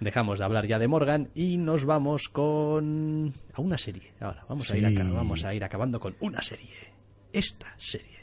dejamos 0.00 0.38
de 0.38 0.44
hablar 0.44 0.66
ya 0.66 0.78
de 0.78 0.88
Morgan 0.88 1.30
y 1.34 1.56
nos 1.56 1.84
vamos 1.84 2.28
con 2.28 3.32
a 3.52 3.60
una 3.60 3.78
serie. 3.78 4.12
Ahora 4.20 4.44
vamos 4.48 4.70
a 4.70 4.76
ir 4.76 5.04
vamos 5.12 5.44
a 5.44 5.54
ir 5.54 5.64
acabando 5.64 6.00
con 6.00 6.16
una 6.20 6.42
serie. 6.42 6.92
Esta 7.32 7.74
serie. 7.78 8.18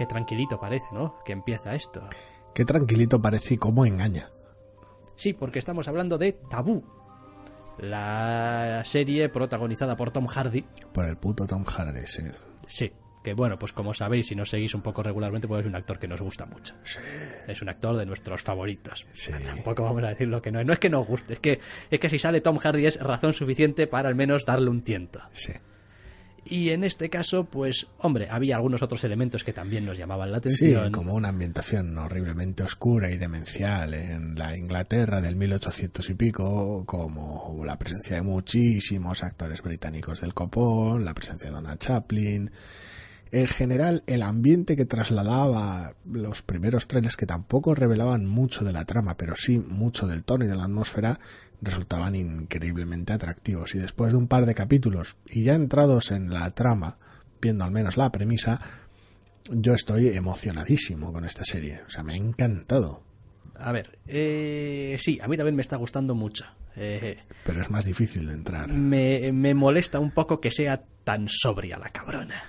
Qué 0.00 0.06
tranquilito 0.06 0.58
parece, 0.58 0.86
¿no? 0.92 1.18
Que 1.26 1.32
empieza 1.32 1.74
esto. 1.74 2.00
Qué 2.54 2.64
tranquilito 2.64 3.20
parece 3.20 3.52
y 3.52 3.56
cómo 3.58 3.84
engaña. 3.84 4.30
Sí, 5.14 5.34
porque 5.34 5.58
estamos 5.58 5.88
hablando 5.88 6.16
de 6.16 6.32
Tabú. 6.48 6.82
La 7.76 8.80
serie 8.86 9.28
protagonizada 9.28 9.96
por 9.96 10.10
Tom 10.10 10.26
Hardy. 10.26 10.64
Por 10.94 11.04
el 11.04 11.18
puto 11.18 11.46
Tom 11.46 11.64
Hardy, 11.64 12.06
sí. 12.06 12.22
Sí, 12.66 12.90
que 13.22 13.34
bueno, 13.34 13.58
pues 13.58 13.74
como 13.74 13.92
sabéis, 13.92 14.28
si 14.28 14.34
nos 14.34 14.48
seguís 14.48 14.74
un 14.74 14.80
poco 14.80 15.02
regularmente, 15.02 15.46
pues 15.46 15.60
es 15.60 15.66
un 15.66 15.76
actor 15.76 15.98
que 15.98 16.08
nos 16.08 16.22
gusta 16.22 16.46
mucho. 16.46 16.72
Sí. 16.82 16.98
Es 17.46 17.60
un 17.60 17.68
actor 17.68 17.94
de 17.98 18.06
nuestros 18.06 18.40
favoritos. 18.40 19.06
Sí. 19.12 19.32
Tampoco 19.44 19.82
vamos 19.82 20.02
a 20.04 20.08
decir 20.08 20.28
lo 20.28 20.40
que 20.40 20.50
no 20.50 20.60
es. 20.60 20.66
No 20.66 20.72
es 20.72 20.78
que 20.78 20.88
nos 20.88 21.06
guste, 21.06 21.34
es 21.34 21.40
que, 21.40 21.60
es 21.90 22.00
que 22.00 22.08
si 22.08 22.18
sale 22.18 22.40
Tom 22.40 22.56
Hardy 22.56 22.86
es 22.86 22.98
razón 22.98 23.34
suficiente 23.34 23.86
para 23.86 24.08
al 24.08 24.14
menos 24.14 24.46
darle 24.46 24.70
un 24.70 24.80
tiento. 24.80 25.20
Sí. 25.32 25.52
Y 26.44 26.70
en 26.70 26.84
este 26.84 27.10
caso, 27.10 27.44
pues, 27.44 27.86
hombre, 27.98 28.28
había 28.30 28.56
algunos 28.56 28.82
otros 28.82 29.04
elementos 29.04 29.44
que 29.44 29.52
también 29.52 29.84
nos 29.84 29.98
llamaban 29.98 30.32
la 30.32 30.40
Sí, 30.42 30.72
atención. 30.74 30.90
como 30.92 31.14
una 31.14 31.28
ambientación 31.28 31.96
horriblemente 31.98 32.62
oscura 32.62 33.10
y 33.10 33.18
demencial 33.18 33.94
en 33.94 34.34
la 34.36 34.56
Inglaterra 34.56 35.20
del 35.20 35.36
1800 35.36 36.08
y 36.10 36.14
pico, 36.14 36.84
como 36.86 37.62
la 37.64 37.78
presencia 37.78 38.16
de 38.16 38.22
muchísimos 38.22 39.22
actores 39.22 39.62
británicos 39.62 40.22
del 40.22 40.34
copón, 40.34 41.04
la 41.04 41.14
presencia 41.14 41.48
de 41.48 41.54
Donna 41.54 41.76
Chaplin. 41.76 42.50
En 43.32 43.46
general, 43.46 44.02
el 44.08 44.22
ambiente 44.24 44.74
que 44.74 44.86
trasladaba 44.86 45.94
los 46.04 46.42
primeros 46.42 46.88
trenes, 46.88 47.16
que 47.16 47.26
tampoco 47.26 47.76
revelaban 47.76 48.26
mucho 48.26 48.64
de 48.64 48.72
la 48.72 48.84
trama, 48.84 49.16
pero 49.16 49.36
sí 49.36 49.58
mucho 49.58 50.08
del 50.08 50.24
tono 50.24 50.44
y 50.44 50.48
de 50.48 50.56
la 50.56 50.64
atmósfera, 50.64 51.20
resultaban 51.62 52.14
increíblemente 52.14 53.12
atractivos. 53.12 53.74
Y 53.74 53.78
después 53.78 54.12
de 54.12 54.18
un 54.18 54.28
par 54.28 54.46
de 54.46 54.54
capítulos, 54.54 55.16
y 55.26 55.44
ya 55.44 55.54
entrados 55.54 56.10
en 56.10 56.32
la 56.32 56.50
trama, 56.52 56.98
viendo 57.40 57.64
al 57.64 57.70
menos 57.70 57.96
la 57.96 58.10
premisa, 58.10 58.60
yo 59.50 59.74
estoy 59.74 60.08
emocionadísimo 60.08 61.12
con 61.12 61.24
esta 61.24 61.44
serie. 61.44 61.82
O 61.86 61.90
sea, 61.90 62.02
me 62.02 62.14
ha 62.14 62.16
encantado. 62.16 63.02
A 63.56 63.72
ver, 63.72 63.98
eh, 64.06 64.96
sí, 64.98 65.18
a 65.22 65.28
mí 65.28 65.36
también 65.36 65.56
me 65.56 65.62
está 65.62 65.76
gustando 65.76 66.14
mucho. 66.14 66.44
Eh, 66.76 67.18
Pero 67.44 67.60
es 67.60 67.68
más 67.68 67.84
difícil 67.84 68.26
de 68.26 68.32
entrar. 68.34 68.68
me, 68.72 69.32
me 69.32 69.54
molesta 69.54 69.98
un 69.98 70.12
poco 70.12 70.40
que 70.40 70.50
sea 70.50 70.82
tan 71.04 71.28
sobria 71.28 71.76
la 71.78 71.90
cabrona. 71.90 72.42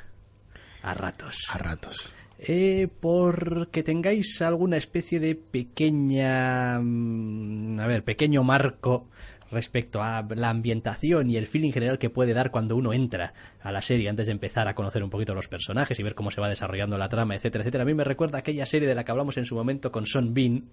A 0.83 0.93
ratos. 0.93 1.47
A 1.51 1.57
ratos. 1.57 2.13
Eh, 2.43 2.87
porque 2.99 3.83
tengáis 3.83 4.41
alguna 4.41 4.77
especie 4.77 5.19
de 5.19 5.35
pequeña. 5.35 6.79
mm, 6.81 7.79
A 7.79 7.85
ver, 7.87 8.03
pequeño 8.03 8.43
marco 8.43 9.07
respecto 9.51 10.01
a 10.01 10.25
la 10.35 10.49
ambientación 10.49 11.29
y 11.29 11.35
el 11.37 11.45
feeling 11.45 11.71
general 11.71 11.99
que 11.99 12.09
puede 12.09 12.33
dar 12.33 12.51
cuando 12.51 12.75
uno 12.77 12.93
entra 12.93 13.33
a 13.61 13.71
la 13.71 13.81
serie 13.81 14.09
antes 14.09 14.25
de 14.25 14.31
empezar 14.31 14.67
a 14.67 14.73
conocer 14.75 15.03
un 15.03 15.09
poquito 15.09 15.35
los 15.35 15.49
personajes 15.49 15.99
y 15.99 16.03
ver 16.03 16.15
cómo 16.15 16.31
se 16.31 16.39
va 16.41 16.47
desarrollando 16.49 16.97
la 16.97 17.09
trama, 17.09 17.35
etcétera, 17.35 17.63
etcétera. 17.63 17.83
A 17.83 17.85
mí 17.85 17.93
me 17.93 18.05
recuerda 18.05 18.39
aquella 18.39 18.65
serie 18.65 18.87
de 18.87 18.95
la 18.95 19.03
que 19.03 19.11
hablamos 19.11 19.37
en 19.37 19.45
su 19.45 19.53
momento 19.55 19.91
con 19.91 20.05
Son 20.05 20.33
Bean, 20.33 20.63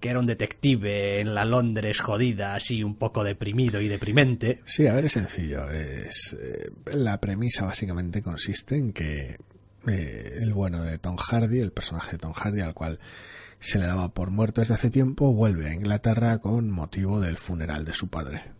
que 0.00 0.10
era 0.10 0.18
un 0.18 0.26
detective 0.26 1.20
en 1.20 1.34
la 1.34 1.44
Londres 1.46 2.00
jodida, 2.00 2.54
así 2.54 2.84
un 2.84 2.96
poco 2.96 3.24
deprimido 3.24 3.80
y 3.80 3.88
deprimente. 3.88 4.60
Sí, 4.64 4.86
a 4.86 4.92
ver, 4.94 5.06
es 5.06 5.12
sencillo. 5.12 5.68
Es, 5.70 6.36
eh, 6.40 6.70
la 6.94 7.20
premisa 7.20 7.64
básicamente 7.64 8.20
consiste 8.20 8.76
en 8.76 8.92
que 8.92 9.36
eh, 9.88 10.38
el 10.40 10.52
bueno 10.54 10.82
de 10.82 10.98
Tom 10.98 11.16
Hardy, 11.16 11.60
el 11.60 11.72
personaje 11.72 12.12
de 12.12 12.18
Tom 12.18 12.32
Hardy, 12.32 12.60
al 12.60 12.74
cual 12.74 12.98
se 13.60 13.78
le 13.78 13.86
daba 13.86 14.12
por 14.12 14.30
muerto 14.30 14.60
desde 14.60 14.74
hace 14.74 14.90
tiempo, 14.90 15.32
vuelve 15.32 15.68
a 15.70 15.74
Inglaterra 15.74 16.38
con 16.38 16.70
motivo 16.70 17.20
del 17.20 17.36
funeral 17.36 17.84
de 17.84 17.94
su 17.94 18.08
padre. 18.08 18.52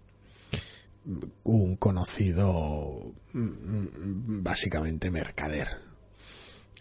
Un 1.42 1.76
conocido, 1.76 3.12
mm, 3.32 3.40
mm, 3.40 4.42
básicamente 4.44 5.10
mercader. 5.10 5.78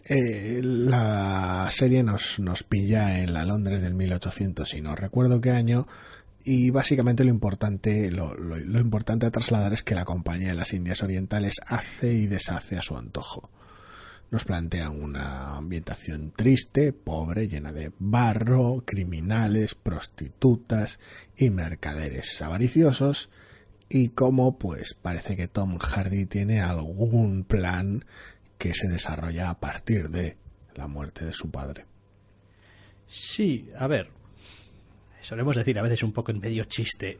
Eh, 0.06 0.60
la 0.64 1.70
serie 1.72 2.04
nos, 2.04 2.40
nos 2.40 2.64
pilla 2.64 3.20
en 3.20 3.34
la 3.34 3.46
Londres 3.46 3.82
del 3.82 3.94
1800 3.96 4.74
y 4.74 4.82
no 4.82 4.96
recuerdo 4.96 5.42
qué 5.42 5.52
año 5.52 5.88
y 6.44 6.72
básicamente 6.72 7.24
lo 7.24 7.30
importante 7.30 8.10
lo, 8.10 8.34
lo- 8.34 8.58
lo 8.58 8.80
importante 8.80 9.28
a 9.28 9.32
trasladar 9.32 9.74
es 9.74 9.84
que 9.84 9.94
la 9.94 10.06
compañía 10.06 10.50
de 10.50 10.56
las 10.56 10.74
Indias 10.74 11.04
Orientales 11.04 11.62
hace 11.68 12.14
y 12.14 12.26
deshace 12.26 12.78
a 12.78 12.82
su 12.82 12.98
antojo 12.98 13.52
nos 14.32 14.46
plantean 14.46 15.02
una 15.02 15.58
ambientación 15.58 16.32
triste, 16.32 16.94
pobre, 16.94 17.50
llena 17.50 17.74
de 17.74 17.92
barro, 18.00 18.82
criminales, 18.86 19.76
prostitutas 19.76 21.00
y 21.36 21.50
mercaderes 21.50 22.42
avariciosos, 22.42 23.30
y 23.90 24.10
cómo 24.10 24.58
pues 24.58 24.94
parece 24.94 25.36
que 25.36 25.50
Tom 25.50 25.78
Hardy 25.78 26.26
tiene 26.26 26.62
algún 26.62 27.44
plan 27.44 28.06
que 28.58 28.74
se 28.74 28.88
desarrolla 28.88 29.50
a 29.50 29.60
partir 29.60 30.10
de 30.10 30.38
la 30.76 30.88
muerte 30.88 31.26
de 31.26 31.34
su 31.34 31.52
padre. 31.52 31.86
Sí, 33.08 33.70
a 33.78 33.88
ver. 33.88 34.10
Solemos 35.22 35.58
decir 35.58 35.78
a 35.78 35.82
veces 35.82 36.04
un 36.04 36.14
poco 36.14 36.32
en 36.32 36.40
medio 36.40 36.64
chiste 36.64 37.20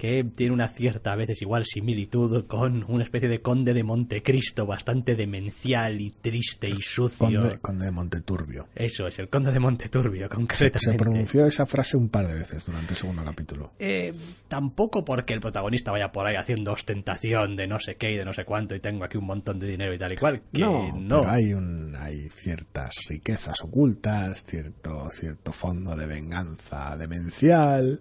que 0.00 0.24
tiene 0.24 0.54
una 0.54 0.66
cierta, 0.66 1.12
a 1.12 1.16
veces 1.16 1.42
igual, 1.42 1.66
similitud 1.66 2.46
con 2.46 2.86
una 2.88 3.04
especie 3.04 3.28
de 3.28 3.42
conde 3.42 3.74
de 3.74 3.84
Montecristo 3.84 4.64
bastante 4.64 5.14
demencial 5.14 6.00
y 6.00 6.10
triste 6.10 6.70
y 6.70 6.80
sucio. 6.80 7.18
Conde, 7.18 7.58
Conde 7.58 7.84
de 7.84 7.90
Monteturbio. 7.90 8.66
Eso 8.74 9.06
es, 9.06 9.18
el 9.18 9.28
conde 9.28 9.52
de 9.52 9.60
Monteturbio, 9.60 10.26
Se 10.26 10.34
concretamente. 10.34 10.94
pronunció 10.96 11.44
esa 11.44 11.66
frase 11.66 11.98
un 11.98 12.08
par 12.08 12.26
de 12.26 12.32
veces 12.32 12.64
durante 12.64 12.94
el 12.94 12.96
segundo 12.96 13.22
capítulo. 13.22 13.74
Eh, 13.78 14.14
tampoco 14.48 15.04
porque 15.04 15.34
el 15.34 15.40
protagonista 15.40 15.92
vaya 15.92 16.10
por 16.10 16.26
ahí 16.26 16.36
haciendo 16.36 16.72
ostentación 16.72 17.54
de 17.54 17.66
no 17.66 17.78
sé 17.78 17.96
qué 17.96 18.12
y 18.12 18.16
de 18.16 18.24
no 18.24 18.32
sé 18.32 18.46
cuánto 18.46 18.74
y 18.74 18.80
tengo 18.80 19.04
aquí 19.04 19.18
un 19.18 19.26
montón 19.26 19.58
de 19.58 19.66
dinero 19.66 19.92
y 19.92 19.98
tal 19.98 20.14
y 20.14 20.16
cual. 20.16 20.40
Que 20.50 20.60
no, 20.60 20.96
no. 20.98 21.20
pero 21.20 21.30
hay 21.30 21.52
un 21.52 21.94
hay 21.94 22.30
ciertas 22.30 22.94
riquezas 23.06 23.60
ocultas, 23.60 24.44
cierto 24.46 25.10
cierto 25.10 25.52
fondo 25.52 25.94
de 25.94 26.06
venganza 26.06 26.96
demencial. 26.96 28.00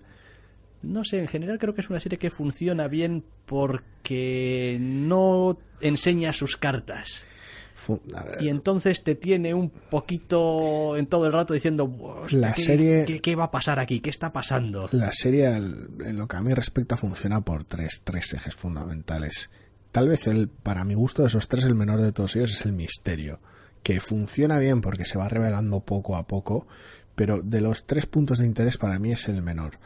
No 0.81 1.03
sé, 1.03 1.19
en 1.19 1.27
general 1.27 1.59
creo 1.59 1.73
que 1.73 1.81
es 1.81 1.89
una 1.89 1.99
serie 1.99 2.17
que 2.17 2.29
funciona 2.29 2.87
bien 2.87 3.23
porque 3.45 4.77
no 4.79 5.57
enseña 5.81 6.33
sus 6.33 6.57
cartas. 6.57 7.23
Y 8.39 8.49
entonces 8.49 9.03
te 9.03 9.15
tiene 9.15 9.53
un 9.53 9.69
poquito 9.69 10.95
en 10.97 11.07
todo 11.07 11.25
el 11.27 11.33
rato 11.33 11.53
diciendo, 11.53 11.85
"Hostia, 11.99 12.39
La 12.39 12.53
¿qué, 12.53 12.61
serie- 12.61 13.05
¿qué, 13.05 13.19
qué 13.19 13.35
va 13.35 13.45
a 13.45 13.51
pasar 13.51 13.79
aquí? 13.79 13.99
¿Qué 13.99 14.09
está 14.09 14.31
pasando? 14.31 14.87
La 14.91 15.11
serie, 15.11 15.47
en 15.47 16.17
lo 16.17 16.27
que 16.27 16.37
a 16.37 16.41
mí 16.41 16.53
respecta, 16.53 16.97
funciona 16.97 17.41
por 17.41 17.63
tres, 17.63 18.01
tres 18.03 18.33
ejes 18.33 18.53
fundamentales. 18.55 19.49
Tal 19.91 20.07
vez 20.09 20.27
el, 20.27 20.49
para 20.49 20.83
mi 20.83 20.93
gusto, 20.93 21.23
de 21.23 21.29
esos 21.29 21.47
tres, 21.47 21.65
el 21.65 21.73
menor 21.73 22.01
de 22.01 22.11
todos 22.11 22.35
ellos 22.35 22.51
es 22.51 22.65
el 22.65 22.73
misterio, 22.73 23.39
que 23.81 23.99
funciona 23.99 24.59
bien 24.59 24.81
porque 24.81 25.05
se 25.05 25.17
va 25.17 25.27
revelando 25.29 25.79
poco 25.79 26.15
a 26.15 26.27
poco, 26.27 26.67
pero 27.15 27.41
de 27.41 27.61
los 27.61 27.85
tres 27.85 28.05
puntos 28.05 28.37
de 28.39 28.45
interés 28.45 28.77
para 28.77 28.99
mí 28.99 29.11
es 29.13 29.27
el 29.29 29.41
menor. 29.41 29.79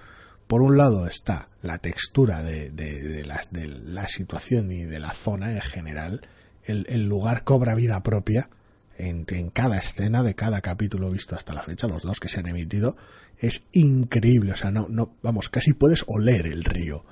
Por 0.48 0.62
un 0.62 0.78
lado 0.78 1.08
está 1.08 1.50
la 1.62 1.78
textura 1.80 2.44
de, 2.44 2.70
de- 2.72 3.24
la 3.26 4.08
situación 4.08 4.72
y 4.72 4.84
de 4.84 5.00
la 5.00 5.12
zona 5.12 5.52
en 5.52 5.62
general. 5.62 6.22
El, 6.64 6.86
el 6.90 7.06
lugar 7.08 7.44
cobra 7.44 7.76
vida 7.76 8.02
propia 8.04 8.50
en, 8.98 9.26
en 9.30 9.50
cada 9.50 9.78
escena 9.78 10.24
de 10.24 10.36
cada 10.36 10.62
capítulo 10.62 11.10
visto 11.12 11.36
hasta 11.36 11.54
la 11.54 11.64
fecha, 11.64 11.88
los 11.88 12.04
dos 12.04 12.20
que 12.20 12.30
se 12.30 12.40
han 12.40 12.48
emitido. 12.48 12.96
Es 13.38 13.64
increíble, 13.72 14.52
o 14.54 14.56
sea, 14.56 14.72
no, 14.72 14.88
no, 14.90 15.16
vamos, 15.24 15.50
casi 15.50 15.74
puedes 15.74 16.04
oler 16.08 16.46
el 16.48 16.64
río. 16.64 17.04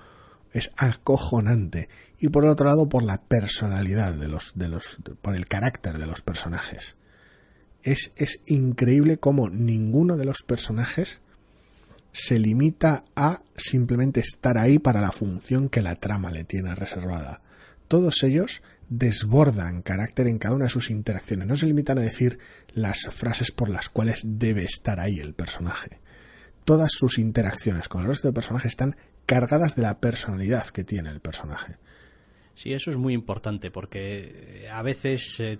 Es 0.53 0.71
acojonante. 0.77 1.89
Y 2.19 2.29
por 2.29 2.45
otro 2.45 2.67
lado, 2.67 2.87
por 2.87 3.03
la 3.03 3.21
personalidad 3.23 4.13
de 4.13 4.27
los, 4.27 4.51
de 4.55 4.67
los, 4.67 4.97
por 5.21 5.35
el 5.35 5.47
carácter 5.47 5.97
de 5.97 6.05
los 6.05 6.21
personajes. 6.21 6.95
Es, 7.83 8.11
es 8.15 8.39
increíble 8.45 9.17
cómo 9.17 9.49
ninguno 9.49 10.17
de 10.17 10.25
los 10.25 10.43
personajes 10.43 11.21
se 12.11 12.39
limita 12.39 13.05
a 13.15 13.41
simplemente 13.55 14.19
estar 14.19 14.57
ahí 14.57 14.79
para 14.79 15.01
la 15.01 15.11
función 15.11 15.69
que 15.69 15.81
la 15.81 15.95
trama 15.95 16.31
le 16.31 16.43
tiene 16.43 16.75
reservada. 16.75 17.41
Todos 17.87 18.23
ellos 18.23 18.61
desbordan 18.89 19.81
carácter 19.81 20.27
en 20.27 20.37
cada 20.37 20.55
una 20.55 20.65
de 20.65 20.69
sus 20.69 20.89
interacciones. 20.89 21.47
No 21.47 21.55
se 21.55 21.65
limitan 21.65 21.97
a 21.97 22.01
decir 22.01 22.39
las 22.73 23.07
frases 23.11 23.51
por 23.51 23.69
las 23.69 23.89
cuales 23.89 24.21
debe 24.25 24.63
estar 24.63 24.99
ahí 24.99 25.19
el 25.19 25.33
personaje. 25.33 25.99
Todas 26.65 26.91
sus 26.91 27.17
interacciones 27.17 27.87
con 27.87 28.01
el 28.01 28.07
resto 28.07 28.27
del 28.27 28.35
personaje 28.35 28.67
están 28.67 28.95
cargadas 29.25 29.75
de 29.75 29.83
la 29.83 29.99
personalidad 29.99 30.67
que 30.67 30.83
tiene 30.83 31.09
el 31.09 31.21
personaje. 31.21 31.77
Sí, 32.53 32.73
eso 32.73 32.91
es 32.91 32.97
muy 32.97 33.13
importante 33.13 33.71
porque 33.71 34.63
eh, 34.65 34.69
a 34.69 34.81
veces 34.81 35.39
eh, 35.39 35.59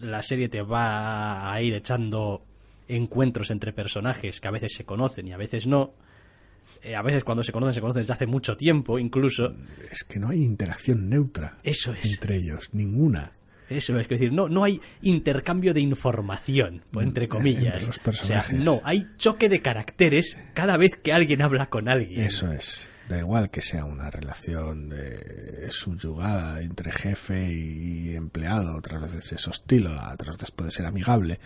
la 0.00 0.22
serie 0.22 0.48
te 0.48 0.62
va 0.62 1.52
a 1.52 1.60
ir 1.60 1.74
echando 1.74 2.44
encuentros 2.96 3.50
entre 3.50 3.72
personajes 3.72 4.40
que 4.40 4.48
a 4.48 4.50
veces 4.50 4.74
se 4.74 4.84
conocen 4.84 5.26
y 5.26 5.32
a 5.32 5.36
veces 5.36 5.66
no. 5.66 5.94
Eh, 6.82 6.94
a 6.94 7.02
veces 7.02 7.24
cuando 7.24 7.42
se 7.42 7.52
conocen, 7.52 7.74
se 7.74 7.80
conocen 7.80 8.02
desde 8.02 8.12
hace 8.12 8.26
mucho 8.26 8.56
tiempo, 8.56 8.98
incluso. 8.98 9.52
Es 9.90 10.04
que 10.04 10.18
no 10.18 10.28
hay 10.28 10.42
interacción 10.42 11.08
neutra 11.08 11.58
Eso 11.62 11.92
es. 11.92 12.12
entre 12.12 12.36
ellos, 12.36 12.70
ninguna. 12.72 13.32
Eso 13.68 13.98
es, 13.98 14.08
decir, 14.08 14.32
no, 14.32 14.48
no 14.48 14.64
hay 14.64 14.80
intercambio 15.00 15.72
de 15.72 15.80
información, 15.80 16.84
entre 16.94 17.28
comillas. 17.28 17.76
Entre 17.76 17.86
los 17.86 17.90
o 17.90 17.92
sea, 17.92 18.04
personajes. 18.04 18.58
no, 18.58 18.80
hay 18.84 19.08
choque 19.16 19.48
de 19.48 19.62
caracteres 19.62 20.38
cada 20.52 20.76
vez 20.76 20.96
que 20.96 21.12
alguien 21.12 21.42
habla 21.42 21.66
con 21.66 21.88
alguien. 21.88 22.20
Eso 22.20 22.52
es. 22.52 22.88
Da 23.08 23.18
igual 23.18 23.50
que 23.50 23.62
sea 23.62 23.84
una 23.84 24.10
relación 24.10 24.88
de 24.88 25.70
subyugada 25.70 26.60
entre 26.62 26.92
jefe 26.92 27.52
y 27.52 28.14
empleado, 28.14 28.76
otras 28.76 29.02
veces 29.02 29.32
es 29.32 29.48
hostil, 29.48 29.86
otras 29.86 30.36
veces 30.36 30.50
puede 30.50 30.70
ser 30.70 30.86
amigable, 30.86 31.40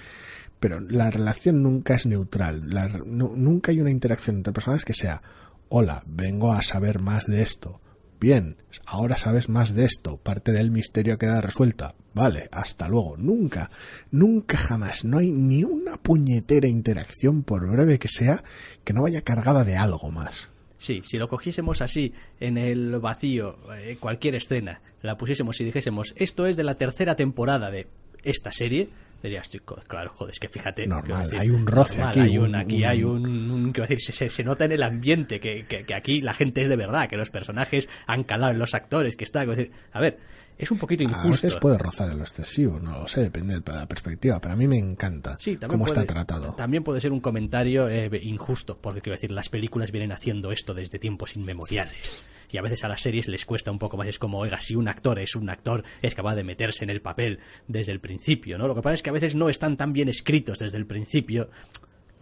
pero 0.61 0.81
la 0.81 1.11
relación 1.11 1.63
nunca 1.63 1.95
es 1.95 2.07
neutral. 2.07 2.63
nunca 3.07 3.73
hay 3.73 3.81
una 3.81 3.91
interacción 3.91 4.37
entre 4.37 4.53
personas 4.53 4.85
que 4.85 4.95
sea, 4.95 5.23
hola, 5.69 6.03
vengo 6.07 6.53
a 6.53 6.63
saber 6.63 7.01
más 7.01 7.27
de 7.27 7.43
esto. 7.43 7.81
Bien, 8.19 8.57
ahora 8.87 9.19
sabes 9.19 9.51
más 9.51 9.75
de 9.75 9.85
esto, 9.85 10.17
parte 10.17 10.53
del 10.53 10.71
misterio 10.71 11.19
queda 11.19 11.43
resuelta. 11.43 11.95
Vale, 12.15 12.49
hasta 12.51 12.89
luego. 12.89 13.19
Nunca, 13.19 13.71
nunca 14.11 14.57
jamás, 14.57 15.05
no 15.05 15.19
hay 15.19 15.31
ni 15.31 15.65
una 15.65 15.99
puñetera 15.99 16.67
interacción, 16.67 17.43
por 17.43 17.71
breve 17.71 17.99
que 17.99 18.09
sea, 18.09 18.43
que 18.85 18.95
no 18.95 19.03
vaya 19.03 19.21
cargada 19.21 19.65
de 19.65 19.77
algo 19.77 20.11
más. 20.11 20.51
Sí, 20.79 21.03
si 21.05 21.19
lo 21.19 21.29
cogiésemos 21.29 21.83
así, 21.83 22.15
en 22.41 22.57
el 22.57 22.99
vacío, 23.01 23.59
eh, 23.77 23.99
cualquier 24.01 24.35
escena, 24.35 24.81
la 25.03 25.19
pusiésemos 25.19 25.61
y 25.61 25.65
dijésemos, 25.65 26.15
esto 26.17 26.47
es 26.47 26.57
de 26.57 26.65
la 26.65 26.77
tercera 26.77 27.17
temporada 27.17 27.71
de 27.71 27.87
esta 28.23 28.51
serie, 28.51 28.89
dirías, 29.23 29.51
claro, 29.87 30.13
joder, 30.15 30.33
es 30.33 30.41
que 30.41 30.49
fíjate. 30.49 30.87
Normal, 30.87 31.31
hay 31.39 31.51
un 31.51 31.67
roce 31.67 32.03
aquí. 32.03 32.21
Hay 32.21 32.39
un, 32.39 32.55
aquí 32.55 32.85
hay 32.85 33.05
un, 33.05 33.73
decir, 33.73 34.01
se, 34.01 34.29
se, 34.29 34.45
nota 34.45 34.65
en 34.65 34.73
el 34.73 34.83
ambiente 34.83 35.41
que, 35.41 35.67
que, 35.67 35.95
aquí 35.95 36.21
la 36.21 36.35
gente 36.35 36.63
es 36.63 36.69
de 36.69 36.77
verdad, 36.77 37.09
que 37.09 37.17
los 37.17 37.31
personajes 37.31 37.89
han 38.07 38.25
calado 38.25 38.53
en 38.53 38.59
los 38.59 38.75
actores, 38.75 39.17
que 39.17 39.25
está, 39.25 39.45
decir, 39.45 39.73
a 39.93 40.01
ver, 40.01 40.19
es 40.59 40.71
un 40.71 40.79
poquito 40.79 41.03
injusto. 41.03 41.29
A 41.29 41.31
veces 41.31 41.57
puede 41.57 41.79
rozar 41.79 42.11
en 42.11 42.19
lo 42.19 42.25
excesivo, 42.25 42.79
no 42.81 43.01
lo 43.01 43.09
sé, 43.09 43.23
depende 43.23 43.61
de 43.61 43.73
la 43.73 43.87
perspectiva, 43.87 44.41
pero 44.41 44.55
a 44.55 44.57
mí 44.57 44.67
me 44.67 44.79
encanta 44.79 45.39
cómo 45.69 45.87
está 45.87 46.05
tratado. 46.05 46.55
También 46.55 46.83
puede 46.83 47.01
ser 47.01 47.13
un 47.13 47.21
comentario 47.21 47.89
eh, 47.89 48.09
injusto, 48.23 48.79
porque 48.81 49.01
quiero 49.01 49.17
decir, 49.17 49.31
las 49.31 49.49
películas 49.49 49.93
vienen 49.93 50.13
haciendo 50.13 50.53
esto 50.53 50.75
desde 50.75 50.99
tiempos 50.99 51.37
inmemoriales. 51.37 52.25
Y 52.51 52.59
a 52.59 52.63
veces 52.63 52.85
a 52.85 52.89
las 52.89 53.03
series 53.03 53.29
les 53.29 53.45
cuesta 53.45 53.71
un 53.71 53.79
poco 53.79 53.97
más. 53.97 54.07
Es 54.07 54.19
como, 54.19 54.39
oiga, 54.39 54.61
si 54.61 54.77
un 54.77 54.89
actor 54.89 55.19
es 55.19 55.35
un 55.35 55.51
actor, 55.51 55.83
es 56.01 56.15
capaz 56.15 56.37
de 56.37 56.45
meterse 56.45 56.85
en 56.85 56.91
el 56.91 57.03
papel 57.03 57.41
desde 57.67 57.93
el 57.93 58.01
principio, 58.01 58.57
¿no? 58.57 58.69
Lo 58.69 58.75
que 58.75 58.83
pasa 58.83 58.95
es 58.95 59.03
que 59.03 59.11
a 59.11 59.13
veces 59.13 59.35
no 59.35 59.49
están 59.49 59.77
tan 59.77 59.93
bien 59.93 60.09
escritos 60.09 60.61
desde 60.61 60.79
el 60.79 60.87
principio 60.87 61.51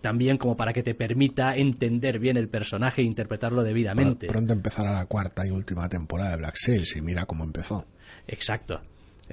también 0.00 0.36
como 0.36 0.54
para 0.54 0.74
que 0.74 0.82
te 0.82 0.94
permita 0.94 1.56
entender 1.56 2.18
bien 2.18 2.36
el 2.36 2.50
personaje 2.50 3.00
e 3.00 3.04
interpretarlo 3.06 3.62
debidamente. 3.62 4.26
Pronto 4.26 4.52
empezará 4.52 4.92
la 4.92 5.06
cuarta 5.06 5.46
y 5.46 5.50
última 5.50 5.88
temporada 5.88 6.32
de 6.32 6.36
Black 6.36 6.56
Sails 6.56 6.94
y 6.96 7.00
mira 7.00 7.24
cómo 7.24 7.42
empezó. 7.42 7.86
Exacto. 8.26 8.80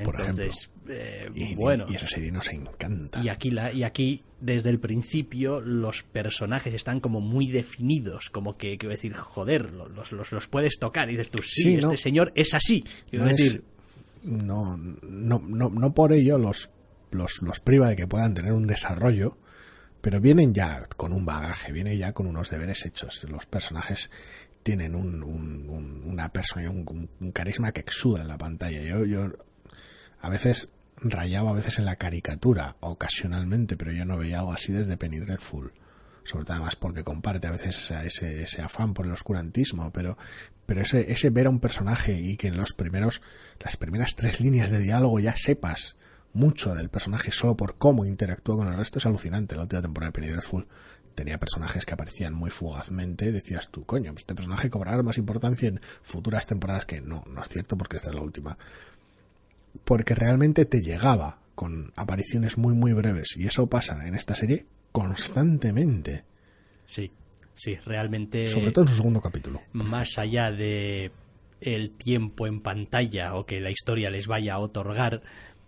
Por 0.04 0.20
Entonces, 0.22 0.70
eh, 0.88 1.30
y, 1.36 1.56
bueno. 1.56 1.86
Y 1.90 1.96
esa 1.96 2.08
serie 2.08 2.32
nos 2.32 2.48
encanta. 2.50 3.22
Y 3.22 3.28
aquí, 3.28 3.52
la, 3.52 3.74
y 3.74 3.84
aquí, 3.84 4.24
desde 4.40 4.70
el 4.70 4.80
principio, 4.80 5.60
los 5.60 6.04
personajes 6.04 6.74
están 6.74 7.02
como 7.02 7.20
muy 7.20 7.48
definidos. 7.48 8.30
Como 8.30 8.56
que, 8.58 8.78
quiero 8.78 8.92
decir, 8.92 9.14
joder, 9.14 9.74
los, 9.74 10.12
los, 10.14 10.32
los 10.32 10.48
puedes 10.48 10.80
tocar. 10.80 11.10
Y 11.10 11.14
dices 11.14 11.30
tú, 11.30 11.44
sí, 11.44 11.76
este 11.76 11.98
señor 11.98 12.32
es 12.36 12.54
así. 12.54 12.86
no, 13.12 13.26
decir, 13.26 13.64
no, 14.24 14.78
no, 14.78 15.40
no, 15.46 15.70
no 15.70 15.94
por 15.94 16.14
ello 16.14 16.38
los, 16.38 16.70
los, 17.12 17.42
los 17.42 17.60
priva 17.60 17.90
de 17.90 17.98
que 17.98 18.08
puedan 18.08 18.34
tener 18.34 18.54
un 18.54 18.68
desarrollo 18.68 19.38
pero 20.02 20.20
vienen 20.20 20.54
ya 20.54 20.84
con 20.98 21.14
un 21.14 21.26
bagaje, 21.26 21.72
vienen 21.72 21.98
ya 21.98 22.12
con 22.12 22.26
unos 22.26 22.50
deberes 22.50 22.86
hechos. 22.86 23.24
Los 23.30 23.46
personajes 23.46 24.10
tienen 24.64 24.96
un, 24.96 25.24
una 26.06 26.32
personalidad, 26.32 26.76
un, 26.76 27.32
carisma 27.32 27.72
que 27.72 27.82
exuda 27.82 28.22
en 28.22 28.28
la 28.28 28.38
pantalla. 28.38 28.82
Yo, 28.82 29.06
yo 29.06 29.32
a 30.20 30.30
veces 30.30 30.70
rayaba 30.98 31.52
a 31.52 31.54
veces 31.54 31.80
en 31.80 31.86
la 31.86 31.96
caricatura, 31.96 32.76
ocasionalmente, 32.80 33.76
pero 33.78 33.92
yo 33.92 34.06
no 34.06 34.18
veía 34.18 34.40
algo 34.40 34.54
así 34.54 34.72
desde 34.72 34.98
Penny 34.98 35.20
Dreadful. 35.20 35.74
Sobre 36.24 36.46
todo 36.46 36.54
además 36.58 36.76
porque 36.76 37.04
comparte 37.04 37.48
a 37.48 37.52
veces 37.52 37.92
ese, 37.92 38.44
ese 38.44 38.62
afán 38.62 38.94
por 38.94 39.08
el 39.08 39.12
oscurantismo, 39.12 39.92
pero, 39.92 40.18
pero 40.68 40.82
ese, 40.82 41.12
ese 41.12 41.32
ver 41.32 41.48
a 41.48 41.50
un 41.50 41.60
personaje 41.60 42.14
y 42.14 42.38
que 42.38 42.48
en 42.48 42.58
los 42.58 42.74
primeros, 42.74 43.22
las 43.60 43.76
primeras 43.76 44.16
tres 44.16 44.40
líneas 44.40 44.70
de 44.70 44.80
diálogo 44.80 45.20
ya 45.20 45.36
sepas 45.36 45.96
mucho 46.34 46.76
del 46.76 46.90
personaje 46.90 47.32
solo 47.32 47.58
por 47.58 47.76
cómo 47.76 48.06
interactúa 48.06 48.58
con 48.58 48.68
el 48.68 48.78
resto 48.78 49.00
es 49.00 49.06
alucinante. 49.08 49.56
La 49.56 49.64
última 49.64 49.82
temporada 49.82 50.10
de 50.10 50.14
Penny 50.14 50.28
Dreadful 50.28 50.68
tenía 51.16 51.40
personajes 51.40 51.86
que 51.86 51.94
aparecían 51.94 52.34
muy 52.34 52.50
fugazmente, 52.50 53.32
decías 53.32 53.70
tú, 53.70 53.86
coño, 53.86 54.14
este 54.16 54.36
personaje 54.36 54.70
cobrará 54.70 55.02
más 55.04 55.18
importancia 55.18 55.70
en 55.70 55.82
futuras 56.02 56.48
temporadas 56.48 56.86
que 56.86 57.02
no, 57.02 57.24
no 57.28 57.42
es 57.42 57.50
cierto 57.50 57.78
porque 57.78 57.98
esta 57.98 58.10
es 58.10 58.16
la 58.16 58.22
última. 58.22 58.58
Porque 59.84 60.16
realmente 60.16 60.66
te 60.66 60.82
llegaba 60.82 61.40
con 61.56 61.94
apariciones 61.96 62.58
muy 62.58 62.74
muy 62.74 62.94
breves 62.94 63.38
y 63.38 63.46
eso 63.46 63.68
pasa 63.68 64.08
en 64.08 64.16
esta 64.16 64.36
serie 64.36 64.66
constantemente. 64.92 66.24
Sí, 66.86 67.12
sí, 67.54 67.76
realmente. 67.86 68.48
Sobre 68.48 68.72
todo 68.72 68.86
en 68.86 68.90
su 68.90 68.96
segundo 68.96 69.22
capítulo. 69.22 69.62
Más 69.74 70.18
allá 70.18 70.52
de 70.52 71.12
el 71.62 71.92
tiempo 71.92 72.48
en 72.48 72.60
pantalla 72.62 73.36
o 73.36 73.46
que 73.46 73.60
la 73.60 73.70
historia 73.70 74.10
les 74.10 74.28
vaya 74.28 74.56
a 74.56 74.60
otorgar, 74.60 75.22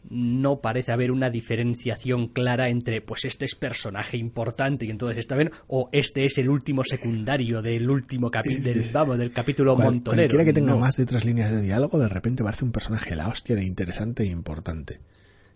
no 0.10 0.60
parece 0.60 0.92
haber 0.92 1.12
una 1.12 1.30
diferenciación 1.30 2.28
clara 2.28 2.70
entre 2.70 3.02
pues 3.02 3.26
este 3.26 3.46
es 3.46 3.56
personaje 3.56 4.18
importante 4.18 4.86
y 4.86 4.90
entonces 4.90 5.18
está 5.18 5.36
bien 5.36 5.52
o 5.68 5.90
este 5.92 6.26
es 6.26 6.38
el 6.38 6.50
último 6.50 6.84
secundario 6.84 7.62
del 7.62 7.90
último 7.90 8.30
capítulo 8.30 8.64
del, 8.64 8.92
vamos 8.92 9.18
del 9.18 9.32
capítulo 9.32 9.76
montonero. 9.76 10.30
cualquiera 10.30 10.46
que 10.46 10.54
tenga 10.54 10.76
más 10.76 10.96
de 10.96 11.06
tres 11.06 11.26
líneas 11.26 11.52
de 11.52 11.62
diálogo 11.62 12.00
de 12.00 12.10
repente 12.10 12.44
parece 12.44 12.66
un 12.66 12.72
personaje 12.72 13.16
la 13.16 13.28
hostia 13.28 13.56
de 13.56 13.64
interesante 13.64 14.24
e 14.24 14.28
importante. 14.28 15.00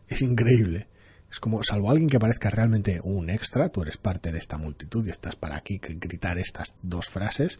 Es 0.07 0.21
increíble. 0.21 0.87
Es 1.29 1.39
como 1.39 1.61
salvo 1.61 1.91
alguien 1.91 2.09
que 2.09 2.19
parezca 2.19 2.49
realmente 2.49 3.01
un 3.03 3.29
extra 3.29 3.69
tú 3.69 3.81
eres 3.81 3.97
parte 3.97 4.31
de 4.31 4.39
esta 4.39 4.57
multitud 4.57 5.05
y 5.05 5.09
estás 5.09 5.35
para 5.35 5.57
aquí 5.57 5.79
gritar 5.81 6.37
estas 6.37 6.73
dos 6.81 7.07
frases 7.07 7.59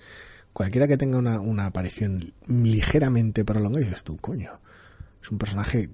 cualquiera 0.54 0.88
que 0.88 0.98
tenga 0.98 1.18
una, 1.18 1.42
una 1.42 1.66
aparición 1.66 2.34
ligeramente 2.48 3.44
prolongada 3.44 3.84
dices 3.84 4.06
tú 4.06 4.16
coño 4.18 4.62
es 5.22 5.30
un 5.30 5.38
personaje 5.38 5.90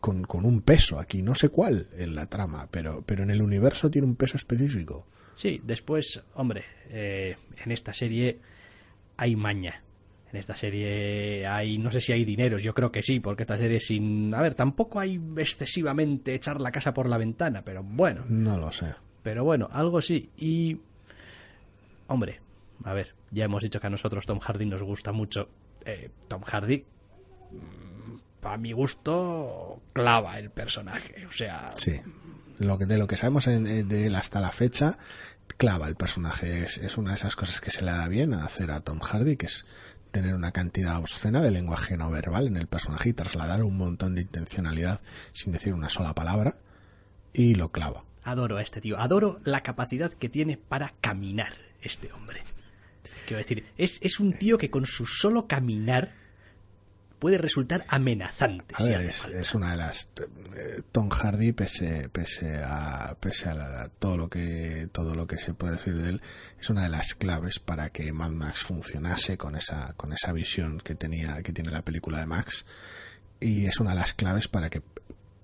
con, 0.00 0.22
con, 0.24 0.44
un 0.44 0.62
peso 0.62 0.98
aquí, 0.98 1.22
no 1.22 1.34
sé 1.34 1.50
cuál 1.50 1.88
en 1.96 2.14
la 2.14 2.26
trama, 2.26 2.68
pero, 2.70 3.02
pero 3.04 3.22
en 3.22 3.30
el 3.30 3.42
universo 3.42 3.90
tiene 3.90 4.06
un 4.06 4.16
peso 4.16 4.36
específico. 4.36 5.06
Sí, 5.36 5.60
después, 5.64 6.20
hombre, 6.34 6.64
eh, 6.90 7.36
en 7.64 7.72
esta 7.72 7.92
serie 7.92 8.38
hay 9.16 9.36
maña. 9.36 9.82
En 10.32 10.38
esta 10.38 10.54
serie 10.54 11.46
hay, 11.46 11.78
no 11.78 11.90
sé 11.90 12.00
si 12.00 12.12
hay 12.12 12.24
dineros, 12.24 12.62
yo 12.62 12.72
creo 12.72 12.92
que 12.92 13.02
sí, 13.02 13.20
porque 13.20 13.42
esta 13.42 13.58
serie 13.58 13.80
sin... 13.80 14.34
A 14.34 14.40
ver, 14.42 14.54
tampoco 14.54 15.00
hay 15.00 15.20
excesivamente 15.36 16.34
echar 16.34 16.60
la 16.60 16.70
casa 16.70 16.94
por 16.94 17.08
la 17.08 17.18
ventana, 17.18 17.62
pero 17.64 17.82
bueno. 17.82 18.24
No 18.28 18.56
lo 18.58 18.70
sé. 18.70 18.94
Pero 19.22 19.44
bueno, 19.44 19.68
algo 19.72 20.00
sí. 20.00 20.30
Y... 20.36 20.78
Hombre, 22.06 22.40
a 22.84 22.92
ver, 22.92 23.14
ya 23.30 23.44
hemos 23.44 23.62
dicho 23.62 23.80
que 23.80 23.86
a 23.86 23.90
nosotros 23.90 24.26
Tom 24.26 24.38
Hardy 24.38 24.66
nos 24.66 24.82
gusta 24.82 25.10
mucho. 25.12 25.48
Eh, 25.84 26.10
Tom 26.28 26.42
Hardy 26.42 26.84
para 28.40 28.56
mi 28.56 28.72
gusto, 28.72 29.82
clava 29.92 30.38
el 30.38 30.50
personaje. 30.50 31.26
O 31.26 31.32
sea. 31.32 31.72
Sí. 31.76 32.00
Lo 32.58 32.78
que, 32.78 32.84
de 32.84 32.98
lo 32.98 33.06
que 33.06 33.16
sabemos 33.16 33.46
de 33.46 34.06
él 34.06 34.14
hasta 34.14 34.40
la 34.40 34.52
fecha, 34.52 34.98
clava 35.56 35.88
el 35.88 35.94
personaje. 35.94 36.64
Es, 36.64 36.78
es, 36.78 36.98
una 36.98 37.10
de 37.10 37.16
esas 37.16 37.36
cosas 37.36 37.60
que 37.60 37.70
se 37.70 37.82
le 37.82 37.90
da 37.90 38.08
bien 38.08 38.34
a 38.34 38.44
hacer 38.44 38.70
a 38.70 38.80
Tom 38.80 38.98
Hardy, 38.98 39.36
que 39.36 39.46
es 39.46 39.66
tener 40.10 40.34
una 40.34 40.52
cantidad 40.52 40.98
obscena 40.98 41.40
de 41.40 41.50
lenguaje 41.50 41.96
no 41.96 42.10
verbal 42.10 42.48
en 42.48 42.56
el 42.56 42.66
personaje 42.66 43.10
y 43.10 43.12
trasladar 43.12 43.62
un 43.62 43.76
montón 43.76 44.14
de 44.14 44.22
intencionalidad 44.22 45.00
sin 45.32 45.52
decir 45.52 45.72
una 45.72 45.88
sola 45.88 46.14
palabra. 46.14 46.56
Y 47.32 47.54
lo 47.54 47.70
clava. 47.70 48.04
Adoro 48.24 48.56
a 48.56 48.62
este 48.62 48.80
tío. 48.80 48.98
Adoro 48.98 49.40
la 49.44 49.62
capacidad 49.62 50.12
que 50.12 50.28
tiene 50.28 50.56
para 50.56 50.94
caminar 51.00 51.52
este 51.80 52.12
hombre. 52.12 52.42
Quiero 53.26 53.38
decir, 53.38 53.66
es, 53.78 53.98
es 54.02 54.18
un 54.18 54.32
tío 54.32 54.58
que 54.58 54.70
con 54.70 54.84
su 54.84 55.06
solo 55.06 55.46
caminar 55.46 56.12
puede 57.20 57.38
resultar 57.38 57.84
amenazante. 57.88 58.74
A 58.76 58.82
ver, 58.82 59.02
es, 59.02 59.54
una 59.54 59.70
de 59.72 59.76
las 59.76 60.08
eh, 60.56 60.82
Tom 60.90 61.10
Hardy 61.10 61.52
pese 61.52 62.08
pese 62.08 62.60
a 62.64 63.16
pese 63.20 63.50
a 63.50 63.88
todo 63.98 64.16
lo 64.16 64.28
que 64.28 64.88
todo 64.90 65.14
lo 65.14 65.26
que 65.26 65.38
se 65.38 65.54
puede 65.54 65.74
decir 65.74 65.96
de 65.96 66.08
él 66.08 66.22
es 66.58 66.70
una 66.70 66.82
de 66.82 66.88
las 66.88 67.14
claves 67.14 67.60
para 67.60 67.90
que 67.90 68.12
Mad 68.12 68.30
Max 68.30 68.62
funcionase 68.64 69.36
con 69.36 69.54
esa 69.54 69.92
con 69.92 70.12
esa 70.12 70.32
visión 70.32 70.78
que 70.78 70.94
tenía 70.96 71.42
que 71.42 71.52
tiene 71.52 71.70
la 71.70 71.82
película 71.82 72.18
de 72.18 72.26
Max 72.26 72.64
y 73.38 73.66
es 73.66 73.78
una 73.78 73.90
de 73.90 73.96
las 73.96 74.14
claves 74.14 74.48
para 74.48 74.70
que 74.70 74.82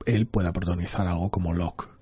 él 0.06 0.26
pueda 0.26 0.52
protagonizar 0.52 1.06
algo 1.06 1.30
como 1.30 1.52
Locke 1.52 1.95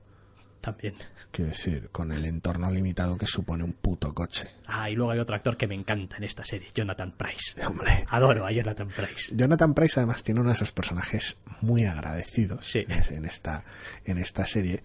también. 0.64 0.94
Quiero 1.30 1.50
decir, 1.50 1.90
con 1.92 2.10
el 2.10 2.24
entorno 2.24 2.70
limitado 2.70 3.18
que 3.18 3.26
supone 3.26 3.64
un 3.64 3.74
puto 3.74 4.14
coche. 4.14 4.48
Ah, 4.66 4.88
y 4.88 4.94
luego 4.94 5.10
hay 5.10 5.18
otro 5.18 5.36
actor 5.36 5.56
que 5.56 5.66
me 5.66 5.74
encanta 5.74 6.16
en 6.16 6.24
esta 6.24 6.44
serie, 6.44 6.68
Jonathan 6.74 7.12
Price. 7.12 7.60
Hombre. 7.66 8.06
Adoro 8.08 8.46
a 8.46 8.50
Jonathan 8.50 8.88
Price. 8.88 9.34
Jonathan 9.36 9.74
Price 9.74 10.00
además 10.00 10.22
tiene 10.22 10.40
uno 10.40 10.48
de 10.50 10.54
esos 10.54 10.72
personajes 10.72 11.36
muy 11.60 11.84
agradecidos 11.84 12.74
en, 12.76 13.24
esta, 13.26 13.64
en 14.04 14.18
esta 14.18 14.46
serie, 14.46 14.82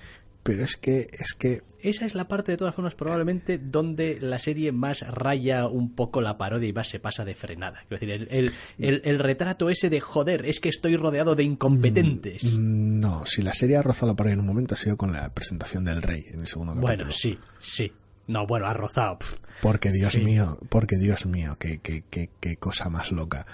pero 0.49 0.63
es 0.63 0.77
que 0.77 1.07
es 1.11 1.35
que 1.37 1.61
esa 1.79 2.07
es 2.07 2.15
la 2.15 2.27
parte 2.27 2.51
de 2.51 2.57
todas 2.57 2.73
formas 2.73 2.95
probablemente 2.95 3.59
donde 3.59 4.17
la 4.19 4.39
serie 4.39 4.71
más 4.71 5.07
raya 5.07 5.67
un 5.67 5.93
poco 5.93 6.21
la 6.21 6.39
parodia 6.39 6.67
y 6.67 6.73
más 6.73 6.87
se 6.89 6.99
pasa 6.99 7.23
de 7.23 7.35
frenada. 7.35 7.81
Es 7.83 7.89
decir, 7.91 8.09
el, 8.09 8.51
el, 8.79 9.19
retrato 9.19 9.69
ese 9.69 9.91
de 9.91 9.99
joder, 9.99 10.47
es 10.47 10.59
que 10.59 10.69
estoy 10.69 10.97
rodeado 10.97 11.35
de 11.35 11.43
incompetentes. 11.43 12.57
Mm, 12.57 12.99
no, 12.99 13.27
si 13.27 13.43
la 13.43 13.53
serie 13.53 13.77
ha 13.77 13.83
rozado 13.83 14.07
la 14.11 14.15
parodia 14.15 14.33
en 14.33 14.39
un 14.39 14.47
momento 14.47 14.73
ha 14.73 14.77
sido 14.77 14.97
con 14.97 15.13
la 15.13 15.31
presentación 15.35 15.85
del 15.85 16.01
rey 16.01 16.25
en 16.29 16.39
el 16.39 16.47
segundo 16.47 16.73
capítulo. 16.73 16.95
Bueno, 16.97 17.11
sí, 17.11 17.37
sí. 17.61 17.91
No, 18.25 18.47
bueno, 18.47 18.65
ha 18.65 18.73
rozado. 18.73 19.19
Porque 19.61 19.91
Dios 19.91 20.13
Sí. 20.13 20.21
mío, 20.21 20.57
porque 20.69 20.97
Dios 20.97 21.27
mío, 21.27 21.57
qué, 21.59 21.77
qué, 21.77 22.03
qué, 22.09 22.31
qué 22.39 22.57
cosa 22.57 22.89
más 22.89 23.11
loca. 23.11 23.45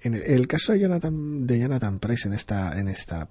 En 0.00 0.14
el, 0.14 0.22
el 0.22 0.46
caso 0.48 0.72
de 0.72 0.80
Jonathan, 0.80 1.46
de 1.46 1.58
Jonathan 1.60 1.98
Price 1.98 2.26
en 2.26 2.32
esta, 2.32 2.80
en 2.80 2.88
esta 2.88 3.28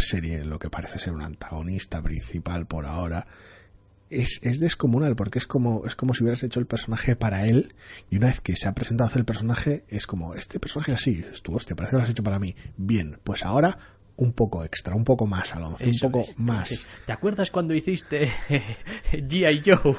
serie, 0.00 0.44
lo 0.44 0.58
que 0.58 0.70
parece 0.70 0.98
ser 0.98 1.12
un 1.12 1.22
antagonista 1.22 2.02
principal 2.02 2.66
por 2.66 2.86
ahora, 2.86 3.26
es, 4.10 4.40
es 4.42 4.58
descomunal, 4.60 5.16
porque 5.16 5.38
es 5.38 5.46
como, 5.46 5.86
es 5.86 5.94
como 5.94 6.14
si 6.14 6.22
hubieras 6.22 6.42
hecho 6.42 6.60
el 6.60 6.66
personaje 6.66 7.16
para 7.16 7.46
él, 7.46 7.74
y 8.10 8.16
una 8.16 8.28
vez 8.28 8.40
que 8.40 8.56
se 8.56 8.68
ha 8.68 8.74
presentado 8.74 9.06
a 9.06 9.10
hacer 9.10 9.20
el 9.20 9.26
personaje, 9.26 9.84
es 9.88 10.06
como, 10.06 10.34
este 10.34 10.58
personaje 10.58 10.92
es 10.92 10.98
así, 10.98 11.24
tu 11.42 11.54
hostia, 11.54 11.76
parece 11.76 11.92
que 11.92 11.96
lo 11.98 12.02
has 12.04 12.10
hecho 12.10 12.22
para 12.22 12.38
mí. 12.38 12.54
Bien, 12.76 13.18
pues 13.24 13.44
ahora 13.44 13.78
un 14.16 14.32
poco 14.32 14.64
extra, 14.64 14.94
un 14.94 15.04
poco 15.04 15.26
más, 15.26 15.54
Alonso, 15.54 15.84
un 15.84 15.90
Eso 15.90 16.10
poco 16.10 16.22
es, 16.28 16.38
más. 16.38 16.86
¿Te 17.06 17.12
acuerdas 17.12 17.50
cuando 17.50 17.74
hiciste 17.74 18.32
G.I. 19.12 19.62
Joe? 19.64 19.94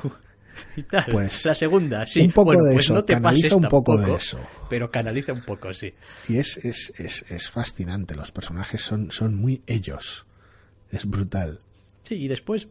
Y 0.75 0.83
tal? 0.83 1.05
Pues, 1.11 1.45
la 1.45 1.55
segunda, 1.55 2.05
sí. 2.05 2.21
un 2.21 2.31
poco 2.31 2.45
Bueno, 2.53 2.63
de 2.65 2.73
pues 2.73 2.85
eso, 2.85 2.93
no 2.93 3.03
te 3.05 3.13
canaliza 3.13 3.55
un 3.55 3.63
poco 3.63 3.95
tampoco, 3.95 4.11
de 4.11 4.17
eso. 4.17 4.39
Pero 4.69 4.91
canaliza 4.91 5.33
un 5.33 5.41
poco, 5.41 5.73
sí. 5.73 5.93
Y 6.27 6.37
es, 6.37 6.57
es, 6.57 6.93
es, 6.99 7.29
es 7.31 7.49
fascinante, 7.49 8.15
los 8.15 8.31
personajes 8.31 8.81
son, 8.81 9.11
son 9.11 9.35
muy 9.35 9.61
ellos. 9.67 10.25
Es 10.91 11.05
brutal. 11.05 11.59
Sí, 12.03 12.15
y 12.15 12.27
después 12.27 12.67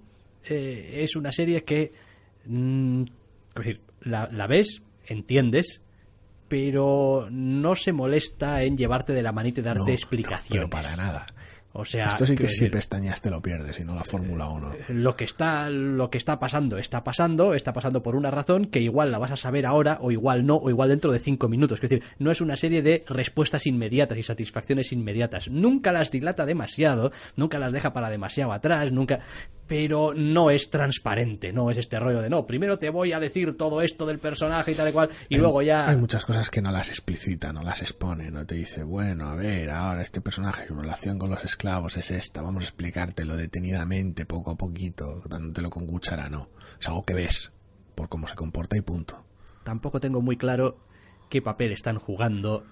eh, 0.48 1.00
es 1.02 1.14
una 1.16 1.30
serie 1.32 1.64
que 1.64 1.92
mm, 2.46 3.02
es 3.02 3.08
decir, 3.54 3.80
la, 4.02 4.28
la 4.32 4.46
ves, 4.46 4.82
entiendes, 5.06 5.82
pero 6.48 7.28
no 7.30 7.74
se 7.74 7.92
molesta 7.92 8.62
en 8.62 8.76
llevarte 8.76 9.12
de 9.12 9.22
la 9.22 9.32
manita 9.32 9.60
y 9.60 9.64
darte 9.64 9.80
No, 9.80 9.86
no, 9.86 9.92
explicaciones. 9.92 10.50
pero 10.50 10.70
para 10.70 10.96
nada. 10.96 11.26
O 11.80 11.84
sea, 11.84 12.06
Esto 12.06 12.26
sí 12.26 12.34
que 12.34 12.48
si 12.48 12.68
pestañas 12.68 13.22
te 13.22 13.30
lo 13.30 13.40
pierdes 13.40 13.78
y 13.78 13.84
no 13.84 13.94
la 13.94 14.02
Fórmula 14.02 14.48
1. 14.48 14.72
lo 14.88 15.14
que 15.14 15.22
está 15.22 15.70
lo 15.70 16.10
que 16.10 16.18
está 16.18 16.40
pasando 16.40 16.76
está 16.76 17.04
pasando 17.04 17.54
está 17.54 17.72
pasando 17.72 18.02
por 18.02 18.16
una 18.16 18.32
razón 18.32 18.64
que 18.64 18.80
igual 18.80 19.12
la 19.12 19.18
vas 19.18 19.30
a 19.30 19.36
saber 19.36 19.64
ahora 19.64 19.98
o 20.00 20.10
igual 20.10 20.44
no 20.44 20.56
o 20.56 20.70
igual 20.70 20.88
dentro 20.88 21.12
de 21.12 21.20
cinco 21.20 21.48
minutos 21.48 21.78
es 21.78 21.88
decir 21.88 22.02
no 22.18 22.32
es 22.32 22.40
una 22.40 22.56
serie 22.56 22.82
de 22.82 23.04
respuestas 23.08 23.64
inmediatas 23.68 24.18
y 24.18 24.24
satisfacciones 24.24 24.92
inmediatas 24.92 25.48
nunca 25.50 25.92
las 25.92 26.10
dilata 26.10 26.46
demasiado 26.46 27.12
nunca 27.36 27.60
las 27.60 27.72
deja 27.72 27.92
para 27.92 28.10
demasiado 28.10 28.52
atrás 28.52 28.90
nunca 28.90 29.20
pero 29.68 30.14
no 30.14 30.50
es 30.50 30.70
transparente 30.70 31.52
no 31.52 31.70
es 31.70 31.78
este 31.78 32.00
rollo 32.00 32.20
de 32.22 32.30
no 32.30 32.46
primero 32.46 32.78
te 32.78 32.90
voy 32.90 33.12
a 33.12 33.20
decir 33.20 33.56
todo 33.56 33.82
esto 33.82 34.06
del 34.06 34.18
personaje 34.18 34.72
y 34.72 34.74
tal 34.74 34.88
y 34.88 34.92
cual 34.92 35.10
y 35.28 35.34
Hay- 35.36 35.40
luego 35.40 35.62
ya 35.62 35.86
Hay 35.88 35.96
muchas 35.96 36.24
cosas 36.24 36.50
que 36.50 36.62
no 36.62 36.72
las 36.72 36.88
explicita, 36.88 37.52
no 37.52 37.62
las 37.62 37.82
expone, 37.82 38.30
no 38.30 38.44
te 38.46 38.54
dice, 38.56 38.82
bueno, 38.82 39.28
a 39.28 39.34
ver, 39.36 39.70
ahora 39.70 40.02
este 40.02 40.20
personaje, 40.20 40.66
su 40.66 40.74
relación 40.74 41.18
con 41.18 41.30
los 41.30 41.44
esclavos 41.44 41.96
es 41.98 42.10
esta, 42.10 42.40
vamos 42.42 42.62
a 42.62 42.66
explicártelo 42.66 43.36
detenidamente, 43.36 44.24
poco 44.26 44.50
a 44.52 44.56
poquito, 44.56 45.22
dándotelo 45.28 45.68
con 45.70 45.86
cuchara, 45.86 46.28
no. 46.30 46.48
Es 46.80 46.88
algo 46.88 47.04
que 47.04 47.14
ves, 47.14 47.52
por 47.94 48.08
cómo 48.08 48.26
se 48.26 48.34
comporta 48.34 48.76
y 48.76 48.80
punto. 48.80 49.22
tampoco 49.64 50.00
tengo 50.00 50.22
muy 50.22 50.36
claro 50.38 50.78
qué 51.28 51.42
papel 51.42 51.72
están 51.72 51.98
jugando 51.98 52.64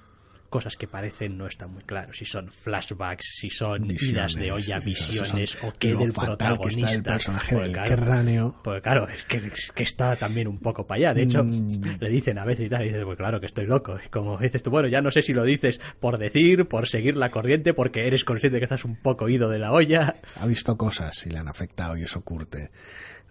cosas 0.49 0.77
que 0.77 0.87
parecen 0.89 1.37
no 1.37 1.47
están 1.47 1.73
muy 1.73 1.83
claros 1.85 2.17
si 2.19 2.25
son 2.25 2.51
flashbacks 2.51 3.27
si 3.39 3.51
son 3.51 3.91
idas 3.91 4.35
de 4.35 4.53
olla 4.53 4.79
visiones 4.79 5.51
son 5.51 5.69
o 5.71 5.75
qué 5.79 5.95
del 5.95 6.13
protagonista 6.13 6.87
que 6.87 6.95
está 6.95 6.97
el 6.97 7.03
personaje 7.03 7.55
Porque, 7.55 7.69
del 7.69 7.73
claro, 7.75 7.97
cráneo. 8.05 8.61
pues 8.65 8.83
claro, 8.83 9.09
es 9.09 9.25
que, 9.25 9.37
es 9.39 9.73
que 9.75 9.83
está 9.83 10.17
también 10.17 10.49
un 10.49 10.59
poco 10.59 10.87
para 10.87 10.99
allá. 10.99 11.15
De 11.15 11.23
hecho, 11.23 11.43
Mm. 11.45 11.97
le 12.01 12.09
dicen 12.09 12.39
a 12.39 12.45
veces 12.45 12.67
y 12.67 12.69
tal, 12.69 12.83
y 12.83 12.89
dices, 12.89 13.05
pues 13.05 13.17
claro 13.17 13.41
que 13.41 13.47
estoy 13.47 13.67
loco. 13.67 13.99
Y 14.05 14.09
como 14.09 14.39
dices 14.39 14.63
tú, 14.63 14.71
bueno, 14.71 14.89
ya 14.89 15.01
no 15.03 15.11
sé 15.11 15.23
si 15.23 15.33
lo 15.33 15.45
dices 15.45 15.81
por 16.01 16.19
decir, 16.19 16.67
por 16.67 16.89
seguir 16.89 17.17
la 17.17 17.31
corriente, 17.31 17.75
porque 17.75 18.07
eres 18.07 18.25
consciente 18.25 18.57
de 18.57 18.61
que 18.61 18.65
estás 18.65 18.85
un 18.85 18.97
poco 18.97 19.29
ido 19.29 19.49
de 19.49 19.59
la 19.59 19.73
olla. 19.73 20.15
ha 20.41 20.47
visto 20.47 20.77
cosas 20.77 21.25
y 21.27 21.31
le 21.31 21.39
han 21.39 21.49
afectado 21.49 21.97
y 21.97 22.03
eso 22.03 22.23
curte. 22.23 22.71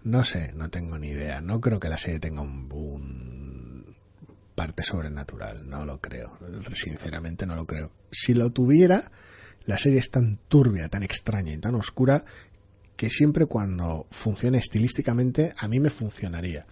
No 0.04 0.24
sé, 0.24 0.52
no 0.54 0.70
tengo 0.70 0.98
ni 0.98 1.08
idea. 1.08 1.40
No 1.40 1.60
creo 1.60 1.80
que 1.80 1.88
la 1.88 1.98
serie 1.98 2.20
tenga 2.20 2.40
un, 2.42 2.70
un 2.72 3.45
parte 4.56 4.82
sobrenatural, 4.82 5.68
no 5.68 5.84
lo 5.84 6.00
creo. 6.00 6.36
Sinceramente 6.72 7.46
no 7.46 7.54
lo 7.54 7.66
creo. 7.66 7.92
Si 8.10 8.34
lo 8.34 8.50
tuviera, 8.50 9.12
la 9.66 9.78
serie 9.78 10.00
es 10.00 10.10
tan 10.10 10.38
turbia, 10.48 10.88
tan 10.88 11.04
extraña 11.04 11.52
y 11.52 11.58
tan 11.58 11.76
oscura 11.76 12.24
que 12.96 13.10
siempre 13.10 13.46
cuando 13.46 14.06
funcione 14.10 14.58
estilísticamente 14.58 15.52
a 15.58 15.68
mí 15.68 15.78
me 15.78 15.90
funcionaría. 15.90 16.66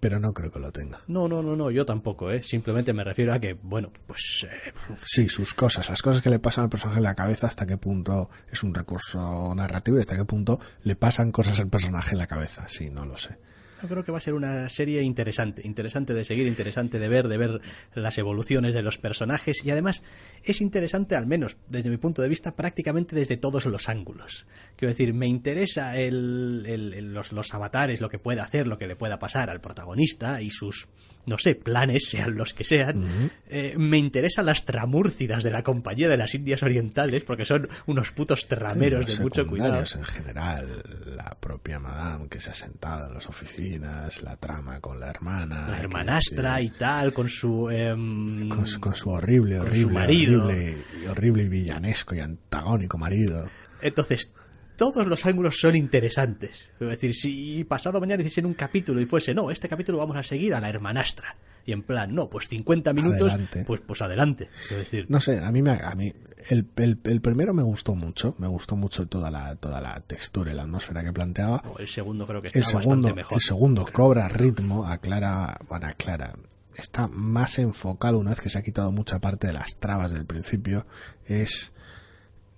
Pero 0.00 0.18
no 0.18 0.32
creo 0.32 0.50
que 0.50 0.58
lo 0.58 0.72
tenga. 0.72 1.02
No, 1.08 1.28
no, 1.28 1.42
no, 1.42 1.54
no, 1.54 1.70
yo 1.70 1.84
tampoco, 1.84 2.30
¿eh? 2.30 2.42
Simplemente 2.42 2.94
me 2.94 3.04
refiero 3.04 3.34
a 3.34 3.38
que, 3.38 3.52
bueno, 3.52 3.92
pues 4.06 4.46
eh, 4.50 4.72
Sí, 5.04 5.28
sus 5.28 5.52
cosas, 5.52 5.90
las 5.90 6.00
cosas 6.00 6.22
que 6.22 6.30
le 6.30 6.38
pasan 6.38 6.64
al 6.64 6.70
personaje 6.70 7.00
en 7.00 7.04
la 7.04 7.14
cabeza, 7.14 7.46
hasta 7.46 7.66
qué 7.66 7.76
punto 7.76 8.30
es 8.50 8.62
un 8.62 8.74
recurso 8.74 9.54
narrativo 9.54 9.98
y 9.98 10.00
hasta 10.00 10.16
qué 10.16 10.24
punto 10.24 10.58
le 10.84 10.96
pasan 10.96 11.30
cosas 11.30 11.60
al 11.60 11.68
personaje 11.68 12.12
en 12.12 12.18
la 12.18 12.26
cabeza. 12.26 12.66
Sí, 12.66 12.88
no 12.88 13.04
lo 13.04 13.18
sé. 13.18 13.36
Yo 13.82 13.88
creo 13.88 14.04
que 14.04 14.12
va 14.12 14.18
a 14.18 14.20
ser 14.20 14.34
una 14.34 14.68
serie 14.68 15.02
interesante, 15.02 15.62
interesante 15.66 16.14
de 16.14 16.24
seguir, 16.24 16.46
interesante 16.46 16.98
de 16.98 17.08
ver, 17.08 17.28
de 17.28 17.38
ver 17.38 17.60
las 17.94 18.18
evoluciones 18.18 18.74
de 18.74 18.82
los 18.82 18.98
personajes 18.98 19.64
y 19.64 19.70
además 19.70 20.02
es 20.44 20.60
interesante 20.60 21.16
al 21.16 21.26
menos 21.26 21.56
desde 21.68 21.90
mi 21.90 21.96
punto 21.96 22.22
de 22.22 22.28
vista 22.28 22.54
prácticamente 22.56 23.16
desde 23.16 23.36
todos 23.36 23.64
los 23.66 23.88
ángulos. 23.88 24.46
Quiero 24.76 24.92
decir, 24.92 25.14
me 25.14 25.26
interesa 25.26 25.96
el, 25.96 26.64
el- 26.66 27.14
los, 27.14 27.32
los 27.32 27.52
avatares, 27.54 28.00
lo 28.00 28.08
que 28.08 28.18
pueda 28.18 28.42
hacer, 28.44 28.66
lo 28.66 28.78
que 28.78 28.86
le 28.86 28.96
pueda 28.96 29.18
pasar 29.18 29.50
al 29.50 29.60
protagonista 29.60 30.40
y 30.42 30.50
sus, 30.50 30.88
no 31.26 31.38
sé, 31.38 31.54
planes, 31.54 32.08
sean 32.08 32.34
los 32.36 32.52
que 32.54 32.64
sean. 32.64 33.30
Eh, 33.48 33.74
me 33.78 33.98
interesan 33.98 34.46
las 34.46 34.64
tramúrcidas 34.64 35.42
de 35.42 35.50
la 35.50 35.62
Compañía 35.62 36.08
de 36.08 36.16
las 36.16 36.34
Indias 36.34 36.62
Orientales 36.62 37.24
porque 37.24 37.44
son 37.44 37.68
unos 37.86 38.12
putos 38.12 38.46
trameros 38.48 39.06
de 39.06 39.12
mucho 39.22 39.42
cuidado. 39.46 39.72
en 39.98 40.04
general, 40.04 40.82
la 41.16 41.36
propia 41.40 41.78
Madame 41.78 42.28
que 42.28 42.40
se 42.40 42.50
ha 42.50 42.54
sentado 42.54 43.08
en 43.08 43.14
las 43.14 43.28
oficinas, 43.28 43.69
la 43.78 44.36
trama 44.36 44.80
con 44.80 44.98
la 45.00 45.10
hermana. 45.10 45.68
La 45.68 45.78
hermanastra 45.78 46.60
y 46.60 46.70
tal, 46.70 47.12
con 47.12 47.28
su... 47.28 47.68
em, 47.70 48.48
con, 48.48 48.66
su- 48.66 48.80
con 48.80 48.94
su 48.94 49.10
horrible, 49.10 49.58
con 49.58 49.66
su 49.66 49.72
horrible, 49.72 49.92
marido. 49.94 50.44
horrible, 50.46 50.76
horrible 51.10 51.42
y 51.44 51.48
villanesco 51.48 52.14
y 52.14 52.20
antagónico 52.20 52.98
marido. 52.98 53.48
Entonces, 53.82 54.34
todos 54.80 55.06
los 55.06 55.26
ángulos 55.26 55.60
son 55.60 55.76
interesantes. 55.76 56.70
Es 56.80 56.88
decir, 56.88 57.14
si 57.14 57.64
pasado 57.64 58.00
mañana 58.00 58.22
hiciesen 58.22 58.46
un 58.46 58.54
capítulo 58.54 58.98
y 59.02 59.04
fuese, 59.04 59.34
no, 59.34 59.50
este 59.50 59.68
capítulo 59.68 59.98
vamos 59.98 60.16
a 60.16 60.22
seguir 60.22 60.54
a 60.54 60.60
la 60.60 60.70
hermanastra. 60.70 61.36
Y 61.66 61.72
en 61.72 61.82
plan, 61.82 62.14
no, 62.14 62.30
pues 62.30 62.48
50 62.48 62.94
minutos, 62.94 63.28
Adelante. 63.30 63.64
pues 63.66 63.82
pues 63.86 64.00
adelante. 64.00 64.48
Es 64.70 64.76
decir, 64.78 65.04
No 65.10 65.20
sé, 65.20 65.38
a 65.38 65.52
mí, 65.52 65.60
me, 65.60 65.72
a 65.72 65.94
mí 65.94 66.10
el, 66.48 66.66
el, 66.76 66.98
el 67.04 67.20
primero 67.20 67.52
me 67.52 67.62
gustó 67.62 67.94
mucho, 67.94 68.34
me 68.38 68.48
gustó 68.48 68.74
mucho 68.74 69.06
toda 69.06 69.30
la, 69.30 69.54
toda 69.56 69.82
la 69.82 70.00
textura 70.00 70.50
y 70.50 70.54
la 70.54 70.62
atmósfera 70.62 71.04
que 71.04 71.12
planteaba. 71.12 71.62
el 71.78 71.86
segundo 71.88 72.26
creo 72.26 72.40
que 72.40 72.48
está 72.48 72.60
El 72.60 72.64
segundo, 72.64 73.08
bastante 73.08 73.14
mejor. 73.16 73.34
el 73.36 73.42
segundo 73.42 73.86
cobra 73.92 74.28
ritmo, 74.30 74.86
aclara, 74.86 75.58
bueno, 75.68 75.88
aclara, 75.88 76.32
está 76.74 77.06
más 77.08 77.58
enfocado 77.58 78.18
una 78.18 78.30
vez 78.30 78.40
que 78.40 78.48
se 78.48 78.58
ha 78.58 78.62
quitado 78.62 78.90
mucha 78.92 79.18
parte 79.18 79.46
de 79.48 79.52
las 79.52 79.76
trabas 79.76 80.12
del 80.12 80.24
principio, 80.24 80.86
es 81.26 81.74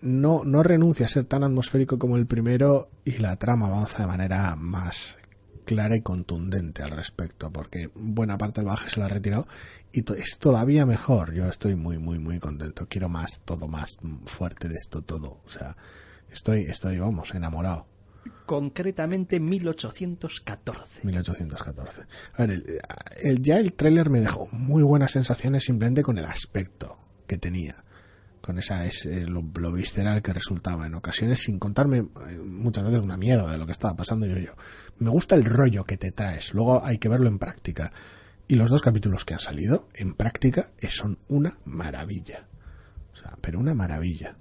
no, 0.02 0.42
no 0.44 0.62
renuncia 0.62 1.06
a 1.06 1.08
ser 1.08 1.24
tan 1.24 1.44
atmosférico 1.44 1.98
como 1.98 2.16
el 2.16 2.26
primero 2.26 2.90
y 3.04 3.18
la 3.18 3.36
trama 3.36 3.68
avanza 3.68 4.02
de 4.02 4.08
manera 4.08 4.54
más 4.56 5.16
clara 5.64 5.96
y 5.96 6.02
contundente 6.02 6.82
al 6.82 6.90
respecto, 6.90 7.50
porque 7.52 7.90
buena 7.94 8.36
parte 8.36 8.60
del 8.60 8.68
baje 8.68 8.90
se 8.90 8.98
lo 9.00 9.06
ha 9.06 9.08
retirado 9.08 9.46
y 9.92 10.02
to- 10.02 10.14
es 10.14 10.38
todavía 10.38 10.84
mejor. 10.86 11.32
Yo 11.34 11.48
estoy 11.48 11.76
muy, 11.76 11.98
muy, 11.98 12.18
muy 12.18 12.38
contento. 12.40 12.86
Quiero 12.88 13.08
más, 13.08 13.40
todo 13.44 13.68
más 13.68 13.96
fuerte 14.26 14.68
de 14.68 14.74
esto, 14.74 15.02
todo. 15.02 15.40
O 15.44 15.48
sea, 15.48 15.76
estoy, 16.30 16.62
estoy, 16.62 16.98
vamos, 16.98 17.32
enamorado. 17.34 17.86
Concretamente 18.46 19.38
1814. 19.40 21.00
1814. 21.04 22.02
A 22.34 22.42
ver, 22.46 22.50
el- 22.50 22.78
el- 23.22 23.42
ya 23.42 23.58
el 23.58 23.72
tráiler 23.72 24.10
me 24.10 24.20
dejó 24.20 24.48
muy 24.52 24.82
buenas 24.82 25.12
sensaciones 25.12 25.64
simplemente 25.64 26.02
con 26.02 26.18
el 26.18 26.24
aspecto 26.24 26.98
que 27.26 27.38
tenía. 27.38 27.84
Con 28.42 28.58
esa 28.58 28.84
es, 28.84 29.06
lo, 29.06 29.42
lo 29.54 29.72
visceral 29.72 30.20
que 30.20 30.32
resultaba 30.32 30.86
en 30.86 30.94
ocasiones, 30.94 31.40
sin 31.40 31.60
contarme 31.60 31.98
eh, 31.98 32.38
muchas 32.44 32.84
veces 32.84 33.00
una 33.00 33.16
mierda 33.16 33.50
de 33.52 33.56
lo 33.56 33.66
que 33.66 33.72
estaba 33.72 33.94
pasando 33.94 34.26
yo 34.26 34.36
yo. 34.36 34.52
Me 34.98 35.10
gusta 35.10 35.36
el 35.36 35.44
rollo 35.44 35.84
que 35.84 35.96
te 35.96 36.10
traes, 36.10 36.52
luego 36.52 36.84
hay 36.84 36.98
que 36.98 37.08
verlo 37.08 37.28
en 37.28 37.38
práctica. 37.38 37.92
Y 38.48 38.56
los 38.56 38.68
dos 38.68 38.82
capítulos 38.82 39.24
que 39.24 39.34
han 39.34 39.40
salido, 39.40 39.88
en 39.94 40.14
práctica, 40.14 40.72
eh, 40.80 40.88
son 40.88 41.18
una 41.28 41.56
maravilla. 41.64 42.48
O 43.12 43.16
sea, 43.16 43.38
pero 43.40 43.60
una 43.60 43.74
maravilla. 43.74 44.36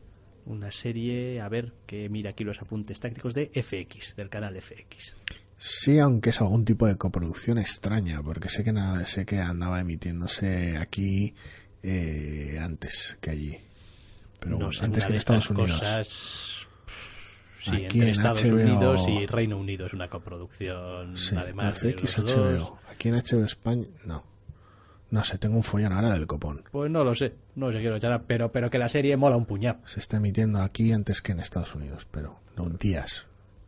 Una 0.47 0.71
serie, 0.71 1.39
a 1.39 1.47
ver, 1.47 1.71
que 1.85 2.09
mira 2.09 2.31
aquí 2.31 2.43
los 2.43 2.59
apuntes 2.59 2.99
tácticos 2.99 3.35
de 3.35 3.51
FX, 3.53 4.15
del 4.15 4.29
canal 4.29 4.59
FX. 4.59 5.15
Sí, 5.57 5.99
aunque 5.99 6.31
es 6.31 6.41
algún 6.41 6.65
tipo 6.65 6.87
de 6.87 6.97
coproducción 6.97 7.59
extraña, 7.59 8.23
porque 8.23 8.49
sé 8.49 8.63
que 8.63 8.73
nada, 8.73 9.05
sé 9.05 9.27
que 9.27 9.37
andaba 9.37 9.79
emitiéndose 9.79 10.75
aquí 10.75 11.35
eh, 11.83 12.57
antes 12.59 13.19
que 13.21 13.29
allí. 13.29 13.57
Pero 14.41 14.57
no 14.57 14.65
bueno, 14.65 14.79
antes 14.83 15.05
que 15.05 15.11
en 15.13 15.17
Estados 15.17 15.49
Unidos. 15.49 15.79
cosas- 15.79 16.67
Sí, 17.59 17.69
Aquí 17.69 17.83
entre 17.83 17.99
en 18.01 18.07
Estados 18.09 18.43
HBO 18.43 18.55
Unidos 18.55 19.05
y 19.07 19.25
Reino 19.27 19.57
Unido 19.57 19.85
es 19.85 19.93
una 19.93 20.09
coproducción, 20.09 21.15
Sí, 21.15 21.35
además 21.37 21.79
de 21.79 21.91
FX 21.91 22.17
los 22.17 22.33
HBO. 22.35 22.51
dos. 22.57 22.73
Aquí 22.89 23.09
en 23.09 23.15
HBO 23.15 23.45
España, 23.45 23.85
no. 24.03 24.23
No 25.11 25.23
sé, 25.23 25.37
tengo 25.37 25.57
un 25.57 25.63
follón 25.63 25.93
ahora 25.93 26.09
del 26.09 26.25
copón. 26.25 26.63
Pues 26.71 26.89
no 26.89 27.03
lo 27.03 27.13
sé, 27.13 27.35
no 27.55 27.71
sé 27.71 27.79
quiero 27.79 27.97
echar, 27.97 28.23
pero, 28.25 28.51
pero 28.51 28.71
que 28.71 28.79
la 28.79 28.89
serie 28.89 29.15
mola 29.15 29.35
un 29.37 29.45
puñado. 29.45 29.77
Se 29.85 29.99
está 29.99 30.17
emitiendo 30.17 30.59
aquí 30.59 30.91
antes 30.91 31.21
que 31.21 31.33
en 31.33 31.39
Estados 31.39 31.75
Unidos, 31.75 32.07
pero 32.09 32.39
no 32.57 32.67
días. 32.69 33.27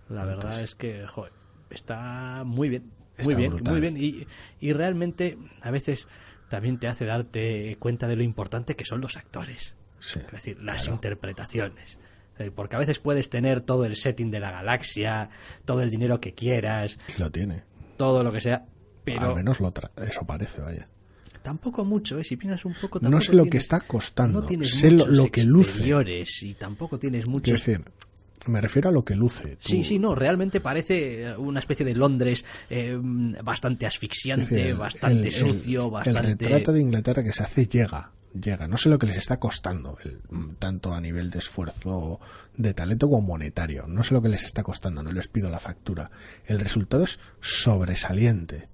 La 0.09 0.26
verdad 0.26 0.59
es 0.59 0.74
que, 0.74 1.05
joder, 1.05 1.32
está 1.69 2.43
muy 2.45 2.69
bien. 2.69 2.89
Está 3.15 3.26
muy 3.26 3.36
bien, 3.36 3.53
brutal. 3.53 3.74
muy 3.74 3.82
bien. 3.82 3.97
Y, 3.97 4.26
y 4.59 4.74
realmente 4.74 5.38
a 5.61 5.69
veces 5.69 6.07
también 6.49 6.80
te 6.80 6.88
hace 6.88 7.05
darte 7.05 7.76
cuenta 7.80 8.07
de 8.07 8.15
lo 8.15 8.24
importante 8.24 8.76
que 8.76 8.86
son 8.86 9.01
los 9.01 9.17
actores. 9.17 9.76
Sí, 10.05 10.19
Es 10.19 10.31
decir, 10.31 10.57
las 10.61 10.81
claro. 10.81 10.95
interpretaciones. 10.95 11.97
Porque 12.55 12.75
a 12.75 12.79
veces 12.79 12.99
puedes 12.99 13.29
tener 13.29 13.61
todo 13.61 13.85
el 13.85 13.95
setting 13.95 14.29
de 14.31 14.39
la 14.39 14.51
galaxia, 14.51 15.29
todo 15.65 15.81
el 15.81 15.89
dinero 15.89 16.19
que 16.19 16.33
quieras, 16.33 16.97
Y 17.15 17.19
lo 17.21 17.31
tiene. 17.31 17.63
todo 17.95 18.21
lo 18.23 18.31
que 18.33 18.41
sea, 18.41 18.55
Al 18.55 18.65
pero 19.05 19.35
menos 19.35 19.59
lo 19.61 19.71
tra- 19.73 19.91
eso 20.09 20.25
parece, 20.25 20.59
vaya. 20.61 20.89
tampoco 21.41 21.85
mucho, 21.85 22.17
¿eh? 22.19 22.23
Si 22.23 22.35
piensas 22.35 22.65
un 22.65 22.73
poco, 22.73 22.99
No 23.01 23.21
sé 23.21 23.33
lo 23.33 23.45
que 23.45 23.57
está 23.57 23.79
costando. 23.81 24.41
No 24.41 24.47
tienes 24.47 24.71
sé 24.75 24.91
lo, 24.91 25.05
lo 25.07 25.27
que 25.31 25.43
luce. 25.43 25.83
y 26.41 26.53
tampoco 26.55 26.97
tienes 26.99 27.21
Quiero 27.25 27.31
muchos 27.31 27.53
decir, 27.65 27.81
me 28.47 28.59
refiero 28.59 28.89
a 28.89 28.91
lo 28.91 29.05
que 29.05 29.15
luce. 29.15 29.55
Tú- 29.57 29.69
Sí, 29.69 29.83
sí, 29.85 29.99
no, 29.99 30.15
realmente 30.15 30.59
parece 30.59 31.23
eh, 31.23 31.37
una 31.37 31.59
especie 31.59 31.85
de 31.85 31.95
Londres 31.95 32.43
eh, 32.69 32.97
bastante 33.43 33.85
es 33.85 33.93
asfixiante, 33.93 34.53
decir, 34.55 34.75
bastante 34.75 35.27
el- 35.27 35.31
sucio, 35.33 35.85
el, 35.85 35.91
bastante... 35.91 36.45
El 36.45 36.51
retrato 36.51 36.73
de 36.73 36.81
Inglaterra 36.81 37.23
que 37.23 37.31
se 37.31 37.43
hace 37.43 37.67
llega. 37.67 38.11
Llega. 38.34 38.67
No 38.67 38.77
sé 38.77 38.89
lo 38.89 38.97
que 38.97 39.05
les 39.05 39.17
está 39.17 39.39
costando, 39.39 39.97
el- 40.03 40.19
tanto 40.57 40.93
a 40.93 40.99
nivel 40.99 41.29
de 41.29 41.38
esfuerzo, 41.39 42.19
de 42.57 42.73
talento 42.73 43.07
como 43.09 43.21
monetario. 43.21 43.86
No 43.88 44.03
sé 44.03 44.13
lo 44.15 44.21
que 44.23 44.29
les 44.29 44.43
está 44.43 44.63
costando, 44.63 45.03
no 45.03 45.11
les 45.11 45.27
pido 45.27 45.49
la 45.51 45.59
factura. 45.59 46.09
El 46.45 46.59
resultado 46.59 47.03
es 47.03 47.19
sobresaliente. 47.41 48.69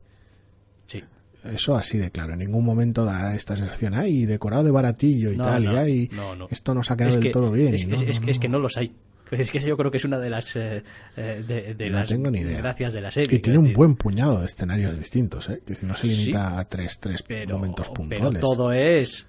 Sí. 0.87 1.03
Eso 1.43 1.75
así 1.75 1.97
de 1.97 2.11
claro. 2.11 2.33
En 2.33 2.39
ningún 2.39 2.63
momento 2.65 3.03
da 3.05 3.35
esta 3.35 3.55
sensación, 3.55 3.93
ay, 3.95 4.25
decorado 4.25 4.63
de 4.63 4.71
baratillo 4.71 5.31
y 5.31 5.37
No, 5.37 5.43
tal, 5.45 5.65
no, 5.65 5.73
y 5.73 5.77
ay, 5.77 6.09
no, 6.13 6.35
no. 6.35 6.47
esto 6.51 6.73
nos 6.73 6.89
ha 6.91 6.95
quedado 6.97 7.11
Es 7.11 7.15
del 7.15 7.23
que- 7.25 7.31
todo 7.31 7.51
bien. 7.51 7.73
Es, 7.73 7.85
que- 7.85 8.09
es 8.09 8.21
no. 8.21 8.39
que 8.41 8.49
no 8.49 8.59
los 8.59 8.77
hay. 8.77 8.95
Es 9.31 9.51
que 9.51 9.59
yo 9.59 9.77
creo 9.77 9.91
que 9.91 9.97
es 9.97 10.05
una 10.05 10.17
de 10.17 10.29
las 10.29 10.55
eh, 10.55 10.83
eh, 11.15 11.43
de, 11.47 11.75
de 11.75 11.89
No 11.91 11.99
las 11.99 12.07
tengo 12.09 12.31
ni 12.31 12.39
idea. 12.39 12.57
gracias 12.57 12.93
de 12.93 13.01
la 13.01 13.11
serie. 13.11 13.37
Y 13.37 13.39
tiene 13.39 13.59
un 13.59 13.73
buen 13.73 13.95
puñado 13.95 14.39
de 14.39 14.47
escenarios 14.47 14.97
distintos, 14.97 15.49
¿eh? 15.49 15.61
No 15.83 15.95
se 15.95 16.07
Sí. 16.07 16.15
limita 16.15 16.57
a 16.57 16.65
tres, 16.67 16.99
tres 16.99 17.21
pero, 17.21 17.55
momentos 17.59 17.89
pero 17.89 17.93
puntuales. 17.93 18.41
todo 18.41 18.71
es 18.73 19.27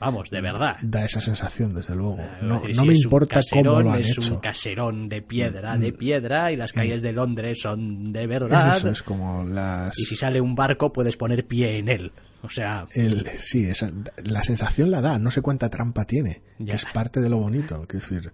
vamos, 0.00 0.30
de 0.30 0.40
verdad. 0.40 0.76
Da 0.82 1.04
esa 1.04 1.20
sensación, 1.20 1.74
desde 1.74 1.94
luego. 1.94 2.18
Eh, 2.20 2.28
No, 2.42 2.62
es 2.64 2.80
me 2.82 2.92
es 2.92 3.02
importa 3.04 3.40
cómo 3.50 3.80
lo 3.80 3.90
han 3.92 4.00
es 4.00 4.10
hecho. 4.10 4.30
Mm, 4.30 4.34
un 4.34 4.40
caserón 4.40 5.08
de 5.08 5.22
piedra, 5.22 5.76
de 5.76 5.92
piedra, 5.92 6.52
y 6.52 6.56
las 6.56 6.72
calles 6.72 7.02
de 7.02 7.12
Londres 7.12 7.58
son 7.62 8.12
de 8.12 8.26
verdad. 8.26 8.76
Eso 8.76 8.90
es 8.90 9.02
como 9.02 9.44
las... 9.44 9.98
Y 9.98 10.04
si 10.04 10.16
sale 10.16 10.40
un 10.40 10.54
barco, 10.54 10.92
puedes 10.92 11.16
poner 11.16 11.46
pie 11.46 11.78
en 11.78 11.88
él. 11.88 12.12
O 12.42 12.48
sea, 12.48 12.86
El, 12.94 13.26
sí, 13.38 13.64
esa, 13.64 13.90
la 14.24 14.44
sensación 14.44 14.90
la 14.92 15.00
da, 15.00 15.18
no 15.18 15.30
sé 15.32 15.42
cuánta 15.42 15.68
trampa 15.68 16.04
tiene, 16.04 16.42
Ya. 16.58 16.66
que 16.70 16.76
es 16.76 16.84
parte 16.86 17.20
de 17.20 17.28
lo 17.28 17.38
bonito. 17.38 17.84
Quiero 17.88 18.06
decir, 18.06 18.32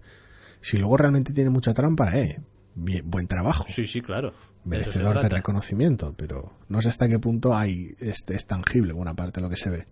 si 0.61 0.77
luego 0.77 0.95
realmente 0.97 1.33
tiene 1.33 1.49
mucha 1.49 1.73
trampa, 1.73 2.15
eh, 2.15 2.39
bien- 2.75 3.09
buen 3.09 3.25
trabajo, 3.27 3.65
sí, 3.69 3.87
sí, 3.87 4.01
claro. 4.01 4.31
Merecedor 4.63 5.21
de 5.21 5.29
reconocimiento, 5.29 6.13
pero 6.17 6.53
no 6.69 6.81
sé 6.81 6.89
hasta 6.89 7.07
qué 7.07 7.17
punto 7.19 7.55
hay 7.55 7.95
es, 7.99 8.23
es 8.27 8.45
tangible 8.47 8.93
buena 8.93 9.15
parte 9.15 9.39
de 9.39 9.43
lo 9.43 9.49
que 9.49 9.55
se 9.57 9.69
ve. 9.69 9.85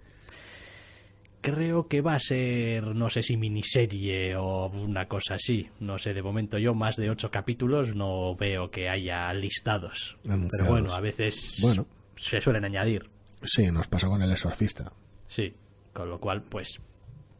Creo 1.43 1.89
que 1.89 1.99
va 1.99 2.15
a 2.15 2.19
ser, 2.21 2.95
no 2.95 3.09
sé 3.09 3.21
si 3.21 3.35
miniserie 3.35 4.33
o 4.37 4.67
una 4.69 5.09
cosa 5.09 5.35
así. 5.35 5.67
No 5.81 5.97
sé, 5.97 6.13
de 6.13 6.23
momento 6.23 6.57
yo 6.57 6.73
más 6.73 6.95
de 6.95 7.09
ocho 7.09 7.29
capítulos 7.29 7.93
no 7.93 8.33
veo 8.37 8.71
que 8.71 8.87
haya 8.87 9.33
listados. 9.33 10.17
Anunciados. 10.23 10.51
Pero 10.57 10.69
bueno, 10.71 10.93
a 10.93 11.01
veces 11.01 11.59
Bueno. 11.61 11.85
se 12.15 12.39
suelen 12.39 12.63
añadir. 12.63 13.09
Sí, 13.43 13.69
nos 13.71 13.89
pasó 13.89 14.07
con 14.09 14.21
el 14.21 14.31
exorcista. 14.31 14.93
Sí, 15.27 15.53
con 15.91 16.09
lo 16.09 16.17
cual, 16.21 16.43
pues, 16.43 16.79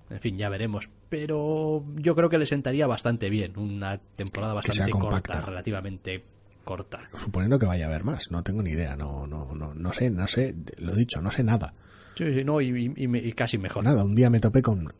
en 0.10 0.20
fin, 0.20 0.38
ya 0.38 0.49
veremos. 0.49 0.89
Pero 1.08 1.86
yo 1.95 2.14
creo 2.14 2.28
que 2.28 2.38
le 2.38 2.45
sentaría 2.45 2.88
bastante 2.88 3.30
bien. 3.30 3.58
Una 3.58 3.97
temporada 3.97 4.54
bastante 4.54 4.91
corta, 4.91 5.39
relativamente 5.39 6.26
corta. 6.66 7.08
Suponiendo 7.18 7.58
que 7.58 7.68
vaya 7.68 7.86
a 7.86 7.88
haber 7.88 8.04
más, 8.04 8.32
no 8.32 8.43
tengo 8.43 8.62
ni 8.64 8.72
idea, 8.72 8.97
no, 8.97 9.26
no, 9.28 9.54
no, 9.56 9.74
no 9.74 9.93
sé, 9.93 10.10
no 10.10 10.28
sé, 10.28 10.56
lo 10.80 10.93
dicho, 10.93 11.22
no 11.22 11.32
sé 11.32 11.43
nada. 11.43 11.74
Sí, 12.16 12.26
sí, 12.34 12.43
no, 12.43 12.61
y, 12.61 13.34
casi 13.34 13.57
mejor. 13.57 13.84
Nada, 13.84 14.03
un 14.03 14.16
día 14.16 14.30
me 14.30 14.39
topé 14.39 14.61
con 14.61 14.93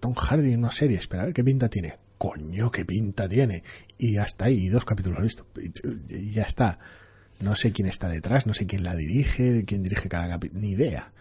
Tom 0.00 0.14
Hardy 0.14 0.52
en 0.52 0.60
una 0.60 0.70
serie, 0.70 0.98
espera 0.98 1.22
a 1.22 1.26
ver 1.26 1.34
qué 1.34 1.44
pinta 1.44 1.68
tiene. 1.68 1.96
Coño, 2.18 2.70
qué 2.70 2.84
pinta 2.84 3.28
tiene. 3.28 3.62
Y 3.98 4.16
hasta 4.16 4.46
ahí, 4.46 4.66
y 4.66 4.68
dos 4.68 4.84
capítulos 4.84 5.22
visto. 5.22 5.46
Y, 6.08 6.30
ya 6.30 6.42
está. 6.42 6.78
No 7.40 7.56
sé 7.56 7.72
quién 7.72 7.88
está 7.88 8.08
detrás, 8.08 8.46
no 8.46 8.54
sé 8.54 8.66
quién 8.66 8.84
la 8.84 8.94
dirige, 8.94 9.64
quién 9.64 9.82
dirige 9.82 10.08
cada 10.08 10.28
capítulo. 10.28 10.60
Ni 10.60 10.70
idea. 10.70 11.12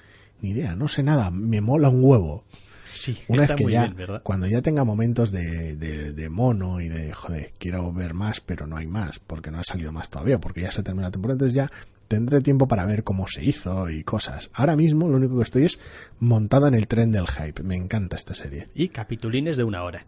Ni 0.42 0.52
idea, 0.52 0.76
no 0.76 0.88
sé 0.88 1.02
nada. 1.02 1.32
Me 1.32 1.62
mola 1.62 1.90
un 1.90 2.04
huevo. 2.04 2.46
Sí, 2.94 3.18
Una 3.30 3.44
está 3.44 3.54
vez 3.54 3.58
que 3.58 3.64
muy 3.64 3.72
ya, 3.74 3.84
bien, 3.84 3.96
¿verdad? 3.96 4.22
cuando 4.22 4.48
ya 4.48 4.62
tenga 4.62 4.84
momentos 4.84 5.32
de, 5.32 5.78
de, 5.78 6.12
de 6.12 6.30
mono 6.30 6.82
y 6.82 6.90
de, 6.90 7.14
joder, 7.14 7.54
quiero 7.58 7.94
ver 7.94 8.14
más, 8.14 8.42
pero 8.42 8.68
no 8.68 8.76
hay 8.76 8.86
más, 8.86 9.20
porque 9.20 9.50
no 9.50 9.60
ha 9.60 9.64
salido 9.64 9.94
más 9.94 10.10
todavía, 10.10 10.42
porque 10.42 10.60
ya 10.60 10.72
se 10.72 10.84
termina 10.84 11.08
la 11.08 11.12
temporada, 11.12 11.36
entonces 11.36 11.56
ya 11.56 11.72
tendré 12.12 12.42
tiempo 12.42 12.68
para 12.68 12.86
ver 12.86 13.06
cómo 13.06 13.26
se 13.26 13.42
hizo 13.42 13.90
y 13.90 14.04
cosas. 14.04 14.52
Ahora 14.54 14.76
mismo 14.76 15.08
lo 15.08 15.16
único 15.16 15.38
que 15.38 15.44
estoy 15.44 15.64
es 15.64 15.80
montado 16.20 16.68
en 16.68 16.74
el 16.74 16.86
tren 16.86 17.14
del 17.14 17.26
hype. 17.26 17.64
Me 17.64 17.78
encanta 17.78 18.18
esta 18.18 18.34
serie. 18.34 18.68
Y 18.76 18.90
capitulines 18.90 19.56
de 19.56 19.64
una 19.64 19.82
hora. 19.84 20.06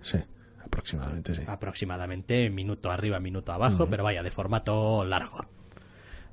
Sí, 0.00 0.18
aproximadamente 0.64 1.36
sí. 1.36 1.42
Aproximadamente 1.46 2.50
minuto 2.50 2.90
arriba, 2.90 3.20
minuto 3.20 3.52
abajo, 3.52 3.86
pero 3.88 4.02
vaya, 4.02 4.24
de 4.24 4.32
formato 4.32 5.04
largo. 5.04 5.46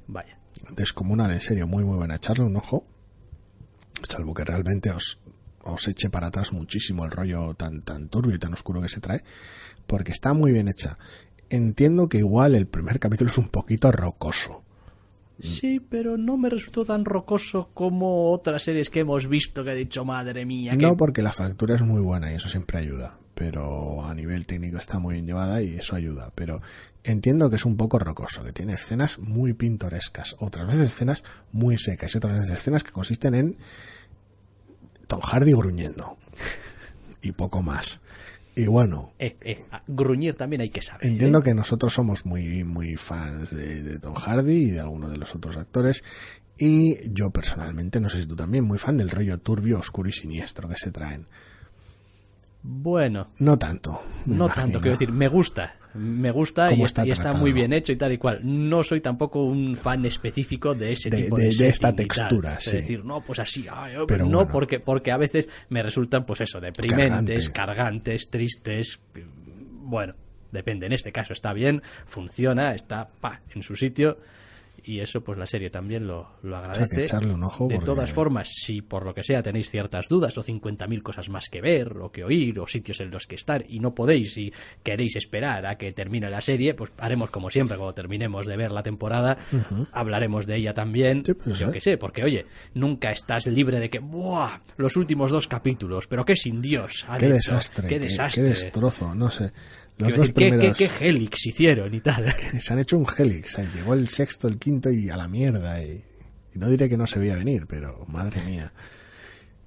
Vaya. 0.08 0.40
Descomunal, 0.76 1.30
en 1.30 1.42
serio, 1.42 1.68
muy 1.68 1.84
muy 1.84 1.96
buena. 1.96 2.16
Echarle 2.16 2.46
un 2.46 2.56
ojo, 2.56 2.84
salvo 4.02 4.34
que 4.34 4.46
realmente 4.46 4.90
os, 4.90 5.20
os 5.62 5.88
eche 5.88 6.10
para 6.10 6.28
atrás 6.28 6.54
muchísimo 6.54 7.06
el 7.06 7.12
rollo 7.12 7.54
tan, 7.54 7.84
tan 7.84 8.10
turbio 8.10 8.36
y 8.36 8.40
tan 8.40 8.54
oscuro 8.54 8.82
que 8.82 8.90
se 8.90 9.00
trae, 9.00 9.24
porque 9.86 10.12
está 10.12 10.34
muy 10.34 10.52
bien 10.54 10.70
hecha. 10.70 10.98
Entiendo 11.52 12.10
que 12.10 12.18
igual 12.18 12.56
el 12.56 12.66
primer 12.66 13.00
capítulo 13.00 13.30
es 13.30 13.38
un 13.38 13.50
poquito 13.50 13.92
rocoso. 13.92 14.64
Sí, 15.42 15.80
pero 15.80 16.18
no 16.18 16.38
me 16.38 16.50
resultó 16.50 16.86
tan 16.86 17.06
rocoso 17.06 17.70
como 17.74 18.32
otras 18.32 18.64
series 18.64 18.90
que 18.90 19.02
hemos 19.02 19.28
visto 19.28 19.64
que 19.64 19.72
he 19.72 19.76
dicho, 19.76 20.06
madre 20.06 20.46
mía. 20.46 20.74
No 20.74 20.96
porque 20.96 21.22
la 21.22 21.32
factura 21.32 21.76
es 21.76 21.82
muy 21.82 22.02
buena 22.02 22.32
y 22.32 22.36
eso 22.36 22.50
siempre 22.50 22.80
ayuda, 22.80 23.18
pero 23.34 24.06
a 24.06 24.14
nivel 24.14 24.46
técnico 24.46 24.78
está 24.78 25.00
muy 25.00 25.16
bien 25.16 25.26
llevada 25.26 25.62
y 25.62 25.76
eso 25.76 25.96
ayuda. 25.96 26.30
Pero 26.36 26.62
entiendo 27.04 27.50
que 27.50 27.56
es 27.56 27.66
un 27.66 27.78
poco 27.78 28.00
rocoso, 28.00 28.44
que 28.44 28.54
tiene 28.54 28.74
escenas 28.74 29.20
muy 29.20 29.54
pintorescas, 29.54 30.36
otras 30.40 30.68
veces 30.68 30.94
escenas 30.94 31.24
muy 31.52 31.78
secas 31.78 32.14
y 32.14 32.18
otras 32.18 32.40
veces 32.40 32.52
escenas 32.52 32.84
que 32.84 32.92
consisten 32.92 33.36
en 33.36 33.58
Tom 35.08 35.20
Hardy 35.20 35.52
gruñendo 35.52 36.18
y 37.22 37.32
poco 37.32 37.62
más. 37.62 38.00
Y 38.56 38.68
bueno, 38.68 39.14
Eh, 39.20 39.36
eh, 39.42 39.66
gruñir 39.88 40.36
también 40.36 40.62
hay 40.62 40.70
que 40.70 40.82
saber. 40.82 41.06
Entiendo 41.08 41.40
¿eh? 41.40 41.44
que 41.44 41.54
nosotros 41.56 41.94
somos 41.94 42.26
muy, 42.26 42.64
muy 42.64 42.96
fans 42.98 43.50
de, 43.50 43.82
de 43.82 44.00
Tom 44.00 44.14
Hardy 44.14 44.54
y 44.66 44.72
de 44.72 44.80
algunos 44.80 45.12
de 45.12 45.18
los 45.18 45.34
otros 45.36 45.58
actores. 45.58 46.04
Y 46.58 47.10
yo 47.12 47.32
personalmente, 47.32 48.00
no 48.00 48.10
sé 48.10 48.22
si 48.22 48.28
tú 48.28 48.36
también, 48.36 48.64
muy 48.64 48.78
fan 48.78 48.96
del 48.98 49.10
rollo 49.10 49.40
turbio, 49.40 49.80
oscuro 49.80 50.08
y 50.10 50.12
siniestro 50.12 50.70
que 50.70 50.76
se 50.78 50.92
traen. 50.92 51.26
Bueno, 52.62 53.28
No 53.40 53.58
tanto. 53.58 54.00
no 54.26 54.36
imagino. 54.46 54.62
tanto, 54.64 54.80
quiero 54.82 54.98
decir, 54.98 55.12
me 55.12 55.28
gusta. 55.28 55.76
Me 55.96 56.32
gusta 56.32 56.74
y, 56.74 56.82
está, 56.82 57.06
y 57.06 57.12
está 57.12 57.34
muy 57.34 57.52
bien 57.54 57.72
hecho 57.74 57.92
y 57.92 57.96
tal 57.96 58.12
y 58.12 58.18
cual. 58.18 58.40
No 58.44 58.84
soy 58.84 59.00
tampoco 59.02 59.44
un 59.44 59.76
fan 59.78 60.06
específico 60.06 60.74
de 60.74 60.94
ese 60.94 61.10
De- 61.10 61.24
tipo 61.24 61.36
de- 61.38 61.50
de, 61.50 61.56
de 61.56 61.68
esta 61.68 61.96
textura, 61.96 62.56
Es 62.56 62.64
sí. 62.66 62.78
decir, 62.78 63.06
no, 63.06 63.22
pues 63.22 63.40
así, 63.40 63.66
ay, 63.72 63.94
ay, 63.98 64.06
Pero 64.08 64.26
no, 64.26 64.38
bueno. 64.38 64.52
porque, 64.52 64.80
porque 64.80 65.12
a 65.12 65.18
veces 65.18 65.48
me 65.70 65.84
resultan, 65.84 66.26
pues 66.26 66.42
eso, 66.42 66.60
deprimentes, 66.60 67.50
Cargante. 67.50 67.54
cargantes, 67.54 68.30
tristes. 68.30 69.00
Bueno, 69.86 70.16
depende. 70.52 70.86
En 70.88 70.94
este 70.94 71.12
caso 71.12 71.34
está 71.34 71.54
bien, 71.54 71.82
funciona, 72.08 72.74
está 72.74 73.08
pa, 73.22 73.42
en 73.54 73.62
su 73.64 73.76
sitio. 73.76 74.18
Y 74.86 75.00
eso, 75.00 75.22
pues 75.22 75.38
la 75.38 75.46
serie 75.46 75.70
también 75.70 76.06
lo, 76.06 76.32
lo 76.44 76.58
agradece. 76.58 77.04
echarle 77.06 77.34
un 77.34 77.44
ojo 77.44 77.68
de 77.68 77.76
porque- 77.76 77.86
todas 77.86 78.12
formas, 78.12 78.50
si 78.54 78.82
por 78.82 79.06
lo 79.06 79.14
que 79.14 79.24
sea 79.24 79.42
tenéis 79.42 79.70
ciertas 79.70 80.10
dudas 80.10 80.38
o 80.38 80.44
50.000 80.44 81.02
cosas 81.02 81.30
más 81.30 81.48
que 81.50 81.62
ver 81.62 81.98
o 82.00 82.12
que 82.12 82.24
oír 82.24 82.60
o 82.60 82.68
sitios 82.68 83.00
en 83.00 83.10
los 83.12 83.26
que 83.26 83.36
estar 83.36 83.64
y 83.70 83.80
no 83.80 83.96
podéis 83.96 84.38
y 84.38 84.52
queréis 84.84 85.16
esperar 85.16 85.66
a 85.66 85.78
que 85.78 85.94
termine 85.94 86.30
la 86.30 86.42
serie, 86.42 86.74
pues 86.74 86.92
haremos 86.98 87.30
como 87.30 87.50
siempre, 87.50 87.78
cuando 87.78 87.94
terminemos 87.94 88.46
de 88.46 88.58
ver 88.58 88.72
la 88.72 88.84
temporada, 88.84 89.38
hablaremos 89.92 90.46
de 90.48 90.56
ella 90.58 90.74
también, 90.74 91.24
Sí, 91.26 91.34
pues, 91.34 91.58
yo 91.60 91.70
¿eh? 91.70 91.72
que 91.72 91.82
sé, 91.82 91.98
porque 91.98 92.24
oye, 92.24 92.46
nunca 92.74 93.12
estás 93.12 93.48
libre 93.48 93.80
de 93.80 93.90
que, 93.90 94.00
¡buah! 94.00 94.60
Los 94.78 94.98
últimos 94.98 95.32
dos 95.32 95.48
capítulos, 95.48 96.08
pero 96.08 96.26
qué 96.26 96.36
sin 96.36 96.62
Dios. 96.62 97.06
Qué 97.20 97.26
hecho, 97.28 97.34
desastre. 97.36 97.88
Qué 97.88 97.96
qué- 97.96 98.00
desastre. 98.06 98.44
Qué 98.44 98.50
destrozo, 98.50 99.16
no 99.16 99.30
sé. 99.30 99.52
Los 99.98 100.08
Quiero 100.10 100.18
dos 100.18 100.28
decir, 100.28 100.34
¿qué- 100.34 100.50
primeros 100.50 100.78
qué, 100.78 100.88
qué 100.90 101.08
helix 101.10 101.46
hicieron 101.46 101.94
y 101.94 102.00
tal. 102.02 102.36
se 102.60 102.74
han 102.74 102.80
hecho 102.80 102.98
un 102.98 103.06
helix. 103.18 103.58
Llegó 103.76 103.94
el 103.94 104.10
sexto, 104.10 104.48
el 104.48 104.58
quinto 104.60 104.92
y 104.92 105.10
a 105.10 105.18
la 105.18 105.28
mierda. 105.28 105.82
Y, 105.84 106.04
y 106.56 106.60
no 106.60 106.68
diré 106.68 106.90
que 106.90 106.98
no 106.98 107.06
se 107.08 107.20
veía 107.20 107.36
venir, 107.36 107.66
pero 107.68 108.06
madre 108.08 108.44
mía. 108.46 108.74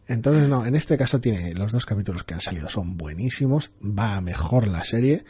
Entonces, 0.08 0.48
no, 0.48 0.64
en 0.64 0.76
este 0.76 0.96
caso 0.96 1.20
tiene 1.20 1.52
los 1.54 1.72
dos 1.72 1.84
capítulos 1.84 2.22
que 2.24 2.34
han 2.34 2.40
salido, 2.40 2.68
son 2.68 2.96
buenísimos, 2.96 3.72
va 3.82 4.16
a 4.16 4.20
mejor 4.20 4.68
la 4.68 4.84
serie, 4.84 5.24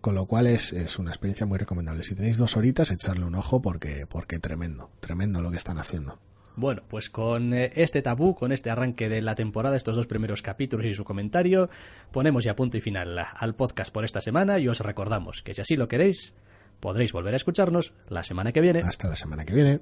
con 0.00 0.16
lo 0.16 0.26
cual 0.26 0.48
es, 0.48 0.72
es 0.72 0.98
una 0.98 1.10
experiencia 1.12 1.46
muy 1.46 1.58
recomendable. 1.58 2.02
Si 2.02 2.14
tenéis 2.16 2.36
dos 2.36 2.56
horitas, 2.56 2.90
echarle 2.90 3.24
un 3.24 3.36
ojo 3.36 3.62
porque, 3.62 4.04
porque 4.08 4.40
tremendo, 4.40 4.90
tremendo 5.00 5.42
lo 5.42 5.50
que 5.52 5.56
están 5.56 5.78
haciendo. 5.78 6.18
Bueno, 6.56 6.82
pues 6.88 7.10
con 7.10 7.52
eh, 7.52 7.70
este 7.74 8.02
tabú, 8.02 8.34
con 8.34 8.50
este 8.50 8.70
arranque 8.70 9.08
de 9.08 9.22
la 9.22 9.34
temporada, 9.34 9.76
estos 9.76 9.96
dos 9.96 10.06
primeros 10.06 10.42
capítulos 10.42 10.86
y 10.86 10.94
su 10.94 11.04
comentario, 11.04 11.68
ponemos 12.10 12.44
ya 12.44 12.56
punto 12.56 12.76
y 12.76 12.80
final 12.80 13.18
al 13.18 13.54
podcast 13.54 13.92
por 13.92 14.04
esta 14.04 14.20
semana 14.20 14.58
y 14.58 14.68
os 14.68 14.80
recordamos 14.80 15.42
que 15.42 15.54
si 15.54 15.60
así 15.60 15.76
lo 15.76 15.86
queréis, 15.86 16.34
Podréis 16.80 17.12
volver 17.12 17.32
a 17.32 17.36
escucharnos 17.36 17.92
la 18.08 18.22
semana 18.22 18.52
que 18.52 18.60
viene. 18.60 18.82
Hasta 18.84 19.08
la 19.08 19.16
semana 19.16 19.44
que 19.44 19.54
viene. 19.54 19.80